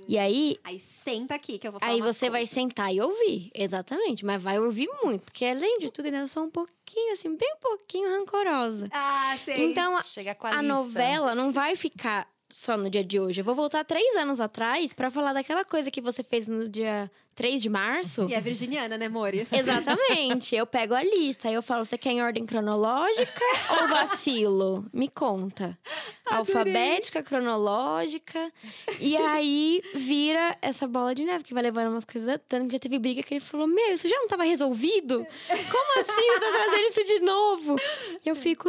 E 0.08 0.18
aí, 0.18 0.56
Aí 0.64 0.80
senta 0.80 1.36
aqui 1.36 1.56
que 1.56 1.68
eu 1.68 1.70
vou 1.72 1.78
falar 1.80 1.92
aí 1.92 2.00
você 2.00 2.28
vai 2.28 2.40
coisas. 2.40 2.54
sentar 2.54 2.92
e 2.92 3.00
ouvir. 3.00 3.48
Exatamente. 3.54 4.24
Mas 4.24 4.42
vai 4.42 4.58
ouvir 4.58 4.88
muito. 5.04 5.22
Porque 5.22 5.44
além 5.44 5.78
de 5.78 5.92
tudo, 5.92 6.06
ainda 6.06 6.26
sou 6.26 6.42
um 6.44 6.50
pouquinho, 6.50 7.12
assim, 7.12 7.36
bem 7.36 7.56
pouquinho 7.60 8.08
rancorosa. 8.08 8.86
Ah, 8.90 9.36
sei. 9.44 9.66
Então, 9.66 9.96
a- 9.96 10.02
Chega 10.02 10.34
com 10.34 10.48
a, 10.48 10.50
a 10.50 10.62
novela 10.62 11.32
não 11.32 11.52
vai 11.52 11.76
ficar 11.76 12.26
só 12.50 12.76
no 12.76 12.88
dia 12.88 13.04
de 13.04 13.20
hoje. 13.20 13.40
Eu 13.40 13.44
vou 13.44 13.54
voltar 13.54 13.84
três 13.84 14.16
anos 14.16 14.40
atrás 14.40 14.92
pra 14.92 15.10
falar 15.10 15.32
daquela 15.32 15.64
coisa 15.64 15.90
que 15.90 16.00
você 16.00 16.22
fez 16.22 16.46
no 16.46 16.68
dia 16.68 17.10
3 17.38 17.62
de 17.62 17.68
março. 17.68 18.26
E 18.28 18.34
é 18.34 18.40
virginiana, 18.40 18.98
né, 18.98 19.08
Mores? 19.08 19.52
Exatamente. 19.52 20.56
Eu 20.56 20.66
pego 20.66 20.92
a 20.92 21.04
lista. 21.04 21.46
Aí 21.46 21.54
eu 21.54 21.62
falo, 21.62 21.84
você 21.84 21.96
quer 21.96 22.10
em 22.10 22.20
ordem 22.20 22.44
cronológica 22.44 23.44
ou 23.80 23.86
vacilo? 23.86 24.84
Me 24.92 25.06
conta. 25.06 25.78
Alfabética, 26.26 27.22
cronológica. 27.22 28.52
E 28.98 29.16
aí 29.16 29.80
vira 29.94 30.58
essa 30.60 30.88
bola 30.88 31.14
de 31.14 31.24
neve 31.24 31.44
que 31.44 31.54
vai 31.54 31.62
levando 31.62 31.92
umas 31.92 32.04
coisas 32.04 32.40
tanto 32.48 32.66
que 32.66 32.72
já 32.72 32.78
teve 32.80 32.98
briga 32.98 33.22
que 33.22 33.34
ele 33.34 33.40
falou: 33.40 33.68
Meu, 33.68 33.94
isso 33.94 34.08
já 34.08 34.16
não 34.16 34.26
tava 34.26 34.42
resolvido? 34.42 35.24
Como 35.46 36.00
assim? 36.00 36.12
Você 36.12 36.40
tá 36.40 36.50
trazendo 36.50 36.88
isso 36.88 37.04
de 37.04 37.20
novo? 37.20 37.76
E 38.26 38.28
eu 38.28 38.34
fico. 38.34 38.68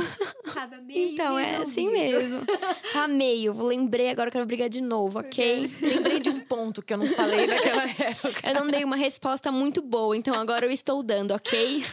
Cada 0.54 0.78
meio 0.82 1.10
Então, 1.10 1.40
é 1.40 1.58
assim 1.58 1.90
mesmo. 1.90 2.44
Tá 2.94 3.08
meio. 3.08 3.52
Lembrei, 3.66 4.12
agora 4.12 4.28
eu 4.28 4.32
quero 4.32 4.46
brigar 4.46 4.70
de 4.70 4.80
novo, 4.80 5.20
ok? 5.20 5.70
Lembrei 5.82 6.20
de 6.20 6.30
um 6.30 6.40
ponto 6.40 6.84
que 6.84 6.94
eu 6.94 6.98
não 6.98 7.08
falei 7.08 7.48
naquela 7.48 7.84
época. 8.00 8.59
Eu 8.59 8.59
não 8.60 8.68
dei 8.68 8.84
uma 8.84 8.96
resposta 8.96 9.52
muito 9.52 9.82
boa, 9.82 10.16
então 10.16 10.34
agora 10.36 10.66
eu 10.66 10.72
estou 10.72 11.02
dando, 11.02 11.34
ok? 11.34 11.84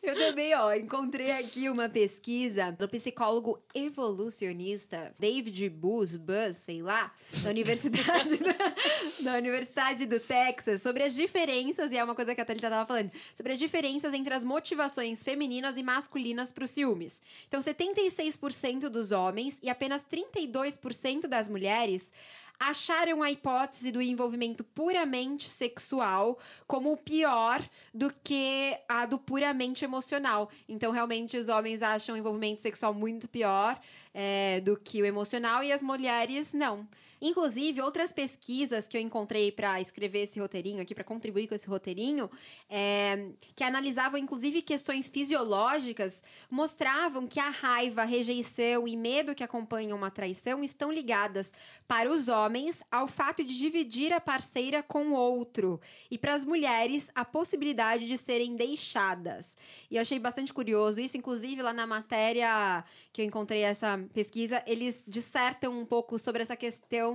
Eu 0.00 0.14
também, 0.14 0.54
ó, 0.54 0.72
encontrei 0.72 1.32
aqui 1.32 1.68
uma 1.68 1.88
pesquisa 1.88 2.70
do 2.70 2.88
psicólogo 2.88 3.60
evolucionista 3.74 5.12
David 5.18 5.68
Buzz, 5.68 6.16
sei 6.52 6.80
lá, 6.80 7.12
da 7.42 7.50
Universidade, 7.50 8.38
da 9.22 9.34
Universidade 9.34 10.06
do 10.06 10.20
Texas, 10.20 10.80
sobre 10.80 11.02
as 11.02 11.12
diferenças, 11.12 11.90
e 11.90 11.96
é 11.96 12.04
uma 12.04 12.14
coisa 12.14 12.34
que 12.36 12.40
a 12.40 12.44
Thalita 12.44 12.70
tava 12.70 12.86
falando, 12.86 13.10
sobre 13.34 13.52
as 13.52 13.58
diferenças 13.58 14.14
entre 14.14 14.32
as 14.32 14.44
motivações 14.44 15.24
femininas 15.24 15.76
e 15.76 15.82
masculinas 15.82 16.52
para 16.52 16.64
os 16.64 16.70
ciúmes. 16.70 17.20
Então, 17.48 17.60
76% 17.60 18.88
dos 18.88 19.10
homens 19.10 19.58
e 19.60 19.68
apenas 19.68 20.06
32% 20.06 21.26
das 21.26 21.48
mulheres 21.48 22.12
acharam 22.58 23.22
a 23.22 23.30
hipótese 23.30 23.92
do 23.92 24.02
envolvimento 24.02 24.64
puramente 24.64 25.48
sexual 25.48 26.38
como 26.66 26.96
pior 26.96 27.62
do 27.94 28.12
que 28.22 28.76
a 28.88 29.06
do 29.06 29.18
puramente 29.18 29.84
emocional. 29.84 30.50
Então, 30.68 30.90
realmente, 30.90 31.36
os 31.36 31.48
homens 31.48 31.82
acham 31.82 32.14
o 32.14 32.18
envolvimento 32.18 32.60
sexual 32.60 32.92
muito 32.92 33.28
pior 33.28 33.80
é, 34.12 34.60
do 34.60 34.76
que 34.76 35.00
o 35.00 35.04
emocional 35.04 35.62
e 35.62 35.72
as 35.72 35.82
mulheres 35.82 36.52
não. 36.52 36.86
Inclusive, 37.20 37.80
outras 37.80 38.12
pesquisas 38.12 38.86
que 38.86 38.96
eu 38.96 39.00
encontrei 39.00 39.50
para 39.50 39.80
escrever 39.80 40.20
esse 40.20 40.38
roteirinho 40.38 40.80
aqui, 40.80 40.94
para 40.94 41.02
contribuir 41.02 41.48
com 41.48 41.54
esse 41.54 41.66
roteirinho, 41.66 42.30
é, 42.70 43.30
que 43.56 43.64
analisavam 43.64 44.18
inclusive 44.18 44.62
questões 44.62 45.08
fisiológicas, 45.08 46.22
mostravam 46.48 47.26
que 47.26 47.40
a 47.40 47.50
raiva, 47.50 48.02
a 48.02 48.04
rejeição 48.04 48.86
e 48.86 48.96
medo 48.96 49.34
que 49.34 49.42
acompanham 49.42 49.96
uma 49.96 50.10
traição 50.10 50.62
estão 50.62 50.92
ligadas 50.92 51.52
para 51.88 52.10
os 52.10 52.28
homens 52.28 52.84
ao 52.90 53.08
fato 53.08 53.42
de 53.42 53.56
dividir 53.56 54.12
a 54.12 54.20
parceira 54.20 54.82
com 54.82 55.10
outro 55.10 55.80
e 56.10 56.16
para 56.16 56.34
as 56.34 56.44
mulheres 56.44 57.10
a 57.14 57.24
possibilidade 57.24 58.06
de 58.06 58.16
serem 58.16 58.54
deixadas. 58.54 59.56
E 59.90 59.96
eu 59.96 60.02
achei 60.02 60.18
bastante 60.18 60.52
curioso 60.52 61.00
isso, 61.00 61.16
inclusive 61.16 61.62
lá 61.62 61.72
na 61.72 61.86
matéria 61.86 62.84
que 63.12 63.22
eu 63.22 63.26
encontrei 63.26 63.62
essa 63.62 63.98
pesquisa, 64.12 64.62
eles 64.66 65.02
dissertam 65.06 65.78
um 65.78 65.84
pouco 65.84 66.18
sobre 66.18 66.42
essa 66.42 66.56
questão 66.56 67.07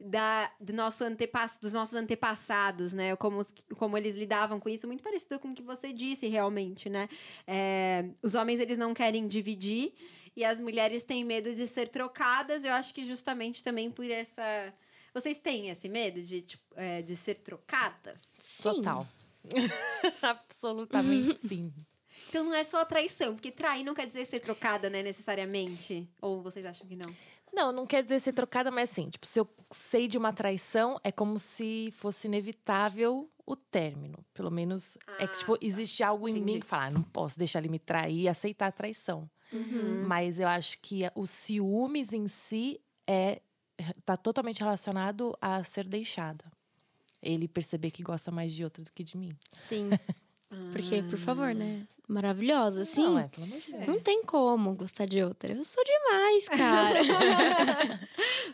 da, 0.00 0.50
do 0.60 0.72
nosso 0.72 1.04
antepass, 1.04 1.58
dos 1.60 1.72
nossos 1.72 1.94
antepassados, 1.94 2.92
né? 2.92 3.14
Como, 3.16 3.38
os- 3.38 3.52
como 3.76 3.96
eles 3.96 4.14
lidavam 4.16 4.58
com 4.60 4.68
isso, 4.68 4.86
muito 4.86 5.02
parecido 5.02 5.38
com 5.38 5.48
o 5.50 5.54
que 5.54 5.62
você 5.62 5.92
disse, 5.92 6.26
realmente, 6.28 6.88
né? 6.88 7.08
É, 7.46 8.08
os 8.22 8.34
homens, 8.34 8.60
eles 8.60 8.78
não 8.78 8.92
querem 8.94 9.26
dividir 9.28 9.92
e 10.36 10.44
as 10.44 10.60
mulheres 10.60 11.02
têm 11.04 11.24
medo 11.24 11.54
de 11.54 11.66
ser 11.66 11.88
trocadas. 11.88 12.64
Eu 12.64 12.72
acho 12.72 12.94
que 12.94 13.04
justamente 13.06 13.62
também 13.64 13.90
por 13.90 14.08
essa... 14.08 14.72
Vocês 15.14 15.38
têm 15.38 15.68
esse 15.70 15.88
medo 15.88 16.22
de, 16.22 16.42
tipo, 16.42 16.62
é, 16.76 17.02
de 17.02 17.16
ser 17.16 17.36
trocadas? 17.36 18.20
Sim. 18.40 18.74
Total. 18.82 19.06
Absolutamente 20.22 21.34
sim. 21.48 21.72
Então 22.28 22.44
não 22.44 22.54
é 22.54 22.62
só 22.64 22.80
a 22.80 22.84
traição, 22.84 23.34
porque 23.34 23.50
trair 23.50 23.84
não 23.84 23.94
quer 23.94 24.06
dizer 24.06 24.26
ser 24.26 24.40
trocada, 24.40 24.90
né, 24.90 25.02
necessariamente. 25.02 26.08
Ou 26.20 26.42
vocês 26.42 26.64
acham 26.66 26.86
que 26.86 26.96
não? 26.96 27.14
Não, 27.52 27.72
não 27.72 27.86
quer 27.86 28.02
dizer 28.02 28.20
ser 28.20 28.32
trocada, 28.32 28.70
mas 28.70 28.90
assim, 28.90 29.08
tipo, 29.10 29.26
se 29.26 29.38
eu 29.40 29.48
sei 29.70 30.06
de 30.08 30.16
uma 30.18 30.32
traição, 30.32 31.00
é 31.02 31.10
como 31.12 31.38
se 31.38 31.90
fosse 31.96 32.26
inevitável 32.28 33.28
o 33.46 33.56
término. 33.56 34.24
Pelo 34.34 34.50
menos 34.50 34.96
é 35.18 35.26
que, 35.26 35.34
Ah, 35.34 35.38
tipo, 35.38 35.58
tá. 35.58 35.66
existe 35.66 36.02
algo 36.02 36.28
em 36.28 36.34
mim 36.34 36.40
Entendi. 36.42 36.60
que 36.60 36.66
fala, 36.66 36.84
ah, 36.86 36.90
não 36.90 37.02
posso 37.02 37.38
deixar 37.38 37.58
ele 37.60 37.68
me 37.68 37.78
trair 37.78 38.20
e 38.22 38.28
aceitar 38.28 38.66
a 38.66 38.72
traição. 38.72 39.28
Mas 40.06 40.38
eu 40.38 40.46
acho 40.46 40.78
que 40.80 41.04
a- 41.06 41.12
o 41.14 41.26
ciúmes 41.26 42.12
em 42.12 42.28
si 42.28 42.78
é 43.06 43.40
tá 44.04 44.16
totalmente 44.16 44.58
relacionado 44.60 45.36
a 45.40 45.62
ser 45.64 45.88
deixada. 45.88 46.44
Ele 47.22 47.48
perceber 47.48 47.90
que 47.90 48.02
gosta 48.02 48.30
mais 48.30 48.52
de 48.52 48.62
outra 48.62 48.82
do 48.84 48.92
que 48.92 49.02
de 49.02 49.16
mim. 49.16 49.36
Sim. 49.52 49.88
Porque, 50.72 51.02
por 51.02 51.18
favor, 51.18 51.54
né? 51.54 51.86
Maravilhosa, 52.06 52.86
sim. 52.86 53.02
Não, 53.04 53.18
é, 53.18 53.28
pelo 53.28 53.44
amor 53.44 53.60
de 53.60 53.70
Deus. 53.70 53.86
Não 53.86 54.00
tem 54.00 54.22
como 54.22 54.74
gostar 54.74 55.04
de 55.04 55.22
outra. 55.22 55.52
Eu 55.52 55.62
sou 55.62 55.84
demais, 55.84 56.48
cara. 56.48 57.00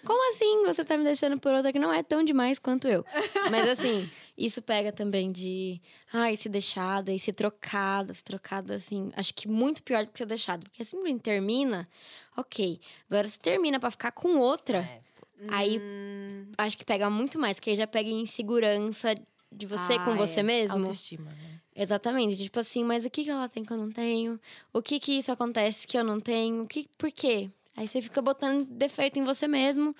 como 0.04 0.30
assim 0.32 0.64
você 0.64 0.84
tá 0.84 0.96
me 0.98 1.04
deixando 1.04 1.38
por 1.38 1.52
outra 1.54 1.72
que 1.72 1.78
não 1.78 1.92
é 1.92 2.02
tão 2.02 2.24
demais 2.24 2.58
quanto 2.58 2.88
eu? 2.88 3.04
Mas 3.50 3.68
assim, 3.68 4.10
isso 4.36 4.60
pega 4.60 4.90
também 4.90 5.28
de 5.28 5.80
ai, 6.12 6.36
ser 6.36 6.48
deixada 6.48 7.12
e 7.12 7.18
ser 7.18 7.32
trocada, 7.32 8.12
ser 8.12 8.24
trocada 8.24 8.74
assim. 8.74 9.10
Acho 9.14 9.32
que 9.32 9.46
muito 9.46 9.84
pior 9.84 10.04
do 10.04 10.10
que 10.10 10.18
ser 10.18 10.26
deixada. 10.26 10.64
Porque 10.64 10.84
simplesmente 10.84 11.22
termina, 11.22 11.88
ok. 12.36 12.80
Agora, 13.08 13.28
se 13.28 13.38
termina 13.38 13.78
pra 13.78 13.90
ficar 13.92 14.10
com 14.10 14.36
outra, 14.38 14.78
É, 14.78 15.00
aí 15.48 15.78
Hum, 15.78 16.50
acho 16.58 16.76
que 16.76 16.84
pega 16.84 17.08
muito 17.08 17.38
mais, 17.38 17.58
porque 17.58 17.70
aí 17.70 17.76
já 17.76 17.86
pega 17.86 18.10
insegurança 18.10 19.14
de 19.52 19.66
você 19.66 19.92
Ah, 19.92 20.04
com 20.04 20.16
você 20.16 20.40
é, 20.40 20.42
mesmo. 20.42 20.78
Autoestima, 20.78 21.30
né? 21.30 21.60
Exatamente. 21.74 22.36
Tipo 22.36 22.60
assim, 22.60 22.84
mas 22.84 23.04
o 23.04 23.10
que, 23.10 23.24
que 23.24 23.30
ela 23.30 23.48
tem 23.48 23.64
que 23.64 23.72
eu 23.72 23.76
não 23.76 23.90
tenho? 23.90 24.40
O 24.72 24.80
que 24.80 25.00
que 25.00 25.18
isso 25.18 25.32
acontece 25.32 25.86
que 25.86 25.98
eu 25.98 26.04
não 26.04 26.20
tenho? 26.20 26.62
O 26.62 26.66
que, 26.66 26.88
por 26.96 27.10
quê? 27.10 27.50
Aí 27.76 27.88
você 27.88 28.00
fica 28.00 28.22
botando 28.22 28.64
defeito 28.66 29.18
em 29.18 29.24
você 29.24 29.48
mesmo, 29.48 29.94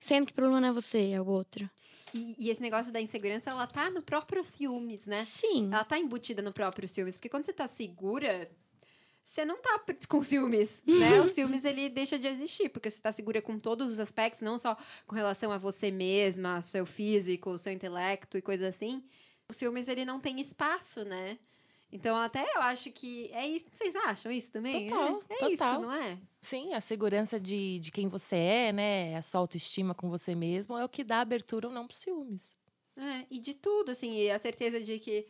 sendo 0.00 0.26
que 0.26 0.32
o 0.32 0.34
problema 0.34 0.60
não 0.60 0.68
é 0.70 0.72
você, 0.72 1.10
é 1.10 1.20
o 1.20 1.26
outro. 1.26 1.70
e, 2.12 2.34
e 2.36 2.50
esse 2.50 2.60
negócio 2.60 2.92
da 2.92 3.00
insegurança, 3.00 3.50
ela 3.50 3.66
tá 3.68 3.88
no 3.90 4.02
próprio 4.02 4.42
ciúmes, 4.42 5.06
né? 5.06 5.24
Sim. 5.24 5.68
Ela 5.72 5.84
tá 5.84 5.96
embutida 5.96 6.42
no 6.42 6.52
próprio 6.52 6.88
ciúmes. 6.88 7.14
Porque 7.16 7.28
quando 7.28 7.44
você 7.44 7.52
tá 7.52 7.68
segura, 7.68 8.50
você 9.24 9.44
não 9.44 9.58
tá 9.58 9.80
com 10.08 10.20
ciúmes, 10.24 10.82
né? 10.84 11.20
o 11.22 11.28
ciúmes, 11.28 11.64
ele 11.64 11.88
deixa 11.88 12.18
de 12.18 12.26
existir. 12.26 12.68
Porque 12.70 12.90
você 12.90 13.00
tá 13.00 13.12
segura 13.12 13.40
com 13.40 13.56
todos 13.60 13.92
os 13.92 14.00
aspectos, 14.00 14.42
não 14.42 14.58
só 14.58 14.76
com 15.06 15.14
relação 15.14 15.52
a 15.52 15.58
você 15.58 15.92
mesma, 15.92 16.60
seu 16.62 16.84
físico, 16.84 17.56
seu 17.56 17.72
intelecto 17.72 18.36
e 18.36 18.42
coisa 18.42 18.66
assim. 18.66 19.04
O 19.50 19.52
ciúmes, 19.52 19.88
ele 19.88 20.04
não 20.04 20.20
tem 20.20 20.40
espaço, 20.40 21.04
né? 21.04 21.36
Então, 21.92 22.16
até 22.16 22.44
eu 22.54 22.62
acho 22.62 22.92
que 22.92 23.28
é 23.32 23.48
isso. 23.48 23.66
Vocês 23.72 23.96
acham 23.96 24.30
isso 24.30 24.52
também? 24.52 24.86
Total, 24.86 25.22
é, 25.28 25.34
é 25.34 25.38
total. 25.38 25.50
isso, 25.50 25.80
não 25.82 25.92
é? 25.92 26.18
Sim, 26.40 26.72
a 26.72 26.80
segurança 26.80 27.40
de, 27.40 27.80
de 27.80 27.90
quem 27.90 28.06
você 28.08 28.36
é, 28.36 28.72
né? 28.72 29.16
A 29.16 29.22
sua 29.22 29.40
autoestima 29.40 29.92
com 29.92 30.08
você 30.08 30.36
mesmo 30.36 30.78
é 30.78 30.84
o 30.84 30.88
que 30.88 31.02
dá 31.02 31.20
abertura 31.20 31.66
ou 31.66 31.74
não 31.74 31.84
pro 31.84 31.96
ciúmes. 31.96 32.56
É, 32.96 33.26
e 33.28 33.40
de 33.40 33.54
tudo, 33.54 33.90
assim, 33.90 34.20
e 34.20 34.30
a 34.30 34.38
certeza 34.38 34.80
de 34.80 35.00
que, 35.00 35.26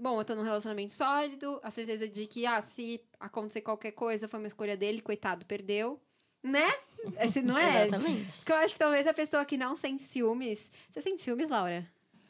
bom, 0.00 0.20
eu 0.20 0.24
tô 0.24 0.36
num 0.36 0.44
relacionamento 0.44 0.92
sólido, 0.92 1.58
a 1.64 1.70
certeza 1.72 2.06
de 2.06 2.28
que, 2.28 2.46
ah, 2.46 2.62
se 2.62 3.02
acontecer 3.18 3.62
qualquer 3.62 3.90
coisa, 3.90 4.28
foi 4.28 4.38
uma 4.38 4.46
escolha 4.46 4.76
dele, 4.76 5.02
coitado, 5.02 5.44
perdeu. 5.46 6.00
Né? 6.40 6.72
Esse 7.20 7.42
não 7.42 7.58
é? 7.58 7.86
Exatamente. 7.90 8.36
Porque 8.36 8.52
eu 8.52 8.56
acho 8.56 8.74
que 8.74 8.78
talvez 8.78 9.04
a 9.08 9.14
pessoa 9.14 9.44
que 9.44 9.56
não 9.56 9.74
sente 9.74 10.02
ciúmes. 10.02 10.70
Você 10.90 11.00
sente 11.00 11.22
ciúmes, 11.22 11.50
Laura? 11.50 11.84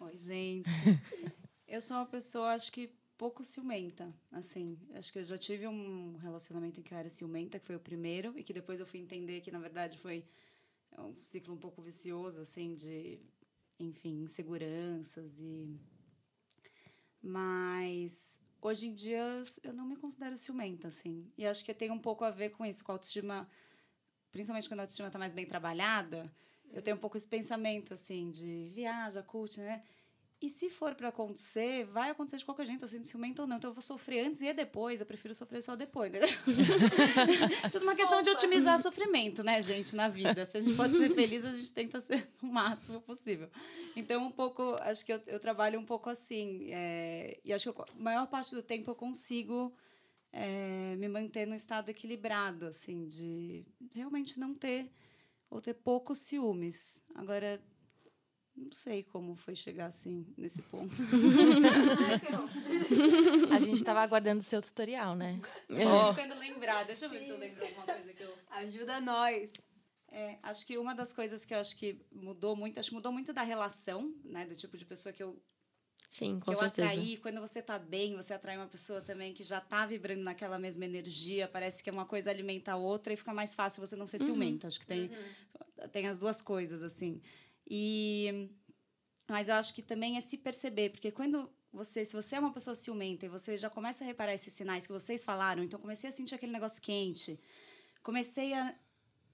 Oi, 0.04 0.18
gente. 0.18 0.68
eu 1.66 1.80
sou 1.80 1.96
uma 1.96 2.04
pessoa, 2.04 2.52
acho 2.52 2.70
que 2.70 2.90
pouco 3.16 3.42
ciumenta, 3.42 4.14
assim. 4.30 4.78
Acho 4.92 5.10
que 5.10 5.18
eu 5.18 5.24
já 5.24 5.38
tive 5.38 5.66
um 5.66 6.16
relacionamento 6.18 6.78
em 6.78 6.82
que 6.82 6.92
eu 6.92 6.98
era 6.98 7.08
ciumenta, 7.08 7.58
que 7.58 7.64
foi 7.64 7.76
o 7.76 7.80
primeiro, 7.80 8.38
e 8.38 8.44
que 8.44 8.52
depois 8.52 8.78
eu 8.78 8.84
fui 8.84 9.00
entender 9.00 9.40
que, 9.40 9.50
na 9.50 9.58
verdade, 9.58 9.96
foi 9.96 10.22
um 10.98 11.14
ciclo 11.22 11.54
um 11.54 11.56
pouco 11.56 11.80
vicioso, 11.80 12.38
assim, 12.38 12.74
de, 12.74 13.18
enfim, 13.78 14.24
inseguranças 14.24 15.38
e... 15.40 15.74
Mas 17.22 18.38
hoje 18.60 18.88
em 18.88 18.94
dia 18.94 19.42
eu 19.62 19.72
não 19.72 19.86
me 19.86 19.96
considero 19.96 20.36
ciumenta, 20.36 20.88
assim. 20.88 21.32
E 21.38 21.46
acho 21.46 21.64
que 21.64 21.72
tem 21.72 21.90
um 21.90 21.98
pouco 21.98 22.24
a 22.24 22.30
ver 22.30 22.50
com 22.50 22.66
isso, 22.66 22.84
com 22.84 22.92
a 22.92 22.96
autoestima, 22.96 23.48
principalmente 24.30 24.68
quando 24.68 24.80
a 24.80 24.82
autoestima 24.82 25.08
está 25.08 25.18
mais 25.18 25.32
bem 25.32 25.46
trabalhada. 25.46 26.30
Eu 26.72 26.82
tenho 26.82 26.96
um 26.96 27.00
pouco 27.00 27.16
esse 27.16 27.26
pensamento, 27.26 27.94
assim, 27.94 28.30
de 28.30 28.70
viaja, 28.74 29.22
curte, 29.22 29.60
né? 29.60 29.82
E 30.44 30.50
se 30.50 30.68
for 30.68 30.94
para 30.94 31.08
acontecer, 31.08 31.86
vai 31.86 32.10
acontecer 32.10 32.36
de 32.36 32.44
qualquer 32.44 32.66
jeito, 32.66 32.84
eu 32.84 32.88
sinto 32.88 33.08
ciumento 33.08 33.40
ou 33.40 33.48
não. 33.48 33.56
Então 33.56 33.70
eu 33.70 33.74
vou 33.74 33.80
sofrer 33.80 34.26
antes 34.26 34.42
e 34.42 34.52
depois. 34.52 35.00
Eu 35.00 35.06
prefiro 35.06 35.34
sofrer 35.34 35.62
só 35.62 35.74
depois, 35.74 36.10
entendeu? 36.10 36.28
Tudo 37.72 37.82
uma 37.82 37.94
questão 37.94 38.18
Opa. 38.18 38.24
de 38.24 38.30
otimizar 38.30 38.78
sofrimento, 38.78 39.42
né, 39.42 39.62
gente, 39.62 39.96
na 39.96 40.06
vida. 40.06 40.44
Se 40.44 40.58
a 40.58 40.60
gente 40.60 40.76
pode 40.76 40.98
ser 40.98 41.14
feliz, 41.14 41.46
a 41.46 41.52
gente 41.52 41.72
tenta 41.72 41.98
ser 42.02 42.28
o 42.42 42.46
máximo 42.46 43.00
possível. 43.00 43.48
Então, 43.96 44.26
um 44.26 44.30
pouco, 44.30 44.74
acho 44.82 45.02
que 45.06 45.14
eu, 45.14 45.22
eu 45.26 45.40
trabalho 45.40 45.80
um 45.80 45.84
pouco 45.84 46.10
assim. 46.10 46.68
É, 46.70 47.38
e 47.42 47.50
acho 47.50 47.72
que 47.72 47.80
a 47.80 47.86
maior 47.96 48.26
parte 48.26 48.54
do 48.54 48.62
tempo 48.62 48.90
eu 48.90 48.94
consigo 48.94 49.74
é, 50.30 50.94
me 50.96 51.08
manter 51.08 51.46
num 51.46 51.54
estado 51.54 51.88
equilibrado, 51.88 52.66
assim, 52.66 53.08
de 53.08 53.64
realmente 53.94 54.38
não 54.38 54.52
ter 54.52 54.90
ou 55.54 55.60
ter 55.60 55.74
poucos 55.74 56.18
ciúmes. 56.18 57.00
Agora, 57.14 57.62
não 58.56 58.72
sei 58.72 59.04
como 59.04 59.36
foi 59.36 59.54
chegar 59.54 59.86
assim, 59.86 60.26
nesse 60.36 60.60
ponto. 60.62 60.92
a 63.54 63.58
gente 63.60 63.76
estava 63.76 64.00
aguardando 64.00 64.40
o 64.40 64.42
seu 64.42 64.60
tutorial, 64.60 65.14
né? 65.14 65.40
Oh. 65.70 66.12
Tentando 66.12 66.40
lembrar. 66.40 66.84
Deixa 66.84 67.04
eu 67.04 67.10
ver 67.10 67.20
Sim. 67.20 67.26
se 67.26 67.30
eu 67.30 67.38
lembro 67.38 67.64
alguma 67.64 67.86
coisa 67.86 68.12
que 68.12 68.22
eu... 68.24 68.34
Ajuda 68.50 69.00
nós. 69.00 69.52
É, 70.08 70.40
acho 70.42 70.66
que 70.66 70.76
uma 70.76 70.92
das 70.92 71.12
coisas 71.12 71.44
que 71.44 71.54
eu 71.54 71.58
acho 71.58 71.76
que 71.76 72.04
mudou 72.10 72.56
muito, 72.56 72.80
acho 72.80 72.88
que 72.88 72.94
mudou 72.96 73.12
muito 73.12 73.32
da 73.32 73.42
relação, 73.42 74.12
né? 74.24 74.44
Do 74.44 74.56
tipo 74.56 74.76
de 74.76 74.84
pessoa 74.84 75.12
que 75.12 75.22
eu 75.22 75.40
Sim, 76.08 76.38
com 76.38 76.52
que 76.52 76.56
certeza. 76.56 76.82
eu 76.82 76.90
atraí. 76.92 77.16
Quando 77.16 77.40
você 77.40 77.60
tá 77.60 77.78
bem, 77.78 78.14
você 78.14 78.34
atrai 78.34 78.56
uma 78.56 78.68
pessoa 78.68 79.00
também 79.00 79.32
que 79.32 79.42
já 79.42 79.60
tá 79.60 79.84
vibrando 79.84 80.22
naquela 80.22 80.58
mesma 80.58 80.84
energia. 80.84 81.48
Parece 81.48 81.82
que 81.82 81.90
uma 81.90 82.06
coisa 82.06 82.30
alimenta 82.30 82.72
a 82.72 82.76
outra 82.76 83.12
e 83.12 83.16
fica 83.16 83.34
mais 83.34 83.54
fácil 83.54 83.84
você 83.84 83.96
não 83.96 84.06
ser 84.06 84.20
uhum. 84.20 84.26
ciumenta. 84.26 84.68
Acho 84.68 84.78
que 84.78 84.86
tem, 84.86 85.10
uhum. 85.10 85.88
tem 85.88 86.06
as 86.06 86.18
duas 86.18 86.40
coisas, 86.40 86.82
assim. 86.82 87.20
E 87.68 88.48
mas 89.28 89.48
eu 89.48 89.54
acho 89.54 89.74
que 89.74 89.82
também 89.82 90.16
é 90.16 90.20
se 90.20 90.36
perceber, 90.36 90.90
porque 90.90 91.10
quando 91.10 91.50
você, 91.72 92.04
se 92.04 92.12
você 92.12 92.36
é 92.36 92.38
uma 92.38 92.52
pessoa 92.52 92.74
ciumenta 92.74 93.26
e 93.26 93.28
você 93.28 93.56
já 93.56 93.70
começa 93.70 94.04
a 94.04 94.06
reparar 94.06 94.34
esses 94.34 94.52
sinais 94.52 94.86
que 94.86 94.92
vocês 94.92 95.24
falaram, 95.24 95.62
então 95.62 95.80
comecei 95.80 96.10
a 96.10 96.12
sentir 96.12 96.34
aquele 96.34 96.52
negócio 96.52 96.82
quente. 96.82 97.40
Comecei 98.02 98.52
a 98.54 98.74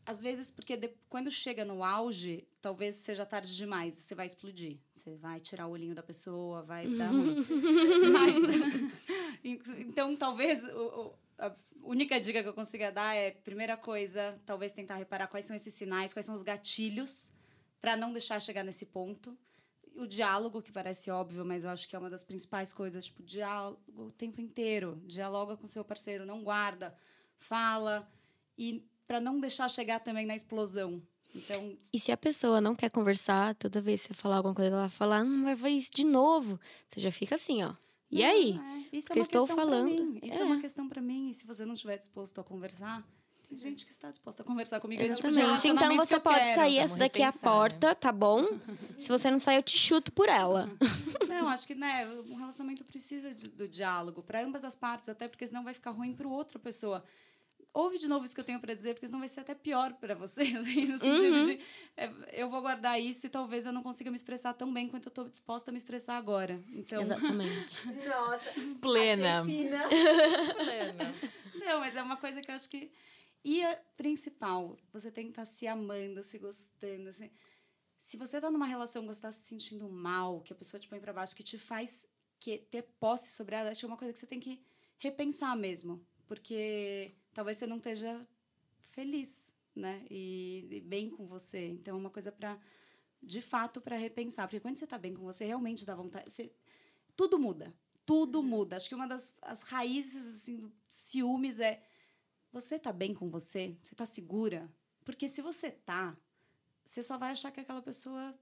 às 0.06 0.20
vezes 0.20 0.50
porque 0.50 0.76
de, 0.76 0.88
quando 1.08 1.30
chega 1.30 1.64
no 1.64 1.84
auge, 1.84 2.48
talvez 2.60 2.96
seja 2.96 3.26
tarde 3.26 3.54
demais, 3.54 3.94
você 3.94 4.14
vai 4.14 4.26
explodir. 4.26 4.78
Você 5.00 5.16
vai 5.16 5.40
tirar 5.40 5.66
o 5.66 5.70
olhinho 5.70 5.94
da 5.94 6.02
pessoa, 6.02 6.62
vai 6.62 6.86
dar 6.94 7.08
ruim. 7.08 7.36
Mas, 8.12 9.70
então, 9.78 10.14
talvez 10.14 10.62
o, 10.64 11.14
a 11.38 11.56
única 11.82 12.20
dica 12.20 12.42
que 12.42 12.48
eu 12.48 12.52
consiga 12.52 12.92
dar 12.92 13.16
é, 13.16 13.30
primeira 13.30 13.78
coisa, 13.78 14.38
talvez 14.44 14.72
tentar 14.72 14.96
reparar 14.96 15.26
quais 15.28 15.46
são 15.46 15.56
esses 15.56 15.72
sinais, 15.72 16.12
quais 16.12 16.26
são 16.26 16.34
os 16.34 16.42
gatilhos 16.42 17.32
para 17.80 17.96
não 17.96 18.12
deixar 18.12 18.40
chegar 18.42 18.62
nesse 18.62 18.84
ponto. 18.84 19.36
O 19.96 20.06
diálogo, 20.06 20.60
que 20.60 20.70
parece 20.70 21.10
óbvio, 21.10 21.46
mas 21.46 21.64
eu 21.64 21.70
acho 21.70 21.88
que 21.88 21.96
é 21.96 21.98
uma 21.98 22.10
das 22.10 22.22
principais 22.22 22.72
coisas, 22.72 23.06
tipo, 23.06 23.22
diálogo 23.22 23.80
o 23.96 24.10
tempo 24.12 24.40
inteiro. 24.40 25.00
Dialoga 25.06 25.56
com 25.56 25.66
seu 25.66 25.82
parceiro, 25.82 26.26
não 26.26 26.44
guarda, 26.44 26.94
fala. 27.38 28.06
E 28.56 28.86
para 29.06 29.18
não 29.18 29.40
deixar 29.40 29.68
chegar 29.70 30.00
também 30.00 30.26
na 30.26 30.36
explosão. 30.36 31.02
Então... 31.34 31.76
E 31.92 31.98
se 31.98 32.12
a 32.12 32.16
pessoa 32.16 32.60
não 32.60 32.74
quer 32.74 32.90
conversar, 32.90 33.54
toda 33.54 33.80
vez 33.80 34.02
que 34.02 34.08
você 34.08 34.14
falar 34.14 34.36
alguma 34.36 34.54
coisa, 34.54 34.74
ela 34.76 34.88
falar, 34.88 35.22
hum, 35.22 35.44
vai 35.44 35.56
fazer 35.56 35.74
isso 35.74 35.92
de 35.94 36.04
novo. 36.04 36.58
Você 36.88 37.00
já 37.00 37.12
fica 37.12 37.34
assim, 37.34 37.62
ó. 37.62 37.74
E 38.10 38.20
não, 38.20 38.28
aí? 38.28 38.60
É. 38.92 38.96
Isso 38.96 39.10
é 39.10 39.12
que 39.12 39.18
eu 39.18 39.22
estou 39.22 39.46
falando. 39.46 40.18
Isso 40.22 40.36
é. 40.36 40.40
é 40.40 40.44
uma 40.44 40.60
questão 40.60 40.88
para 40.88 41.00
mim. 41.00 41.30
E 41.30 41.34
se 41.34 41.46
você 41.46 41.64
não 41.64 41.74
estiver 41.74 41.96
disposto 41.96 42.40
a 42.40 42.44
conversar, 42.44 43.06
tem 43.50 43.58
gente 43.58 43.84
que 43.84 43.90
está 43.90 44.10
disposta 44.10 44.42
a 44.42 44.46
conversar 44.46 44.80
comigo. 44.80 45.02
Exatamente. 45.02 45.62
Tipo 45.62 45.74
então 45.74 45.96
você 45.96 46.20
pode 46.20 46.38
quero. 46.38 46.54
sair, 46.54 46.78
essa 46.78 46.96
daqui 46.96 47.20
é 47.20 47.26
a 47.26 47.32
porta, 47.32 47.88
né? 47.88 47.94
tá 47.94 48.12
bom? 48.12 48.46
Se 48.96 49.08
você 49.08 49.28
não 49.28 49.40
sair, 49.40 49.56
eu 49.56 49.62
te 49.62 49.76
chuto 49.76 50.12
por 50.12 50.28
ela. 50.28 50.70
Não, 51.28 51.48
acho 51.48 51.66
que 51.66 51.74
né, 51.74 52.06
um 52.28 52.34
relacionamento 52.34 52.84
precisa 52.84 53.32
de, 53.32 53.48
do 53.48 53.66
diálogo 53.66 54.22
para 54.22 54.44
ambas 54.44 54.62
as 54.62 54.74
partes, 54.74 55.08
até 55.08 55.26
porque 55.26 55.46
senão 55.46 55.64
vai 55.64 55.72
ficar 55.72 55.90
ruim 55.90 56.12
para 56.12 56.28
outra 56.28 56.58
pessoa 56.58 57.02
ouve 57.72 57.98
de 57.98 58.08
novo 58.08 58.24
isso 58.24 58.34
que 58.34 58.40
eu 58.40 58.44
tenho 58.44 58.60
para 58.60 58.74
dizer, 58.74 58.94
porque 58.94 59.06
senão 59.06 59.20
vai 59.20 59.28
ser 59.28 59.40
até 59.40 59.54
pior 59.54 59.94
para 59.94 60.14
você, 60.14 60.42
assim, 60.42 60.86
no 60.86 60.98
sentido 60.98 61.36
uhum. 61.36 61.46
de 61.46 61.60
é, 61.96 62.12
eu 62.32 62.50
vou 62.50 62.60
guardar 62.60 63.00
isso 63.00 63.26
e 63.26 63.30
talvez 63.30 63.66
eu 63.66 63.72
não 63.72 63.82
consiga 63.82 64.10
me 64.10 64.16
expressar 64.16 64.54
tão 64.54 64.72
bem 64.72 64.88
quanto 64.88 65.06
eu 65.06 65.10
estou 65.10 65.28
disposta 65.28 65.70
a 65.70 65.72
me 65.72 65.78
expressar 65.78 66.16
agora. 66.16 66.62
Então... 66.72 67.00
Exatamente. 67.00 67.86
Nossa. 68.06 68.52
Plena. 68.80 69.42
Plena. 69.44 71.14
Não, 71.54 71.80
mas 71.80 71.96
é 71.96 72.02
uma 72.02 72.16
coisa 72.16 72.40
que 72.40 72.50
eu 72.50 72.54
acho 72.54 72.68
que 72.68 72.90
e 73.44 73.64
a 73.64 73.74
principal, 73.96 74.76
você 74.92 75.10
tem 75.10 75.24
que 75.24 75.30
estar 75.30 75.46
tá 75.46 75.46
se 75.46 75.66
amando, 75.66 76.22
se 76.22 76.38
gostando. 76.38 77.08
Assim. 77.08 77.30
Se 77.98 78.16
você 78.16 78.36
está 78.36 78.50
numa 78.50 78.66
relação 78.66 79.02
que 79.02 79.08
você 79.08 79.18
está 79.18 79.32
se 79.32 79.46
sentindo 79.46 79.88
mal, 79.88 80.40
que 80.42 80.52
a 80.52 80.56
pessoa 80.56 80.80
te 80.80 80.88
põe 80.88 81.00
para 81.00 81.12
baixo, 81.12 81.34
que 81.34 81.42
te 81.42 81.58
faz 81.58 82.08
que, 82.38 82.58
ter 82.58 82.82
posse 82.98 83.32
sobre 83.32 83.56
ela, 83.56 83.70
acho 83.70 83.80
que 83.80 83.86
é 83.86 83.88
uma 83.88 83.96
coisa 83.96 84.12
que 84.12 84.18
você 84.18 84.26
tem 84.26 84.40
que 84.40 84.62
repensar 84.98 85.56
mesmo. 85.56 86.04
Porque 86.26 87.12
talvez 87.32 87.56
você 87.56 87.66
não 87.66 87.76
esteja 87.76 88.26
feliz, 88.80 89.54
né? 89.74 90.04
E, 90.10 90.66
e 90.70 90.80
bem 90.80 91.10
com 91.10 91.26
você. 91.26 91.66
Então, 91.66 91.96
é 91.96 92.00
uma 92.00 92.10
coisa 92.10 92.30
para, 92.32 92.58
de 93.22 93.40
fato, 93.40 93.80
para 93.80 93.96
repensar. 93.96 94.46
Porque 94.46 94.60
quando 94.60 94.78
você 94.78 94.84
está 94.84 94.98
bem 94.98 95.14
com 95.14 95.22
você, 95.22 95.44
realmente 95.44 95.84
dá 95.84 95.94
vontade. 95.94 96.30
Você, 96.30 96.52
tudo 97.16 97.38
muda. 97.38 97.74
Tudo 98.04 98.42
muda. 98.42 98.76
Acho 98.76 98.88
que 98.88 98.94
uma 98.94 99.06
das 99.06 99.36
as 99.42 99.62
raízes 99.62 100.26
assim, 100.36 100.56
do 100.56 100.72
ciúmes 100.88 101.60
é 101.60 101.82
você 102.52 102.78
tá 102.78 102.92
bem 102.92 103.14
com 103.14 103.30
você? 103.30 103.76
Você 103.82 103.94
tá 103.94 104.04
segura? 104.04 104.68
Porque 105.04 105.28
se 105.28 105.40
você 105.40 105.70
tá, 105.70 106.16
você 106.84 107.02
só 107.02 107.16
vai 107.16 107.30
achar 107.30 107.52
que 107.52 107.60
aquela 107.60 107.80
pessoa, 107.80 108.36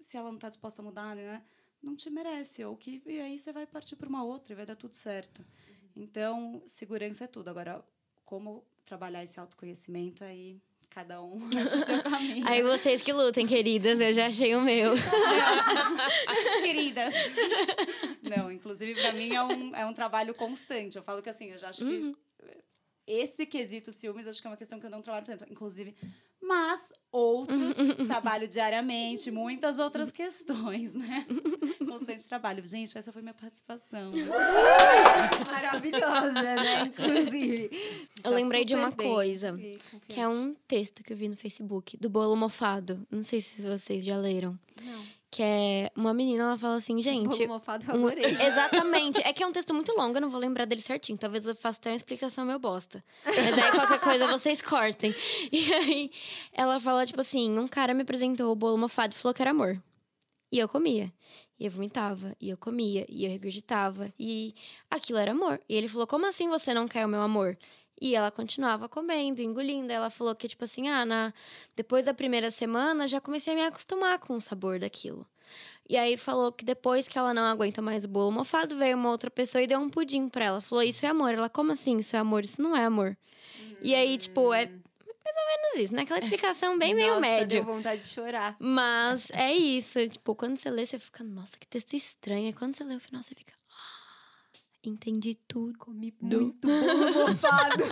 se 0.00 0.16
ela 0.16 0.32
não 0.32 0.38
tá 0.38 0.48
disposta 0.48 0.80
a 0.80 0.84
mudar, 0.84 1.14
né? 1.14 1.44
Não 1.82 1.94
te 1.94 2.08
merece. 2.08 2.64
Ou 2.64 2.76
que, 2.76 3.02
e 3.04 3.20
aí 3.20 3.38
você 3.38 3.52
vai 3.52 3.66
partir 3.66 3.96
para 3.96 4.08
uma 4.08 4.24
outra 4.24 4.52
e 4.52 4.56
vai 4.56 4.64
dar 4.64 4.76
tudo 4.76 4.94
certo. 4.94 5.44
Então, 5.94 6.62
segurança 6.66 7.24
é 7.24 7.26
tudo. 7.26 7.48
Agora, 7.48 7.84
como 8.32 8.64
trabalhar 8.86 9.22
esse 9.22 9.38
autoconhecimento 9.38 10.24
aí 10.24 10.58
cada 10.88 11.22
um 11.22 11.38
acha 11.54 11.76
o 11.76 11.84
seu 11.84 12.02
caminho. 12.02 12.48
Aí 12.48 12.62
vocês 12.62 13.02
que 13.02 13.12
lutem, 13.12 13.46
queridas, 13.46 14.00
eu 14.00 14.10
já 14.10 14.26
achei 14.26 14.56
o 14.56 14.62
meu. 14.62 14.92
queridas. 16.64 17.12
Não, 18.22 18.50
inclusive 18.50 18.94
para 18.94 19.12
mim 19.12 19.34
é 19.34 19.42
um, 19.42 19.76
é 19.76 19.84
um 19.84 19.92
trabalho 19.92 20.34
constante. 20.34 20.96
Eu 20.96 21.02
falo 21.02 21.20
que 21.20 21.28
assim, 21.28 21.50
eu 21.50 21.58
já 21.58 21.68
acho 21.68 21.84
uhum. 21.84 22.14
que 22.14 22.18
esse 23.06 23.46
quesito 23.46 23.92
ciúmes, 23.92 24.26
acho 24.26 24.40
que 24.40 24.46
é 24.46 24.50
uma 24.50 24.56
questão 24.56 24.78
que 24.78 24.86
eu 24.86 24.90
não 24.90 25.02
trabalho 25.02 25.26
tanto. 25.26 25.44
Inclusive, 25.50 25.94
mas 26.40 26.92
outros 27.10 27.76
trabalho 28.06 28.48
diariamente, 28.48 29.30
muitas 29.30 29.78
outras 29.78 30.10
questões, 30.10 30.92
né? 30.92 31.26
Constante 31.88 32.28
trabalho. 32.28 32.66
Gente, 32.66 32.96
essa 32.96 33.12
foi 33.12 33.22
minha 33.22 33.34
participação. 33.34 34.12
Maravilhosa, 35.46 36.32
né? 36.32 36.82
Inclusive. 36.86 37.70
Eu 38.16 38.22
tá 38.22 38.30
lembrei 38.30 38.64
de 38.64 38.74
uma 38.74 38.90
coisa, 38.90 39.56
que 40.08 40.20
é 40.20 40.26
um 40.26 40.54
texto 40.66 41.02
que 41.02 41.12
eu 41.12 41.16
vi 41.16 41.28
no 41.28 41.36
Facebook, 41.36 41.96
do 41.96 42.10
Bolo 42.10 42.34
Mofado. 42.34 43.06
Não 43.10 43.22
sei 43.22 43.40
se 43.40 43.62
vocês 43.62 44.04
já 44.04 44.16
leram. 44.16 44.58
Não. 44.82 45.21
Que 45.32 45.42
é 45.42 45.90
uma 45.96 46.12
menina, 46.12 46.44
ela 46.44 46.58
fala 46.58 46.76
assim, 46.76 47.00
gente. 47.00 47.38
Bolo 47.38 47.54
mofado, 47.54 47.86
eu 47.88 47.94
adorei. 47.94 48.36
Um, 48.36 48.40
exatamente. 48.46 49.18
É 49.22 49.32
que 49.32 49.42
é 49.42 49.46
um 49.46 49.50
texto 49.50 49.72
muito 49.72 49.90
longo, 49.96 50.14
eu 50.14 50.20
não 50.20 50.28
vou 50.28 50.38
lembrar 50.38 50.66
dele 50.66 50.82
certinho. 50.82 51.16
Talvez 51.16 51.46
eu 51.46 51.56
faça 51.56 51.78
até 51.78 51.88
uma 51.88 51.96
explicação 51.96 52.44
meu 52.44 52.58
bosta. 52.58 53.02
Mas 53.24 53.58
aí 53.58 53.70
qualquer 53.72 53.98
coisa 53.98 54.26
vocês 54.26 54.60
cortem. 54.60 55.14
E 55.50 55.72
aí 55.72 56.10
ela 56.52 56.78
fala, 56.78 57.06
tipo 57.06 57.22
assim: 57.22 57.58
um 57.58 57.66
cara 57.66 57.94
me 57.94 58.02
apresentou 58.02 58.52
o 58.52 58.54
bolo 58.54 58.76
mofado 58.76 59.14
e 59.14 59.18
falou 59.18 59.32
que 59.32 59.40
era 59.40 59.52
amor. 59.52 59.82
E 60.52 60.58
eu 60.58 60.68
comia. 60.68 61.10
E 61.58 61.64
eu 61.64 61.70
vomitava. 61.70 62.36
E 62.38 62.50
eu 62.50 62.58
comia. 62.58 63.06
E 63.08 63.24
eu 63.24 63.30
regurgitava. 63.30 64.12
E 64.18 64.54
aquilo 64.90 65.18
era 65.18 65.30
amor. 65.30 65.58
E 65.66 65.74
ele 65.74 65.88
falou: 65.88 66.06
Como 66.06 66.26
assim 66.26 66.46
você 66.50 66.74
não 66.74 66.86
quer 66.86 67.06
o 67.06 67.08
meu 67.08 67.22
amor? 67.22 67.56
E 68.02 68.16
ela 68.16 68.32
continuava 68.32 68.88
comendo, 68.88 69.40
engolindo. 69.40 69.92
Ela 69.92 70.10
falou 70.10 70.34
que, 70.34 70.48
tipo 70.48 70.64
assim, 70.64 70.88
ah, 70.88 71.06
na... 71.06 71.32
depois 71.76 72.06
da 72.06 72.12
primeira 72.12 72.50
semana 72.50 73.06
já 73.06 73.20
comecei 73.20 73.52
a 73.52 73.56
me 73.56 73.62
acostumar 73.64 74.18
com 74.18 74.34
o 74.34 74.40
sabor 74.40 74.80
daquilo. 74.80 75.24
E 75.88 75.96
aí 75.96 76.16
falou 76.16 76.50
que 76.50 76.64
depois 76.64 77.06
que 77.06 77.16
ela 77.16 77.32
não 77.32 77.44
aguenta 77.44 77.80
mais 77.80 78.04
o 78.04 78.08
bolo 78.08 78.32
mofado, 78.32 78.76
veio 78.76 78.96
uma 78.96 79.08
outra 79.08 79.30
pessoa 79.30 79.62
e 79.62 79.68
deu 79.68 79.78
um 79.78 79.88
pudim 79.88 80.28
pra 80.28 80.46
ela. 80.46 80.60
Falou, 80.60 80.82
isso 80.82 81.06
é 81.06 81.10
amor. 81.10 81.32
Ela, 81.32 81.48
como 81.48 81.70
assim? 81.70 81.96
Isso 81.98 82.16
é 82.16 82.18
amor? 82.18 82.42
Isso 82.42 82.60
não 82.60 82.76
é 82.76 82.84
amor. 82.84 83.16
Hum. 83.60 83.76
E 83.80 83.94
aí, 83.94 84.18
tipo, 84.18 84.52
é 84.52 84.66
mais 84.66 85.36
ou 85.36 85.46
menos 85.46 85.84
isso, 85.84 85.94
né? 85.94 86.02
Aquela 86.02 86.18
explicação 86.18 86.76
bem 86.76 86.94
meio 86.96 87.10
nossa, 87.10 87.20
médio. 87.20 87.64
Deu 87.64 87.74
vontade 87.74 88.02
de 88.02 88.08
chorar. 88.08 88.56
Mas 88.58 89.30
é 89.30 89.52
isso. 89.52 90.08
Tipo, 90.08 90.34
quando 90.34 90.58
você 90.58 90.68
lê, 90.70 90.84
você 90.84 90.98
fica, 90.98 91.22
nossa, 91.22 91.52
que 91.56 91.68
texto 91.68 91.94
estranho. 91.94 92.48
E 92.48 92.52
quando 92.52 92.76
você 92.76 92.82
lê 92.82 92.96
o 92.96 93.00
final, 93.00 93.22
você 93.22 93.32
fica, 93.32 93.52
Entendi 94.84 95.34
tudo. 95.46 95.78
Comi 95.78 96.12
muito 96.20 96.66
bolo 96.66 97.28
mofado. 97.28 97.84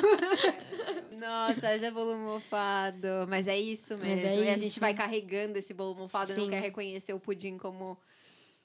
Nossa, 1.18 1.78
já 1.78 1.90
bolo 1.90 2.16
mofado. 2.16 3.06
Mas 3.28 3.46
é 3.46 3.58
isso 3.58 3.96
mesmo. 3.96 4.16
Mas 4.16 4.24
é 4.24 4.34
isso. 4.34 4.44
E 4.44 4.48
a 4.48 4.58
gente 4.58 4.80
vai 4.80 4.92
carregando 4.94 5.56
esse 5.58 5.72
bolo 5.72 5.94
mofado 5.94 6.32
Sim. 6.32 6.40
e 6.40 6.42
não 6.42 6.50
quer 6.50 6.60
reconhecer 6.60 7.12
o 7.12 7.20
pudim 7.20 7.56
como 7.58 7.96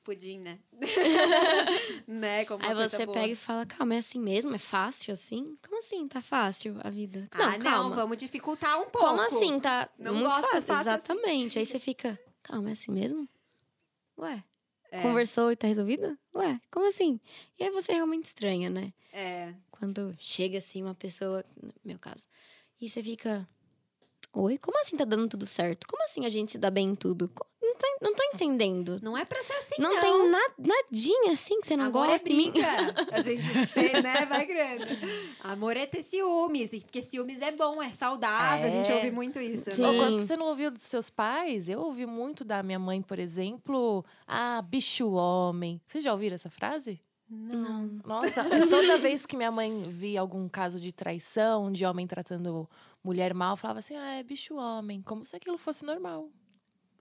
pudim, 0.03 0.39
né? 0.39 0.59
né? 2.07 2.45
Como 2.45 2.63
Aí 2.65 2.73
você 2.75 3.05
boa. 3.05 3.15
pega 3.17 3.33
e 3.33 3.35
fala, 3.35 3.65
calma, 3.65 3.95
é 3.95 3.97
assim 3.97 4.19
mesmo? 4.19 4.53
É 4.55 4.59
fácil 4.59 5.13
assim? 5.13 5.57
Como 5.63 5.79
assim? 5.79 6.07
Tá 6.07 6.21
fácil 6.21 6.77
a 6.83 6.89
vida? 6.89 7.27
ah, 7.31 7.51
não, 7.57 7.59
calma. 7.59 7.95
vamos 7.95 8.17
dificultar 8.17 8.79
um 8.79 8.85
pouco. 8.85 9.07
Como 9.07 9.21
assim? 9.21 9.59
Tá 9.59 9.89
Não 9.97 10.13
muito 10.13 10.27
gosto, 10.27 10.61
fácil. 10.61 10.73
assim. 10.73 10.81
Exatamente. 10.81 11.59
Aí 11.59 11.65
você 11.65 11.79
fica, 11.79 12.19
calma, 12.43 12.69
é 12.69 12.71
assim 12.73 12.91
mesmo? 12.91 13.27
Ué, 14.17 14.43
É, 14.97 15.01
conversou 15.01 15.51
e 15.51 15.55
tá 15.55 15.67
resolvido? 15.67 16.17
Ué, 16.33 16.59
como 16.71 16.87
assim? 16.87 17.19
E 17.59 17.63
aí 17.63 17.69
você 17.69 17.93
realmente 17.93 18.25
estranha, 18.25 18.69
né? 18.69 18.93
É. 19.11 19.53
Quando 19.71 20.15
chega 20.19 20.57
assim 20.57 20.81
uma 20.81 20.95
pessoa, 20.95 21.43
no 21.61 21.73
meu 21.83 21.99
caso, 21.99 22.25
e 22.79 22.89
você 22.89 23.01
fica, 23.03 23.47
oi, 24.33 24.57
como 24.57 24.79
assim 24.81 24.95
tá 24.97 25.05
dando 25.05 25.27
tudo 25.29 25.45
certo? 25.45 25.85
Como 25.87 26.03
assim 26.03 26.25
a 26.25 26.29
gente 26.29 26.51
se 26.51 26.57
dá 26.57 26.69
bem 26.69 26.89
em 26.89 26.95
tudo? 26.95 27.29
Co- 27.29 27.45
Não 27.75 27.99
tô, 27.99 28.05
não 28.05 28.15
tô 28.15 28.23
entendendo. 28.33 28.99
Não 29.01 29.17
é 29.17 29.25
pra 29.25 29.41
ser 29.43 29.53
assim, 29.53 29.75
Não, 29.81 29.93
não. 29.93 30.01
tem 30.01 30.29
na, 30.29 30.39
nadinha 30.59 31.33
assim 31.33 31.59
que 31.59 31.67
você 31.67 31.75
não 31.75 31.85
Amor 31.85 32.07
gosta 32.07 32.15
é 32.15 32.29
de 32.29 32.33
mim. 32.33 32.53
A 33.11 33.21
gente 33.21 33.67
tem, 33.73 34.01
né? 34.01 34.25
Vai 34.25 34.45
grande. 34.45 34.85
Amor 35.41 35.75
é 35.75 35.85
ter 35.85 36.03
ciúmes. 36.03 36.71
e- 36.73 36.79
Porque 36.81 37.01
ciúmes 37.01 37.41
é 37.41 37.51
bom, 37.51 37.81
é 37.83 37.89
saudável. 37.89 38.65
A 38.67 38.69
gente 38.69 38.91
É. 38.91 38.95
ouve 38.95 39.11
muito 39.11 39.39
isso. 39.39 39.69
Né? 39.81 39.87
Ou 39.87 39.97
quando 39.97 40.19
você 40.19 40.37
não 40.37 40.47
ouviu 40.47 40.71
dos 40.71 40.83
seus 40.83 41.09
pais, 41.09 41.67
eu 41.67 41.79
ouvi 41.81 42.05
muito 42.05 42.43
da 42.45 42.63
minha 42.63 42.79
mãe, 42.79 43.01
por 43.01 43.19
exemplo, 43.19 44.05
ah, 44.27 44.61
bicho 44.61 45.09
homem. 45.11 45.81
Vocês 45.85 46.03
já 46.03 46.11
ouviram 46.13 46.35
essa 46.35 46.49
frase? 46.49 47.01
Não. 47.29 47.99
Nossa, 48.05 48.43
toda 48.69 48.97
vez 48.99 49.25
que 49.25 49.35
minha 49.35 49.51
mãe 49.51 49.83
via 49.89 50.21
algum 50.21 50.47
caso 50.47 50.79
de 50.79 50.91
traição, 50.93 51.71
de 51.71 51.83
homem 51.83 52.05
tratando 52.05 52.69
mulher 53.03 53.33
mal, 53.33 53.57
falava 53.57 53.79
assim: 53.79 53.95
ah, 53.95 54.13
é 54.19 54.23
bicho 54.23 54.55
homem, 54.55 55.01
como 55.01 55.25
se 55.25 55.35
aquilo 55.35 55.57
fosse 55.57 55.83
normal. 55.83 56.29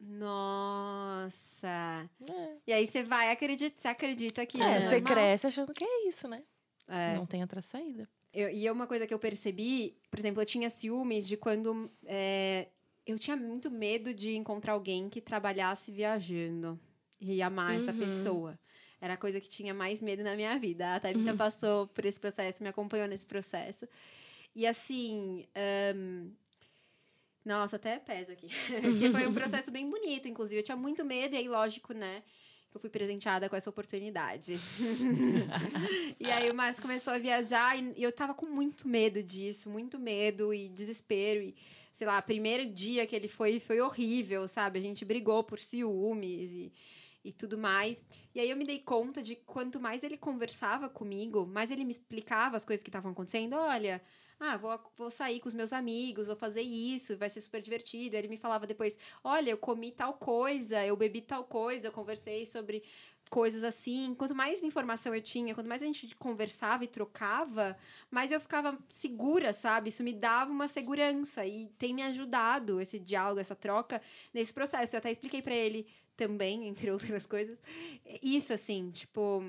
Nossa. 0.07 2.09
É, 2.28 2.57
E 2.66 2.72
aí 2.72 2.86
você 2.86 3.02
vai, 3.02 3.30
acredita, 3.30 3.74
você 3.80 3.88
acredita 3.88 4.44
que 4.46 4.61
É, 4.61 4.76
é 4.76 4.80
você 4.80 5.00
normal. 5.00 5.14
cresce 5.14 5.46
achando 5.46 5.74
que 5.74 5.84
é 5.84 6.09
isso, 6.09 6.28
né? 6.28 6.42
É. 6.88 7.14
Não 7.14 7.26
tem 7.26 7.40
outra 7.42 7.62
saída. 7.62 8.09
Eu- 8.32 8.50
e 8.50 8.66
é 8.66 8.72
uma 8.72 8.86
coisa 8.86 9.07
que 9.07 9.14
eu 9.14 9.18
percebi, 9.18 9.96
por 10.11 10.18
exemplo, 10.18 10.42
eu 10.42 10.46
tinha 10.46 10.68
ciúmes 10.68 11.26
de 11.26 11.36
quando 11.36 11.90
é, 12.05 12.68
eu 13.07 13.18
tinha 13.18 13.36
muito 13.36 13.70
medo 13.70 14.12
de 14.12 14.34
encontrar 14.34 14.72
alguém 14.72 15.09
que 15.09 15.20
trabalhasse 15.20 15.92
viajando 15.92 16.78
e 17.20 17.40
amar 17.40 17.76
essa 17.76 17.92
Uhum. 17.92 17.98
pessoa. 17.98 18.59
Era 19.00 19.14
a 19.14 19.18
coisa 19.18 19.40
que 19.40 19.48
tinha 19.48 19.72
mais 19.74 20.02
medo 20.02 20.22
na 20.22 20.34
minha 20.34 20.59
vida. 20.59 20.94
A 20.94 21.00
Thalita 21.00 21.30
Uhum. 21.30 21.36
passou 21.36 21.86
por 21.88 22.05
esse 22.05 22.18
processo, 22.18 22.62
me 22.62 22.68
acompanhou 22.68 23.07
nesse 23.07 23.26
processo. 23.26 23.86
E 24.55 24.66
assim. 24.66 25.46
ahn, 25.55 26.30
Nossa, 27.45 27.76
até 27.76 27.99
pesa 27.99 28.32
aqui. 28.32 28.49
Porque 28.80 29.11
foi 29.11 29.26
um 29.26 29.34
processo 29.34 29.70
bem 29.70 29.88
bonito, 29.88 30.26
inclusive. 30.26 30.61
Eu 30.61 30.64
tinha 30.64 30.76
muito 30.76 31.05
medo, 31.05 31.34
e 31.34 31.38
aí, 31.38 31.49
lógico, 31.49 31.92
né? 31.92 32.22
Que 32.70 32.76
eu 32.76 32.80
fui 32.80 32.90
presenteada 32.90 33.49
com 33.49 33.55
essa 33.55 33.68
oportunidade. 33.70 34.55
e 36.18 36.30
aí 36.30 36.51
o 36.51 36.55
Márcio 36.55 36.82
começou 36.82 37.12
a 37.12 37.18
viajar 37.18 37.78
e, 37.78 37.92
e 37.97 38.03
eu 38.03 38.11
tava 38.11 38.34
com 38.34 38.47
muito 38.47 38.88
medo 38.88 39.22
disso, 39.22 39.68
muito 39.68 39.99
medo 39.99 40.55
e 40.55 40.68
desespero. 40.70 41.42
E, 41.42 41.55
sei 41.92 42.07
lá, 42.07 42.20
primeiro 42.22 42.66
dia 42.66 43.07
que 43.07 43.14
ele 43.14 43.28
foi, 43.28 43.61
foi 43.61 43.80
horrível, 43.80 44.49
sabe? 44.49 44.78
A 44.78 44.82
gente 44.82 45.05
brigou 45.05 45.45
por 45.45 45.59
ciúmes 45.59 46.51
e, 46.51 46.72
e 47.22 47.30
tudo 47.30 47.59
mais. 47.59 48.05
E 48.34 48.40
aí 48.40 48.51
eu 48.51 48.57
me 48.57 48.64
dei 48.64 48.78
conta 48.78 49.22
de 49.22 49.36
quanto 49.36 49.78
mais 49.78 50.03
ele 50.03 50.16
conversava 50.16 50.88
comigo, 50.88 51.47
mais 51.47 51.70
ele 51.70 51.84
me 51.84 51.92
explicava 51.92 52.57
as 52.57 52.64
coisas 52.64 52.82
que 52.82 52.88
estavam 52.88 53.12
acontecendo. 53.12 53.55
Olha, 53.55 54.03
ah, 54.45 54.57
vou, 54.57 54.78
vou 54.97 55.11
sair 55.11 55.40
com 55.40 55.49
os 55.49 55.55
meus 55.55 55.72
amigos, 55.72 56.26
vou 56.26 56.36
fazer 56.36 56.62
isso, 56.62 57.16
vai 57.16 57.30
ser 57.30 57.40
super 57.40 57.62
divertido. 57.62 58.16
Ele 58.16 58.28
me 58.28 58.36
falava 58.36 58.66
depois: 58.66 58.97
olha, 59.22 59.51
eu 59.51 59.59
comi 59.59 59.92
tal 59.92 60.14
coisa, 60.14 60.84
eu 60.84 60.97
bebi 60.97 61.20
tal 61.20 61.45
coisa, 61.45 61.88
eu 61.88 61.92
conversei 61.92 62.47
sobre 62.47 62.82
coisas 63.30 63.64
assim. 63.64 64.14
Quanto 64.14 64.34
mais 64.34 64.62
informação 64.62 65.14
eu 65.14 65.22
tinha, 65.22 65.55
quanto 65.55 65.68
mais 65.68 65.82
a 65.82 65.86
gente 65.86 66.14
conversava 66.16 66.84
e 66.84 66.88
trocava, 66.88 67.76
mais 68.11 68.30
eu 68.30 68.40
ficava 68.40 68.78
segura, 68.88 69.53
sabe? 69.53 69.88
Isso 69.88 70.05
me 70.05 70.12
dava 70.12 70.51
uma 70.51 70.68
segurança 70.68 71.45
e 71.47 71.68
tem 71.78 71.95
me 71.95 72.03
ajudado 72.03 72.80
esse 72.80 72.99
diálogo, 72.99 73.40
essa 73.40 73.55
troca 73.57 74.01
nesse 74.32 74.53
processo. 74.53 74.95
Eu 74.95 74.99
até 74.99 75.11
expliquei 75.11 75.42
pra 75.42 75.55
ele 75.55 75.86
também, 76.16 76.66
entre 76.68 76.90
outras 76.90 77.26
coisas, 77.26 77.61
isso 78.22 78.53
assim, 78.53 78.90
tipo, 78.90 79.42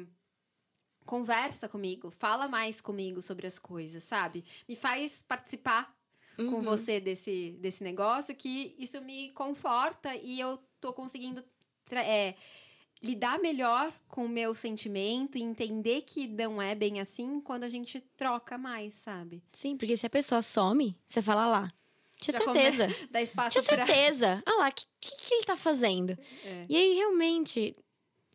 conversa 1.06 1.70
comigo, 1.70 2.12
fala 2.12 2.48
mais 2.48 2.82
comigo 2.82 3.22
sobre 3.22 3.46
as 3.48 3.60
coisas, 3.60 4.04
sabe? 4.04 4.44
Me 4.68 4.76
faz 4.76 5.24
participar 5.24 5.94
com 6.36 6.44
Uhum. 6.44 6.62
você 6.64 7.00
desse, 7.00 7.56
desse 7.62 7.84
negócio, 7.84 8.36
que 8.36 8.76
isso 8.78 9.00
me 9.02 9.30
conforta 9.32 10.14
e 10.16 10.40
eu 10.40 10.60
tô 10.82 10.92
conseguindo 10.92 11.42
é, 11.92 12.36
lidar 13.02 13.40
melhor 13.40 13.94
com 14.08 14.26
o 14.26 14.30
meu 14.30 14.54
sentimento 14.54 15.38
e 15.38 15.42
entender 15.44 16.02
que 16.02 16.28
não 16.28 16.62
é 16.62 16.76
bem 16.76 17.00
assim 17.00 17.40
quando 17.40 17.64
a 17.64 17.70
gente 17.70 18.02
troca 18.18 18.58
mais, 18.58 18.96
sabe? 18.96 19.42
Sim, 19.54 19.78
porque 19.78 19.96
se 19.96 20.06
a 20.06 20.10
pessoa 20.10 20.42
some, 20.42 20.98
você 21.08 21.22
fala 21.22 21.46
lá. 21.46 21.68
Tinha 22.20 22.36
certeza. 22.38 22.88
Dá 23.12 23.22
espaço 23.22 23.52
Tinha 23.52 23.64
pra... 23.64 23.86
certeza. 23.86 24.42
Ah 24.46 24.56
lá, 24.60 24.70
o 24.70 24.72
que, 24.74 24.86
que, 25.00 25.16
que 25.18 25.34
ele 25.36 25.44
tá 25.46 25.56
fazendo? 25.56 26.18
É. 26.44 26.66
E 26.68 26.76
aí, 26.76 26.94
realmente, 26.96 27.76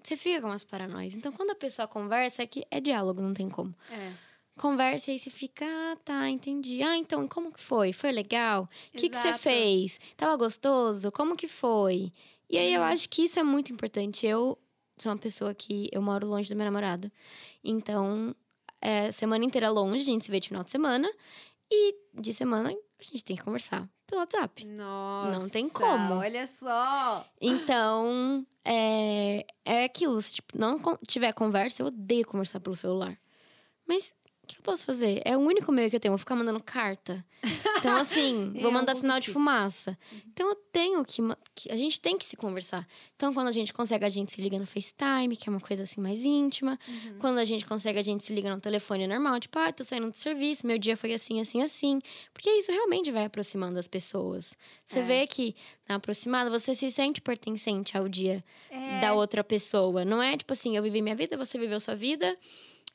você 0.08 0.16
fica 0.16 0.40
com 0.40 0.48
umas 0.48 0.64
paranoias. 0.64 1.14
Então, 1.14 1.32
quando 1.32 1.50
a 1.50 1.54
pessoa 1.54 1.86
conversa, 1.88 2.42
é 2.42 2.46
que 2.46 2.64
é 2.70 2.80
diálogo, 2.80 3.20
não 3.20 3.34
tem 3.34 3.48
como. 3.48 3.74
É. 3.90 4.12
Conversa 4.56 5.10
e 5.10 5.12
aí 5.14 5.18
você 5.18 5.30
fica, 5.30 5.64
ah, 5.64 5.96
tá, 6.04 6.28
entendi. 6.28 6.82
Ah, 6.82 6.96
então, 6.96 7.26
como 7.26 7.52
que 7.52 7.60
foi? 7.60 7.92
Foi 7.92 8.12
legal? 8.12 8.68
O 8.94 8.98
que, 8.98 9.08
que 9.08 9.16
você 9.16 9.34
fez? 9.34 9.98
Tava 10.16 10.36
gostoso? 10.36 11.10
Como 11.10 11.36
que 11.36 11.48
foi? 11.48 12.12
E 12.48 12.58
aí, 12.58 12.74
eu 12.74 12.82
acho 12.82 13.08
que 13.08 13.22
isso 13.22 13.38
é 13.38 13.42
muito 13.42 13.72
importante. 13.72 14.26
Eu 14.26 14.58
sou 14.98 15.12
uma 15.12 15.18
pessoa 15.18 15.54
que... 15.54 15.88
Eu 15.92 16.02
moro 16.02 16.26
longe 16.26 16.48
do 16.48 16.56
meu 16.56 16.64
namorado. 16.64 17.10
Então, 17.64 18.34
é 18.80 19.10
semana 19.10 19.44
inteira 19.44 19.70
longe, 19.70 20.02
a 20.02 20.06
gente 20.06 20.24
se 20.24 20.30
vê 20.30 20.40
de 20.40 20.48
final 20.48 20.64
de 20.64 20.70
semana. 20.70 21.10
E 21.70 21.94
de 22.14 22.32
semana, 22.32 22.70
a 22.70 23.02
gente 23.02 23.24
tem 23.24 23.36
que 23.36 23.42
conversar 23.42 23.88
pelo 24.06 24.20
WhatsApp. 24.20 24.66
Nossa, 24.66 25.38
Não 25.38 25.48
tem 25.48 25.68
como. 25.68 26.14
Olha 26.14 26.46
só. 26.46 27.24
Então, 27.40 28.44
é, 28.64 29.46
é 29.64 29.84
aquilo. 29.84 30.20
Se 30.20 30.36
tipo, 30.36 30.58
não 30.58 30.80
tiver 31.06 31.32
conversa, 31.32 31.82
eu 31.82 31.86
odeio 31.86 32.26
conversar 32.26 32.60
pelo 32.60 32.74
celular. 32.76 33.16
Mas 33.86 34.12
que 34.54 34.60
eu 34.60 34.62
posso 34.62 34.84
fazer? 34.84 35.20
É 35.24 35.36
o 35.36 35.40
único 35.40 35.70
meio 35.72 35.88
que 35.90 35.96
eu 35.96 36.00
tenho. 36.00 36.12
Vou 36.12 36.18
ficar 36.18 36.34
mandando 36.36 36.62
carta. 36.62 37.24
Então, 37.78 37.96
assim, 37.96 38.52
É 38.56 38.60
vou 38.60 38.70
mandar 38.70 38.92
pouco 38.92 39.00
sinal 39.00 39.16
de 39.16 39.22
difícil. 39.26 39.32
fumaça. 39.40 39.98
Então, 40.28 40.48
eu 40.50 40.54
tenho 40.54 41.02
que, 41.04 41.22
que- 41.54 41.72
A 41.72 41.76
gente 41.76 41.98
tem 42.00 42.18
que 42.18 42.24
se 42.24 42.36
conversar. 42.36 42.86
Então, 43.16 43.32
quando 43.32 43.48
a 43.48 43.52
gente 43.52 43.72
consegue, 43.72 44.04
a 44.04 44.08
gente 44.08 44.32
se 44.32 44.40
liga 44.40 44.58
no 44.58 44.66
FaceTime, 44.66 45.36
que 45.36 45.48
é 45.48 45.50
uma 45.50 45.60
coisa 45.60 45.84
assim 45.84 46.00
mais 46.00 46.24
íntima. 46.24 46.78
Uhum. 46.86 47.18
Quando 47.18 47.38
a 47.38 47.44
gente 47.44 47.64
consegue, 47.64 47.98
a 47.98 48.02
gente 48.02 48.22
se 48.24 48.32
liga 48.34 48.54
no 48.54 48.60
telefone 48.60 49.06
normal. 49.06 49.40
Tipo, 49.40 49.58
ah, 49.58 49.72
tô 49.72 49.82
saindo 49.84 50.10
do 50.10 50.16
serviço, 50.16 50.66
meu 50.66 50.78
dia 50.78 50.96
foi 50.96 51.12
assim, 51.14 51.40
assim, 51.40 51.62
assim. 51.62 51.98
Porque 52.34 52.50
isso 52.50 52.70
realmente 52.70 53.10
vai 53.10 53.24
aproximando 53.24 53.78
as 53.78 53.88
pessoas. 53.88 54.54
Você 54.84 54.98
É. 54.98 55.02
vê 55.02 55.26
que 55.26 55.54
na 55.88 55.94
aproximada 55.94 56.50
você 56.50 56.74
se 56.74 56.90
sente 56.90 57.20
pertencente 57.20 57.96
ao 57.96 58.08
dia 58.08 58.44
É. 58.70 59.00
da 59.00 59.14
outra 59.14 59.42
pessoa. 59.42 60.04
Não 60.04 60.22
é 60.22 60.36
tipo 60.36 60.52
assim, 60.52 60.76
eu 60.76 60.82
vivi 60.82 61.00
minha 61.00 61.16
vida, 61.16 61.36
você 61.36 61.58
viveu 61.58 61.80
sua 61.80 61.94
vida. 61.94 62.36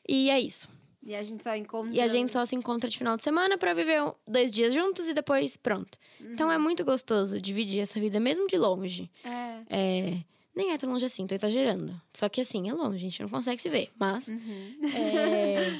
E 0.07 0.29
é 0.29 0.39
isso. 0.39 0.69
E 1.05 1.13
a 1.15 1.21
gente 1.21 1.43
só 1.43 1.55
encontra. 1.55 1.93
E 1.93 2.01
a 2.01 2.07
gente 2.07 2.31
só 2.31 2.43
se 2.45 2.55
encontra 2.55 2.89
de 2.89 2.97
final 2.97 3.15
de 3.15 3.21
semana 3.21 3.57
pra 3.59 3.75
viver 3.75 4.01
dois 4.27 4.51
dias 4.51 4.73
juntos 4.73 5.07
e 5.07 5.13
depois 5.13 5.55
pronto. 5.55 5.99
Então 6.19 6.51
é 6.51 6.57
muito 6.57 6.83
gostoso 6.83 7.39
dividir 7.39 7.79
essa 7.81 7.99
vida, 7.99 8.19
mesmo 8.19 8.47
de 8.47 8.57
longe. 8.57 9.07
É. 9.23 9.61
É, 9.69 10.17
nem 10.55 10.71
é 10.71 10.77
tão 10.79 10.89
longe 10.91 11.05
assim, 11.05 11.27
tô 11.27 11.35
exagerando. 11.35 12.01
Só 12.11 12.27
que 12.27 12.41
assim, 12.41 12.67
é 12.69 12.73
longe, 12.73 12.95
a 12.95 12.99
gente 12.99 13.21
não 13.21 13.29
consegue 13.29 13.61
se 13.61 13.69
ver. 13.69 13.91
Mas 13.99 14.29
Uhum. 14.29 14.79
é, 14.95 15.79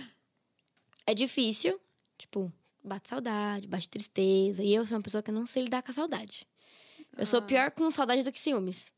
é 1.12 1.14
difícil. 1.16 1.80
Tipo, 2.20 2.54
bate 2.84 3.10
saudade, 3.10 3.68
bate 3.68 3.90
tristeza. 3.90 4.64
E 4.64 4.76
eu 4.76 4.86
sou 4.86 4.96
uma 4.96 5.04
pessoa 5.04 5.24
que 5.24 5.32
não 5.32 5.48
sei 5.48 5.64
lidar 5.64 5.82
com 5.82 5.90
a 5.90 5.94
saudade. 5.96 6.48
Eu 7.18 7.26
sou 7.26 7.40
Ah. 7.40 7.42
pior 7.42 7.72
com 7.72 7.90
saudade 7.90 8.22
do 8.24 8.32
que 8.32 8.40
ciúmes. 8.40 8.92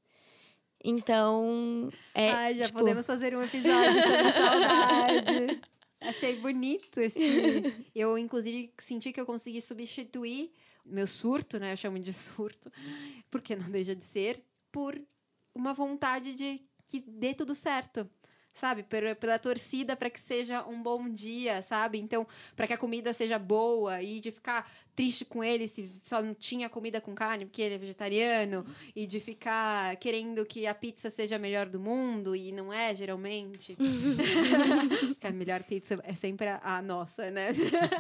Então, 0.83 1.89
é, 2.13 2.31
Ai, 2.31 2.55
já 2.55 2.65
tipo, 2.65 2.79
podemos 2.79 3.05
fazer 3.05 3.35
um 3.35 3.41
episódio 3.41 3.91
sobre 3.93 4.31
saudade. 4.33 5.61
Achei 6.07 6.37
bonito 6.37 6.99
esse. 6.99 7.19
Eu, 7.93 8.17
inclusive, 8.17 8.73
senti 8.77 9.11
que 9.11 9.19
eu 9.19 9.25
consegui 9.25 9.59
substituir 9.61 10.51
meu 10.85 11.05
surto, 11.05 11.59
né? 11.59 11.73
Eu 11.73 11.77
chamo 11.77 11.99
de 11.99 12.13
surto, 12.13 12.71
porque 13.29 13.55
não 13.55 13.69
deixa 13.69 13.93
de 13.93 14.03
ser, 14.03 14.41
por 14.71 14.99
uma 15.53 15.73
vontade 15.73 16.33
de 16.33 16.61
que 16.87 17.01
dê 17.01 17.33
tudo 17.33 17.53
certo. 17.53 18.09
Sabe, 18.57 18.81
pela, 18.81 19.13
pela 19.13 19.37
torcida 19.37 19.95
para 19.95 20.09
que 20.09 20.19
seja 20.19 20.65
um 20.65 20.81
bom 20.81 21.07
dia, 21.07 21.61
sabe? 21.61 21.99
Então, 21.99 22.25
para 22.55 22.65
que 22.65 22.73
a 22.73 22.77
comida 22.77 23.13
seja 23.13 23.37
boa 23.37 24.01
e 24.01 24.19
de 24.19 24.31
ficar 24.31 24.67
triste 24.95 25.23
com 25.23 25.43
ele 25.43 25.67
se 25.67 25.91
só 26.03 26.23
não 26.23 26.33
tinha 26.33 26.67
comida 26.67 26.99
com 26.99 27.13
carne 27.13 27.45
porque 27.45 27.61
ele 27.61 27.75
é 27.75 27.77
vegetariano 27.77 28.65
e 28.95 29.05
de 29.05 29.19
ficar 29.19 29.95
querendo 29.97 30.43
que 30.43 30.65
a 30.65 30.73
pizza 30.73 31.11
seja 31.11 31.35
a 31.35 31.39
melhor 31.39 31.67
do 31.67 31.79
mundo 31.79 32.35
e 32.35 32.51
não 32.51 32.73
é 32.73 32.95
geralmente. 32.95 33.77
a 35.21 35.29
melhor 35.29 35.61
pizza 35.61 35.95
é 36.03 36.15
sempre 36.15 36.47
a, 36.47 36.81
nossa, 36.81 37.29
né? 37.29 37.49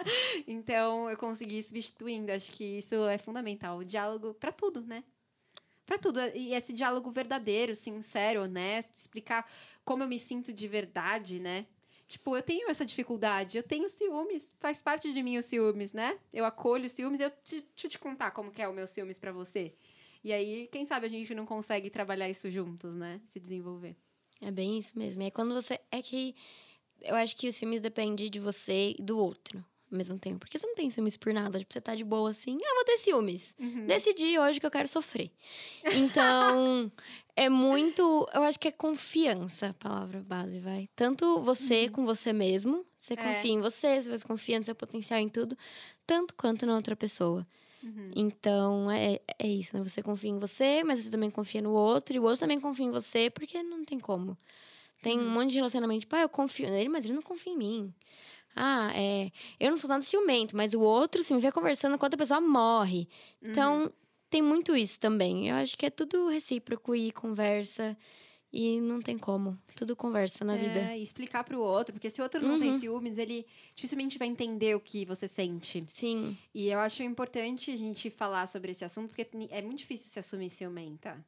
então 0.47 1.07
eu 1.07 1.17
consegui 1.17 1.61
substituindo. 1.61 2.31
Acho 2.31 2.51
que 2.51 2.79
isso 2.79 2.95
é 3.07 3.19
fundamental. 3.19 3.77
O 3.77 3.85
diálogo 3.85 4.33
para 4.33 4.51
tudo, 4.51 4.81
né? 4.81 5.03
Pra 5.87 5.97
tudo. 5.97 6.19
E 6.35 6.53
esse 6.53 6.73
diálogo 6.73 7.09
verdadeiro, 7.09 7.73
sincero, 7.73 8.43
honesto, 8.43 8.95
explicar 8.97 9.49
como 9.85 10.03
eu 10.03 10.07
me 10.07 10.19
sinto 10.19 10.53
de 10.53 10.67
verdade, 10.67 11.39
né? 11.39 11.65
Tipo, 12.05 12.35
eu 12.35 12.43
tenho 12.43 12.69
essa 12.69 12.85
dificuldade, 12.85 13.57
eu 13.57 13.63
tenho 13.63 13.89
ciúmes, 13.89 14.43
faz 14.59 14.81
parte 14.81 15.11
de 15.11 15.23
mim 15.23 15.37
os 15.37 15.45
ciúmes, 15.45 15.93
né? 15.93 16.19
Eu 16.31 16.45
acolho 16.45 16.85
os 16.85 16.91
ciúmes, 16.91 17.19
eu 17.19 17.29
te, 17.31 17.61
deixa 17.61 17.87
eu 17.87 17.89
te 17.89 17.99
contar 17.99 18.31
como 18.31 18.51
que 18.51 18.61
é 18.61 18.67
o 18.67 18.73
meu 18.73 18.85
ciúmes 18.85 19.17
pra 19.17 19.31
você. 19.31 19.73
E 20.23 20.31
aí, 20.31 20.67
quem 20.71 20.85
sabe 20.85 21.05
a 21.05 21.09
gente 21.09 21.33
não 21.33 21.45
consegue 21.45 21.89
trabalhar 21.89 22.29
isso 22.29 22.49
juntos, 22.49 22.95
né? 22.95 23.21
Se 23.27 23.39
desenvolver. 23.39 23.95
É 24.41 24.51
bem 24.51 24.77
isso 24.77 24.97
mesmo. 24.97 25.23
É 25.23 25.31
quando 25.31 25.53
você. 25.53 25.79
É 25.89 26.01
que 26.01 26.35
eu 27.01 27.15
acho 27.15 27.35
que 27.35 27.47
os 27.47 27.57
filmes 27.57 27.81
dependem 27.81 28.29
de 28.29 28.39
você 28.39 28.93
e 28.97 29.01
do 29.01 29.17
outro 29.17 29.63
ao 29.91 29.97
mesmo 29.97 30.17
tempo. 30.19 30.39
Porque 30.39 30.57
você 30.57 30.67
não 30.67 30.75
tem 30.75 30.89
ciúmes 30.89 31.15
por 31.17 31.33
nada. 31.33 31.59
Tipo, 31.59 31.73
você 31.73 31.81
tá 31.81 31.95
de 31.95 32.03
boa 32.03 32.29
assim, 32.29 32.57
ah, 32.61 32.75
vou 32.75 32.83
ter 32.85 32.97
ciúmes. 32.97 33.55
Decidi 33.85 34.37
hoje 34.39 34.59
que 34.59 34.65
eu 34.65 34.71
quero 34.71 34.87
sofrer. 34.87 35.31
Então, 35.93 36.91
é 37.35 37.49
muito. 37.49 38.27
Eu 38.33 38.43
acho 38.43 38.59
que 38.59 38.67
é 38.67 38.71
confiança 38.71 39.67
a 39.69 39.73
palavra 39.73 40.21
base, 40.21 40.59
vai. 40.59 40.89
Tanto 40.95 41.41
você 41.41 41.89
com 41.89 42.05
você 42.05 42.33
mesmo, 42.33 42.85
você 42.99 43.13
É. 43.13 43.17
confia 43.17 43.51
em 43.51 43.61
você, 43.61 44.01
você 44.01 44.25
confia 44.25 44.57
no 44.59 44.65
seu 44.65 44.75
potencial 44.75 45.19
em 45.19 45.29
tudo, 45.29 45.57
tanto 46.05 46.33
quanto 46.35 46.65
na 46.65 46.75
outra 46.75 46.95
pessoa. 46.95 47.47
Uhum. 47.83 48.11
Então, 48.15 48.91
é, 48.91 49.19
é 49.39 49.47
isso, 49.47 49.77
né? 49.77 49.83
Você 49.83 50.01
confia 50.01 50.31
em 50.31 50.37
você, 50.39 50.83
mas 50.83 50.99
você 50.99 51.11
também 51.11 51.29
confia 51.29 51.61
no 51.61 51.71
outro, 51.71 52.15
e 52.15 52.19
o 52.19 52.23
outro 52.23 52.39
também 52.39 52.59
confia 52.59 52.85
em 52.85 52.91
você, 52.91 53.29
porque 53.29 53.61
não 53.63 53.85
tem 53.85 53.99
como. 53.99 54.37
Tem 55.01 55.17
um 55.19 55.29
monte 55.29 55.51
de 55.51 55.57
relacionamento, 55.57 56.01
tipo, 56.01 56.15
ah, 56.15 56.21
eu 56.21 56.29
confio 56.29 56.67
nele, 56.71 56.89
mas 56.89 57.05
ele 57.05 57.13
não 57.13 57.21
confia 57.21 57.53
em 57.53 57.57
mim. 57.57 57.93
Ah, 58.57 58.91
é. 58.95 59.31
Eu 59.59 59.69
não 59.71 59.77
sou 59.77 59.89
nada 59.89 60.01
ciumento, 60.01 60.55
mas 60.55 60.73
o 60.73 60.81
outro, 60.81 61.21
se 61.23 61.33
me 61.33 61.39
vê 61.39 61.51
conversando 61.51 61.97
com 61.97 62.05
outra 62.05 62.17
pessoa, 62.17 62.41
morre. 62.41 63.07
Então, 63.41 63.91
tem 64.29 64.41
muito 64.41 64.75
isso 64.75 64.99
também. 64.99 65.49
Eu 65.49 65.55
acho 65.55 65.77
que 65.77 65.85
é 65.85 65.89
tudo 65.89 66.27
recíproco 66.27 66.95
e 66.95 67.11
conversa. 67.11 67.97
E 68.51 68.79
não 68.79 69.01
tem 69.01 69.17
como. 69.17 69.57
Tudo 69.75 69.93
conversa 69.95 70.45
na 70.45 70.55
vida. 70.55 70.79
É, 70.79 70.97
e 70.97 71.03
explicar 71.03 71.43
pro 71.43 71.59
outro, 71.59 71.93
porque 71.93 72.09
se 72.09 72.21
o 72.21 72.23
outro 72.23 72.41
não 72.41 72.57
tem 72.57 72.71
Uhum. 72.71 72.79
ciúmes, 72.79 73.17
ele 73.17 73.45
dificilmente 73.75 74.17
vai 74.17 74.27
entender 74.27 74.73
o 74.75 74.79
que 74.79 75.03
você 75.05 75.27
sente. 75.27 75.83
Sim. 75.89 76.35
E 76.55 76.69
eu 76.69 76.79
acho 76.79 77.03
importante 77.03 77.69
a 77.71 77.75
gente 77.75 78.09
falar 78.09 78.47
sobre 78.47 78.71
esse 78.71 78.85
assunto, 78.85 79.09
porque 79.09 79.27
é 79.51 79.61
muito 79.61 79.79
difícil 79.79 80.09
se 80.09 80.17
assumir 80.17 80.49
ciumenta. 80.49 81.23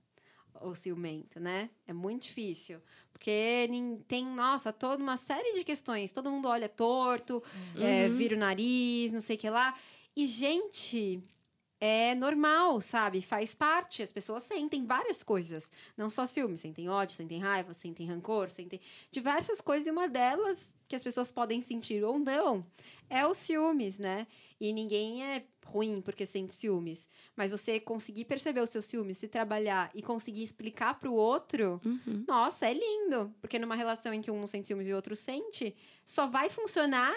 Ou 0.61 0.75
ciumento, 0.75 1.39
né? 1.39 1.69
É 1.87 1.93
muito 1.93 2.23
difícil. 2.23 2.81
Porque 3.11 3.69
tem, 4.07 4.25
nossa, 4.25 4.73
toda 4.73 5.01
uma 5.01 5.15
série 5.17 5.53
de 5.53 5.63
questões. 5.63 6.11
Todo 6.11 6.29
mundo 6.31 6.47
olha 6.47 6.67
torto, 6.67 7.41
é, 7.77 8.07
Uhum. 8.07 8.15
vira 8.15 8.35
o 8.35 8.39
nariz, 8.39 9.11
não 9.11 9.21
sei 9.21 9.35
o 9.35 9.39
que 9.39 9.49
lá. 9.49 9.77
E, 10.15 10.25
gente, 10.27 11.23
é 11.79 12.13
normal, 12.15 12.81
sabe? 12.81 13.21
Faz 13.21 13.55
parte. 13.55 14.03
As 14.03 14.11
pessoas 14.11 14.43
sentem 14.43 14.85
várias 14.85 15.23
coisas. 15.23 15.71
Não 15.95 16.09
só 16.09 16.25
ciúme, 16.25 16.57
sentem 16.57 16.89
ódio, 16.89 17.15
sentem 17.15 17.39
raiva, 17.39 17.73
sentem 17.73 18.05
rancor, 18.05 18.49
sentem 18.49 18.81
diversas 19.11 19.61
coisas. 19.61 19.87
E 19.87 19.91
uma 19.91 20.09
delas 20.09 20.73
que 20.89 20.95
as 20.95 21.03
pessoas 21.03 21.31
podem 21.31 21.61
sentir 21.61 22.03
ou 22.03 22.19
não 22.19 22.65
é 23.09 23.25
os 23.25 23.37
ciúmes, 23.37 23.97
né? 23.97 24.27
E 24.59 24.73
ninguém 24.73 25.23
é 25.23 25.45
ruim 25.65 26.01
porque 26.01 26.25
sente 26.25 26.53
ciúmes. 26.53 27.07
Mas 27.35 27.51
você 27.51 27.79
conseguir 27.79 28.25
perceber 28.25 28.59
os 28.61 28.69
seus 28.71 28.85
ciúmes, 28.85 29.17
se 29.19 29.27
trabalhar 29.27 29.89
e 29.95 30.01
conseguir 30.01 30.43
explicar 30.43 30.99
pro 30.99 31.13
outro, 31.13 31.79
Uhum. 31.85 32.25
nossa, 32.27 32.67
é 32.67 32.73
lindo. 32.73 33.33
Porque 33.39 33.57
numa 33.57 33.75
relação 33.75 34.13
em 34.13 34.21
que 34.21 34.29
um 34.31 34.39
não 34.39 34.47
sente 34.47 34.67
ciúmes 34.67 34.87
e 34.87 34.91
o 34.91 34.95
outro 34.95 35.15
sente, 35.15 35.75
só 36.05 36.27
vai 36.27 36.49
funcionar 36.49 37.15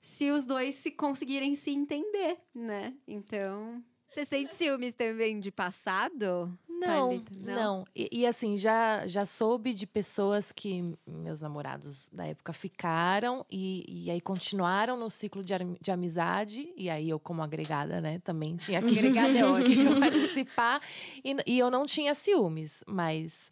se 0.00 0.30
os 0.30 0.44
dois 0.46 0.74
se 0.76 0.90
conseguirem 0.90 1.56
se 1.56 1.70
entender, 1.70 2.38
né? 2.54 2.94
Então. 3.08 3.82
Você 4.14 4.24
sente 4.24 4.54
ciúmes 4.54 4.94
também 4.94 5.40
de 5.40 5.50
passado? 5.50 6.56
Não, 6.68 7.18
Thalita? 7.18 7.52
não. 7.52 7.84
E, 7.96 8.08
e, 8.12 8.26
assim, 8.26 8.56
já, 8.56 9.04
já 9.08 9.26
soube 9.26 9.74
de 9.74 9.88
pessoas 9.88 10.52
que 10.52 10.94
meus 11.04 11.42
namorados 11.42 12.08
da 12.12 12.24
época 12.24 12.52
ficaram 12.52 13.44
e, 13.50 13.84
e 13.88 14.10
aí 14.12 14.20
continuaram 14.20 14.96
no 14.96 15.10
ciclo 15.10 15.42
de, 15.42 15.54
de 15.80 15.90
amizade. 15.90 16.72
E 16.76 16.88
aí 16.88 17.10
eu, 17.10 17.18
como 17.18 17.42
agregada, 17.42 18.00
né, 18.00 18.20
também 18.22 18.54
tinha 18.54 18.80
que 18.80 18.96
Agregada 18.98 19.36
é 19.36 19.44
ótimo. 19.44 19.98
participar. 19.98 20.80
E, 21.24 21.36
e 21.44 21.58
eu 21.58 21.68
não 21.68 21.84
tinha 21.84 22.14
ciúmes, 22.14 22.84
mas 22.86 23.50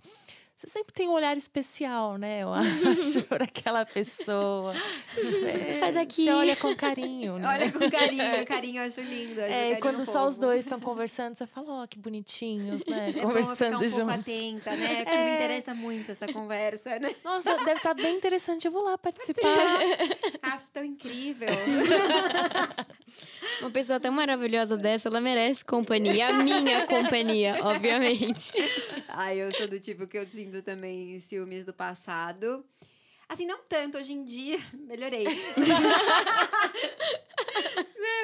você 0.63 0.69
sempre 0.69 0.93
tem 0.93 1.09
um 1.09 1.13
olhar 1.13 1.37
especial, 1.37 2.17
né? 2.17 2.45
Eu 2.45 2.53
acho, 2.55 3.23
por 3.25 3.43
aquela 3.43 3.85
pessoa. 3.85 4.73
Você, 5.17 5.75
Sai 5.81 5.93
daqui. 5.93 6.25
Você 6.25 6.33
olha 6.33 6.55
com 6.55 6.73
carinho, 6.77 7.37
né? 7.39 7.49
Olha 7.49 7.73
com 7.73 7.91
carinho, 7.91 8.47
carinho 8.47 8.81
eu 8.81 8.87
acho 8.87 9.01
lindo. 9.01 9.41
eu 9.41 9.45
acho 9.45 9.53
É, 9.55 9.73
e 9.73 9.77
quando 9.81 10.07
só 10.07 10.25
os 10.25 10.37
povo. 10.37 10.47
dois 10.47 10.61
estão 10.61 10.79
conversando, 10.79 11.37
você 11.37 11.49
fala, 11.49 11.83
ó, 11.83 11.87
que 11.87 11.99
bonitinhos, 11.99 12.87
né? 12.87 13.09
É 13.19 13.23
bom 13.23 13.31
ficar 13.31 13.43
Conversando 13.43 13.77
um 13.77 13.79
pouco 13.81 13.89
juntos. 13.89 14.15
atenta, 14.15 14.77
né? 14.77 15.05
Porque 15.05 15.17
me 15.19 15.35
interessa 15.35 15.75
muito 15.75 16.13
essa 16.13 16.33
conversa, 16.33 16.91
né? 17.01 17.15
Nossa, 17.25 17.57
deve 17.65 17.73
estar 17.79 17.95
bem 17.95 18.15
interessante. 18.17 18.65
Eu 18.67 18.71
vou 18.73 18.85
lá 18.85 18.97
participar. 18.97 19.49
Acho 20.43 20.71
tão 20.73 20.85
incrível. 20.85 21.49
Uma 23.61 23.71
pessoa 23.71 23.99
tão 24.01 24.13
maravilhosa 24.13 24.77
dessa, 24.77 25.09
ela 25.09 25.21
merece 25.21 25.65
companhia. 25.65 26.29
A 26.29 26.33
minha 26.35 26.87
companhia, 26.87 27.57
obviamente. 27.63 28.53
Ai, 29.15 29.43
eu 29.43 29.53
sou 29.53 29.69
do 29.69 29.79
tipo 29.79 30.07
que 30.07 30.17
eu 30.17 30.27
sinto 30.27 30.63
também 30.63 31.21
ciúmes 31.21 31.67
do 31.67 31.75
passado. 31.75 32.65
Assim, 33.29 33.45
não 33.45 33.59
tanto 33.69 33.99
hoje 33.99 34.15
em 34.15 34.25
dia. 34.25 34.59
Melhorei. 34.73 35.25
né, 35.29 35.33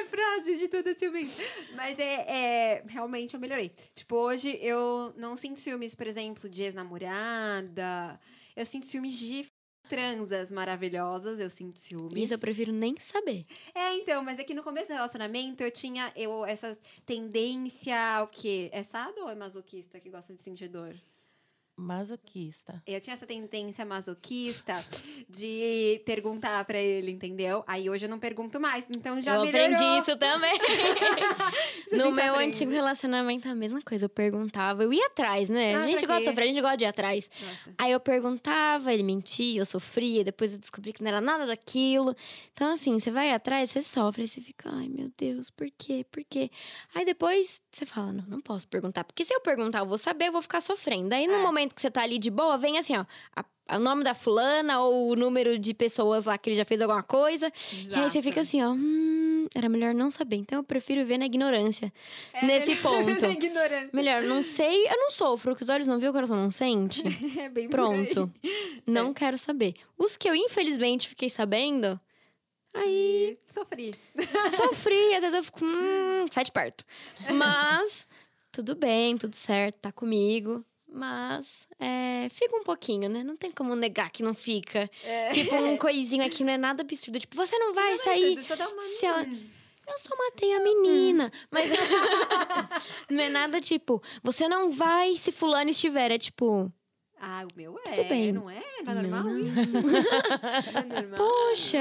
frase 0.09 0.57
de 0.57 0.67
toda 0.67 0.97
ciúmes. 0.97 1.37
Mas 1.75 1.99
é, 1.99 2.25
é. 2.27 2.83
Realmente 2.87 3.35
eu 3.35 3.39
melhorei. 3.39 3.71
Tipo, 3.93 4.15
hoje 4.15 4.57
eu 4.63 5.13
não 5.15 5.35
sinto 5.35 5.59
ciúmes, 5.59 5.93
por 5.93 6.07
exemplo, 6.07 6.49
de 6.49 6.63
ex-namorada. 6.63 8.19
Eu 8.55 8.65
sinto 8.65 8.87
ciúmes 8.87 9.13
de 9.13 9.45
transas 9.89 10.51
maravilhosas. 10.51 11.39
Eu 11.39 11.49
sinto 11.49 11.79
ciúmes. 11.79 12.17
Isso 12.17 12.33
eu 12.33 12.39
prefiro 12.39 12.71
nem 12.71 12.95
saber. 12.99 13.43
É, 13.73 13.95
então, 13.95 14.23
mas 14.23 14.39
é 14.39 14.43
que 14.43 14.53
no 14.53 14.63
começo 14.63 14.89
do 14.89 14.93
relacionamento 14.93 15.63
eu 15.63 15.71
tinha 15.71 16.13
eu, 16.15 16.45
essa 16.45 16.77
tendência 17.05 17.97
ao 18.15 18.27
quê? 18.27 18.69
É 18.71 18.83
sado 18.83 19.21
ou 19.21 19.29
é 19.29 19.35
masoquista 19.35 19.99
que 19.99 20.09
gosta 20.09 20.33
de 20.33 20.41
sentir 20.41 20.67
dor? 20.67 20.95
Masoquista. 21.79 22.81
Eu 22.85 22.99
tinha 23.01 23.13
essa 23.13 23.25
tendência 23.25 23.85
masoquista 23.85 24.73
de 25.29 26.01
perguntar 26.05 26.63
pra 26.65 26.77
ele, 26.77 27.11
entendeu? 27.11 27.63
Aí 27.65 27.89
hoje 27.89 28.05
eu 28.05 28.09
não 28.09 28.19
pergunto 28.19 28.59
mais, 28.59 28.85
então 28.89 29.21
já 29.21 29.35
eu 29.35 29.45
melhorou. 29.45 29.65
aprendi 29.75 29.99
isso 30.01 30.15
também. 30.17 30.57
No 31.91 32.11
meu 32.11 32.33
aprende. 32.35 32.49
antigo 32.55 32.71
relacionamento, 32.71 33.47
a 33.49 33.55
mesma 33.55 33.81
coisa. 33.81 34.05
Eu 34.05 34.09
perguntava, 34.09 34.83
eu 34.83 34.93
ia 34.93 35.07
atrás, 35.07 35.49
né? 35.49 35.73
Ah, 35.75 35.81
a 35.81 35.87
gente 35.87 36.05
gosta 36.05 36.19
de 36.19 36.25
sofrer, 36.25 36.43
a 36.43 36.47
gente 36.47 36.61
gosta 36.61 36.77
de 36.77 36.83
ir 36.83 36.87
atrás. 36.87 37.31
Nossa. 37.41 37.73
Aí 37.79 37.91
eu 37.91 37.99
perguntava, 37.99 38.93
ele 38.93 39.01
mentia, 39.01 39.59
eu 39.61 39.65
sofria, 39.65 40.23
depois 40.23 40.53
eu 40.53 40.59
descobri 40.59 40.93
que 40.93 41.01
não 41.01 41.07
era 41.09 41.19
nada 41.19 41.47
daquilo. 41.47 42.15
Então, 42.53 42.71
assim, 42.73 42.99
você 42.99 43.09
vai 43.09 43.31
atrás, 43.31 43.71
você 43.71 43.81
sofre, 43.81 44.27
você 44.27 44.39
fica, 44.39 44.69
ai 44.71 44.87
meu 44.87 45.11
Deus, 45.17 45.49
por 45.49 45.67
quê? 45.77 46.05
Por 46.11 46.23
quê? 46.29 46.51
Aí 46.93 47.03
depois 47.05 47.59
você 47.71 47.87
fala, 47.87 48.13
não, 48.13 48.23
não 48.27 48.41
posso 48.41 48.67
perguntar. 48.67 49.03
Porque 49.03 49.25
se 49.25 49.33
eu 49.33 49.41
perguntar, 49.41 49.79
eu 49.79 49.87
vou 49.87 49.97
saber, 49.97 50.27
eu 50.27 50.31
vou 50.31 50.43
ficar 50.43 50.61
sofrendo. 50.61 51.13
Aí 51.15 51.25
no 51.25 51.33
É. 51.35 51.41
momento 51.41 51.68
que 51.75 51.81
você 51.81 51.89
tá 51.91 52.01
ali 52.03 52.17
de 52.19 52.29
boa, 52.29 52.57
vem 52.57 52.77
assim, 52.77 52.95
ó, 52.97 53.05
a- 53.35 53.45
o 53.75 53.79
nome 53.79 54.03
da 54.03 54.15
fulana 54.15 54.81
ou 54.81 55.11
o 55.11 55.15
número 55.15 55.59
de 55.59 55.75
pessoas 55.75 56.25
lá 56.25 56.37
que 56.39 56.49
ele 56.49 56.55
já 56.55 56.65
fez 56.65 56.81
alguma 56.81 57.03
coisa. 57.03 57.51
E 57.71 57.75
aí 57.93 58.09
você 58.09 58.17
Exato. 58.17 58.23
fica 58.23 58.41
assim, 58.41 58.63
ó, 58.63 58.71
hum, 58.71 59.47
era 59.53 59.69
melhor 59.69 59.93
não 59.93 60.09
saber. 60.09 60.37
Então 60.37 60.57
eu 60.57 60.63
prefiro 60.63 61.05
ver 61.05 61.19
na 61.19 61.25
ignorância. 61.27 61.93
É 62.33 62.43
nesse 62.45 62.69
melhor- 62.73 62.81
ponto. 63.05 63.21
na 63.21 63.29
ignorância. 63.29 63.89
Melhor, 63.93 64.23
não 64.23 64.41
sei, 64.41 64.87
eu 64.87 64.97
não 64.97 65.11
sofro. 65.11 65.55
Que 65.55 65.61
os 65.61 65.69
olhos 65.69 65.85
não 65.85 65.99
vê, 65.99 66.09
o 66.09 66.11
coração 66.13 66.35
não 66.35 66.49
sente. 66.49 67.03
É 67.39 67.47
bem. 67.47 67.69
Pronto. 67.69 68.31
Não 68.87 69.13
quero 69.13 69.37
saber. 69.37 69.75
Os 69.95 70.17
que 70.17 70.27
eu, 70.27 70.33
infelizmente, 70.33 71.07
fiquei 71.07 71.29
sabendo, 71.29 71.99
aí 72.73 73.37
sofri. 73.47 73.93
sofri. 74.51 75.13
Às 75.13 75.21
vezes 75.21 75.33
eu 75.35 75.43
fico, 75.43 75.63
hum, 75.63 76.25
sai 76.31 76.43
de 76.43 76.51
perto. 76.51 76.83
Mas, 77.31 78.07
tudo 78.51 78.75
bem, 78.75 79.15
tudo 79.15 79.35
certo, 79.35 79.75
tá 79.75 79.91
comigo. 79.91 80.65
Mas, 80.91 81.67
é, 81.79 82.27
fica 82.29 82.55
um 82.57 82.63
pouquinho, 82.63 83.07
né? 83.09 83.23
Não 83.23 83.37
tem 83.37 83.51
como 83.51 83.75
negar 83.75 84.09
que 84.09 84.23
não 84.23 84.33
fica. 84.33 84.89
É. 85.03 85.29
Tipo, 85.29 85.55
um 85.55 85.77
coisinho 85.77 86.25
aqui 86.25 86.43
não 86.43 86.51
é 86.53 86.57
nada 86.57 86.81
absurdo. 86.81 87.19
Tipo, 87.19 87.35
você 87.35 87.57
não 87.59 87.73
vai 87.73 87.97
sair. 87.99 88.43
Só 88.43 88.55
dá 88.55 88.67
uma... 88.67 88.81
se 88.81 89.05
ela- 89.05 89.23
Eu 89.23 89.97
só 89.99 90.15
matei 90.17 90.53
a 90.53 90.59
menina. 90.59 91.31
Mas 91.51 91.69
não 93.09 93.23
é 93.23 93.29
nada 93.29 93.61
tipo, 93.61 94.01
você 94.23 94.47
não 94.47 94.71
vai 94.71 95.13
se 95.15 95.31
fulano 95.31 95.69
estiver. 95.69 96.11
É 96.11 96.17
tipo, 96.17 96.71
Ah, 97.19 97.43
o 97.51 97.55
meu 97.55 97.79
é. 97.87 97.91
Tudo 97.95 98.09
bem. 98.09 98.31
Não 98.31 98.49
é? 98.49 98.61
Não 98.83 98.91
é 98.91 98.95
Não, 98.95 99.01
normal 99.01 99.23
não. 99.25 99.39
isso? 99.39 99.71
Não 99.71 100.79
é 100.97 101.01
normal. 101.01 101.17
poxa, 101.17 101.77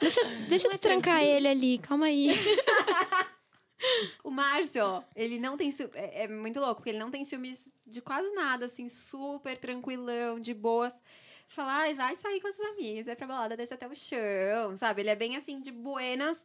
deixa, 0.00 0.24
deixa 0.48 0.68
Não 0.68 0.72
é 0.72 0.74
eu 0.76 0.78
trancar 0.78 1.14
tranquilo. 1.16 1.36
ele 1.36 1.48
ali, 1.48 1.78
calma 1.78 2.06
aí. 2.06 2.28
O 4.24 4.30
Márcio, 4.30 5.04
ele 5.14 5.38
não 5.38 5.56
tem. 5.56 5.72
É, 5.94 6.24
é 6.24 6.28
muito 6.28 6.60
louco, 6.60 6.76
porque 6.76 6.90
ele 6.90 6.98
não 6.98 7.10
tem 7.10 7.24
ciúmes 7.24 7.72
de 7.86 8.00
quase 8.00 8.30
nada, 8.32 8.66
assim, 8.66 8.88
super 8.88 9.56
tranquilão, 9.58 10.40
de 10.40 10.52
boas. 10.54 10.92
Fala, 11.48 11.72
ai, 11.78 11.94
vai 11.94 12.14
sair 12.16 12.40
com 12.40 12.48
as 12.48 12.60
amigas, 12.60 13.06
vai 13.06 13.16
pra 13.16 13.26
balada, 13.26 13.56
desce 13.56 13.72
até 13.72 13.88
o 13.88 13.94
chão, 13.96 14.76
sabe? 14.76 15.00
Ele 15.02 15.10
é 15.10 15.16
bem 15.16 15.34
assim, 15.36 15.60
de 15.60 15.72
buenas, 15.72 16.44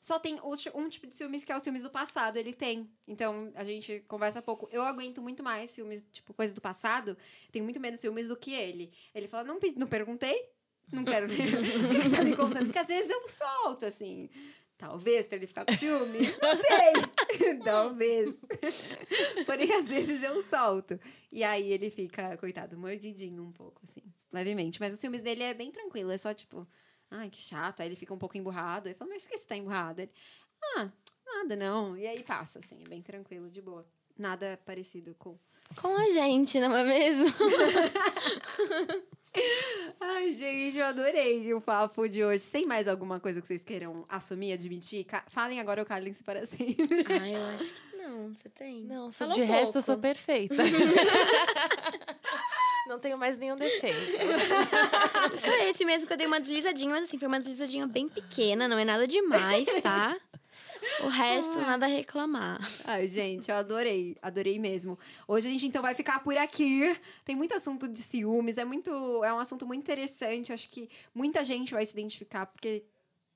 Só 0.00 0.18
tem 0.18 0.40
um 0.42 0.88
tipo 0.88 1.06
de 1.06 1.14
ciúmes 1.14 1.44
que 1.44 1.52
é 1.52 1.56
o 1.56 1.60
ciúmes 1.60 1.82
do 1.82 1.90
passado, 1.90 2.36
ele 2.38 2.52
tem. 2.54 2.90
Então, 3.06 3.52
a 3.54 3.64
gente 3.64 4.00
conversa 4.08 4.40
pouco. 4.40 4.68
Eu 4.72 4.82
aguento 4.82 5.20
muito 5.20 5.42
mais 5.42 5.70
ciúmes, 5.72 6.06
tipo, 6.12 6.32
coisas 6.32 6.54
do 6.54 6.60
passado. 6.60 7.16
Tenho 7.52 7.64
muito 7.64 7.80
menos 7.80 8.00
ciúmes 8.00 8.28
do 8.28 8.36
que 8.36 8.52
ele. 8.54 8.92
Ele 9.14 9.28
fala, 9.28 9.44
não, 9.44 9.58
não 9.76 9.86
perguntei, 9.88 10.48
não 10.92 11.04
quero 11.04 11.28
ver. 11.28 11.42
o 11.54 11.88
que 11.90 12.02
você 12.02 12.16
tá 12.16 12.24
me 12.24 12.34
contando? 12.36 12.64
Porque 12.66 12.78
às 12.78 12.86
vezes 12.86 13.10
eu 13.10 13.28
solto, 13.28 13.84
assim. 13.86 14.30
Talvez 14.78 15.26
para 15.26 15.36
ele 15.38 15.48
ficar 15.48 15.66
com 15.66 15.76
ciúme. 15.76 16.20
Não 16.40 16.54
sei. 16.54 17.58
Talvez. 17.64 18.40
Porém, 19.44 19.72
às 19.72 19.88
vezes 19.88 20.22
eu 20.22 20.40
solto. 20.48 20.98
E 21.32 21.42
aí 21.42 21.72
ele 21.72 21.90
fica, 21.90 22.36
coitado, 22.36 22.78
mordidinho 22.78 23.42
um 23.42 23.50
pouco, 23.50 23.80
assim, 23.82 24.02
levemente. 24.32 24.78
Mas 24.78 24.94
os 24.94 25.00
ciúmes 25.00 25.20
dele 25.20 25.42
é 25.42 25.52
bem 25.52 25.72
tranquilo. 25.72 26.12
É 26.12 26.16
só 26.16 26.32
tipo, 26.32 26.64
ai, 27.10 27.28
que 27.28 27.42
chato. 27.42 27.80
Aí 27.80 27.88
ele 27.88 27.96
fica 27.96 28.14
um 28.14 28.18
pouco 28.18 28.38
emburrado. 28.38 28.86
Ele 28.88 28.94
fala, 28.94 29.10
mas 29.10 29.24
por 29.24 29.30
que 29.30 29.38
você 29.38 29.46
tá 29.48 29.56
emburrado? 29.56 30.00
Ele, 30.00 30.12
ah, 30.76 30.88
nada 31.26 31.56
não. 31.56 31.96
E 31.96 32.06
aí 32.06 32.22
passa, 32.22 32.60
assim, 32.60 32.80
é 32.84 32.88
bem 32.88 33.02
tranquilo, 33.02 33.50
de 33.50 33.60
boa. 33.60 33.84
Nada 34.16 34.60
parecido 34.64 35.12
com. 35.18 35.36
Com 35.74 35.96
a 35.96 36.10
gente, 36.12 36.60
não 36.60 36.74
é 36.74 36.84
mesmo? 36.84 37.26
Ai, 40.00 40.32
gente, 40.32 40.78
eu 40.78 40.86
adorei 40.86 41.52
o 41.54 41.60
papo 41.60 42.08
de 42.08 42.24
hoje. 42.24 42.44
Tem 42.50 42.66
mais 42.66 42.88
alguma 42.88 43.20
coisa 43.20 43.40
que 43.40 43.46
vocês 43.46 43.62
queiram 43.62 44.04
assumir, 44.08 44.52
admitir? 44.52 45.04
Ca 45.04 45.24
falem 45.28 45.60
agora 45.60 45.80
ou 45.80 45.86
calem-se 45.86 46.22
para 46.24 46.44
sempre. 46.46 47.04
Ah, 47.08 47.28
eu 47.28 47.46
acho 47.54 47.72
que 47.72 47.96
não. 47.96 48.34
Você 48.34 48.48
tem? 48.48 48.84
Não, 48.84 49.10
sou, 49.10 49.32
de 49.32 49.42
um 49.42 49.46
resto 49.46 49.64
pouco. 49.64 49.78
eu 49.78 49.82
sou 49.82 49.98
perfeita. 49.98 50.54
Não 52.88 52.98
tenho 52.98 53.18
mais 53.18 53.36
nenhum 53.36 53.56
defeito. 53.56 53.96
Só 55.36 55.50
esse 55.68 55.84
mesmo 55.84 56.06
que 56.06 56.12
eu 56.14 56.16
dei 56.16 56.26
uma 56.26 56.40
deslizadinha, 56.40 56.90
mas 56.90 57.04
assim, 57.04 57.18
foi 57.18 57.28
uma 57.28 57.38
deslizadinha 57.38 57.86
bem 57.86 58.08
pequena, 58.08 58.66
não 58.66 58.78
é 58.78 58.84
nada 58.84 59.06
demais, 59.06 59.66
tá? 59.82 60.16
O 61.04 61.08
resto, 61.08 61.60
nada 61.60 61.86
a 61.86 61.88
reclamar. 61.88 62.58
Ai, 62.84 63.08
gente, 63.08 63.50
eu 63.50 63.56
adorei. 63.56 64.16
Adorei 64.22 64.58
mesmo. 64.58 64.98
Hoje 65.26 65.48
a 65.48 65.50
gente 65.50 65.66
então 65.66 65.82
vai 65.82 65.94
ficar 65.94 66.22
por 66.22 66.36
aqui. 66.36 66.96
Tem 67.24 67.36
muito 67.36 67.54
assunto 67.54 67.88
de 67.88 68.02
ciúmes, 68.02 68.58
é 68.58 68.64
muito. 68.64 68.90
É 69.24 69.32
um 69.32 69.38
assunto 69.38 69.66
muito 69.66 69.82
interessante. 69.82 70.52
Acho 70.52 70.68
que 70.68 70.88
muita 71.14 71.44
gente 71.44 71.72
vai 71.72 71.84
se 71.86 71.92
identificar, 71.92 72.46
porque 72.46 72.84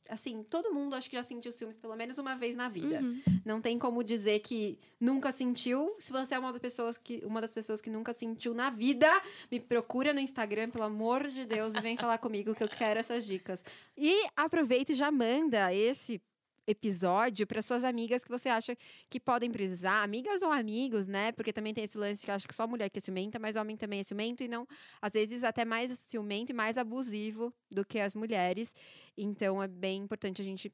assim, 0.09 0.43
todo 0.43 0.73
mundo 0.73 0.95
acho 0.95 1.09
que 1.09 1.17
já 1.17 1.23
sentiu 1.23 1.51
ciúmes 1.53 1.79
pelo 1.79 1.97
menos 1.97 2.19
uma 2.19 2.35
vez 2.35 2.55
na 2.55 2.69
vida. 2.69 3.01
Uhum. 3.01 3.23
Não 3.45 3.61
tem 3.61 3.79
como 3.79 4.05
dizer 4.05 4.41
que 4.41 4.79
nunca 5.01 5.33
sentiu. 5.33 5.97
Se 5.99 6.13
você 6.13 6.35
é 6.35 6.39
uma 6.39 6.53
das 6.53 6.61
pessoas 6.61 6.99
que 6.99 7.23
uma 7.25 7.41
das 7.41 7.55
pessoas 7.55 7.81
que 7.81 7.89
nunca 7.89 8.13
sentiu 8.13 8.53
na 8.53 8.69
vida, 8.69 9.09
me 9.51 9.59
procura 9.59 10.13
no 10.13 10.21
Instagram, 10.21 10.71
pelo 10.71 10.85
amor 10.85 11.29
de 11.29 11.47
Deus, 11.47 11.75
e 11.75 11.81
vem 11.81 11.97
falar 11.97 12.19
comigo 12.19 12.55
que 12.55 12.63
eu 12.63 12.69
quero 12.69 13.01
essas 13.01 13.25
dicas. 13.25 13.65
E 13.97 14.27
aproveita 14.37 14.93
e 14.93 14.95
já 14.95 15.11
manda 15.11 15.73
esse 15.73 16.21
episódio 16.67 17.47
para 17.47 17.63
suas 17.63 17.85
amigas 17.85 18.25
que 18.25 18.31
você 18.31 18.49
acha 18.49 18.77
que 19.11 19.19
podem 19.21 19.51
precisar, 19.51 20.03
amigas 20.03 20.43
ou 20.43 20.51
amigos, 20.51 21.09
né? 21.09 21.33
Porque 21.33 21.53
também 21.53 21.75
tem 21.75 21.85
esse 21.85 21.99
lance 21.99 22.25
que 22.25 22.31
eu 22.31 22.35
acho 22.35 22.47
que 22.49 22.55
só 22.55 22.67
mulher 22.67 22.89
que 22.91 22.99
é 22.99 23.03
ciumenta, 23.03 23.39
mas 23.39 23.57
homem 23.57 23.77
também 23.77 24.01
é 24.01 24.03
ciumento 24.03 24.43
e 24.43 24.49
não, 24.49 24.67
às 25.01 25.13
vezes 25.13 25.45
até 25.45 25.65
mais 25.65 25.91
ciumento 25.99 26.53
e 26.53 26.55
mais 26.55 26.79
abusivo 26.79 27.53
do 27.71 27.85
que 27.85 27.99
as 27.99 28.15
mulheres. 28.15 28.75
Então 29.17 29.63
é 29.63 29.69
bem 29.69 30.03
importante 30.03 30.41
a 30.41 30.45
gente 30.45 30.73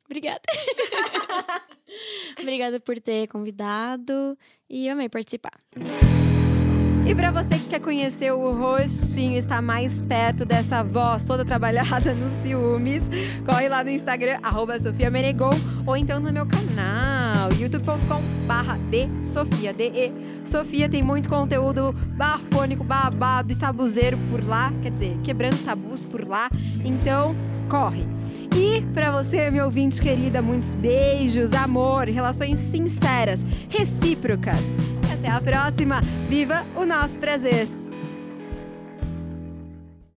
Obrigada. 0.06 0.40
Obrigada 2.40 2.80
por 2.80 2.98
ter 2.98 3.26
convidado 3.28 4.38
e 4.68 4.88
amei 4.88 5.08
participar. 5.08 5.60
E 7.08 7.14
para 7.14 7.30
você 7.30 7.56
que 7.56 7.68
quer 7.68 7.80
conhecer 7.80 8.32
o 8.32 8.50
rostinho, 8.50 9.38
estar 9.38 9.62
mais 9.62 10.02
perto 10.02 10.44
dessa 10.44 10.82
voz 10.82 11.22
toda 11.22 11.44
trabalhada 11.44 12.12
nos 12.12 12.32
ciúmes, 12.42 13.04
corre 13.44 13.68
lá 13.68 13.84
no 13.84 13.90
Instagram, 13.90 14.40
arroba 14.42 14.78
Sofia 14.80 15.08
ou 15.86 15.96
então 15.96 16.18
no 16.18 16.32
meu 16.32 16.44
canal, 16.44 17.52
youtube.com 17.60 18.20
barra 18.44 18.76
de 18.90 19.06
Sofia, 19.24 19.72
D-E. 19.72 20.12
Sofia 20.44 20.88
tem 20.88 21.00
muito 21.00 21.28
conteúdo 21.28 21.92
bafônico, 22.16 22.82
babado 22.82 23.52
e 23.52 23.56
tabuzeiro 23.56 24.18
por 24.28 24.44
lá, 24.44 24.72
quer 24.82 24.90
dizer, 24.90 25.16
quebrando 25.22 25.64
tabus 25.64 26.04
por 26.04 26.26
lá, 26.26 26.50
então 26.84 27.36
corre. 27.66 28.04
E 28.56 28.80
para 28.94 29.10
você, 29.10 29.50
meu 29.50 29.66
ouvinte 29.66 30.00
querida, 30.00 30.40
muitos 30.40 30.72
beijos, 30.74 31.52
amor, 31.52 32.08
relações 32.08 32.58
sinceras, 32.58 33.44
recíprocas. 33.68 34.74
Até 35.12 35.28
a 35.28 35.40
próxima. 35.40 36.00
Viva 36.28 36.64
o 36.74 36.86
nosso 36.86 37.18
prazer! 37.18 37.85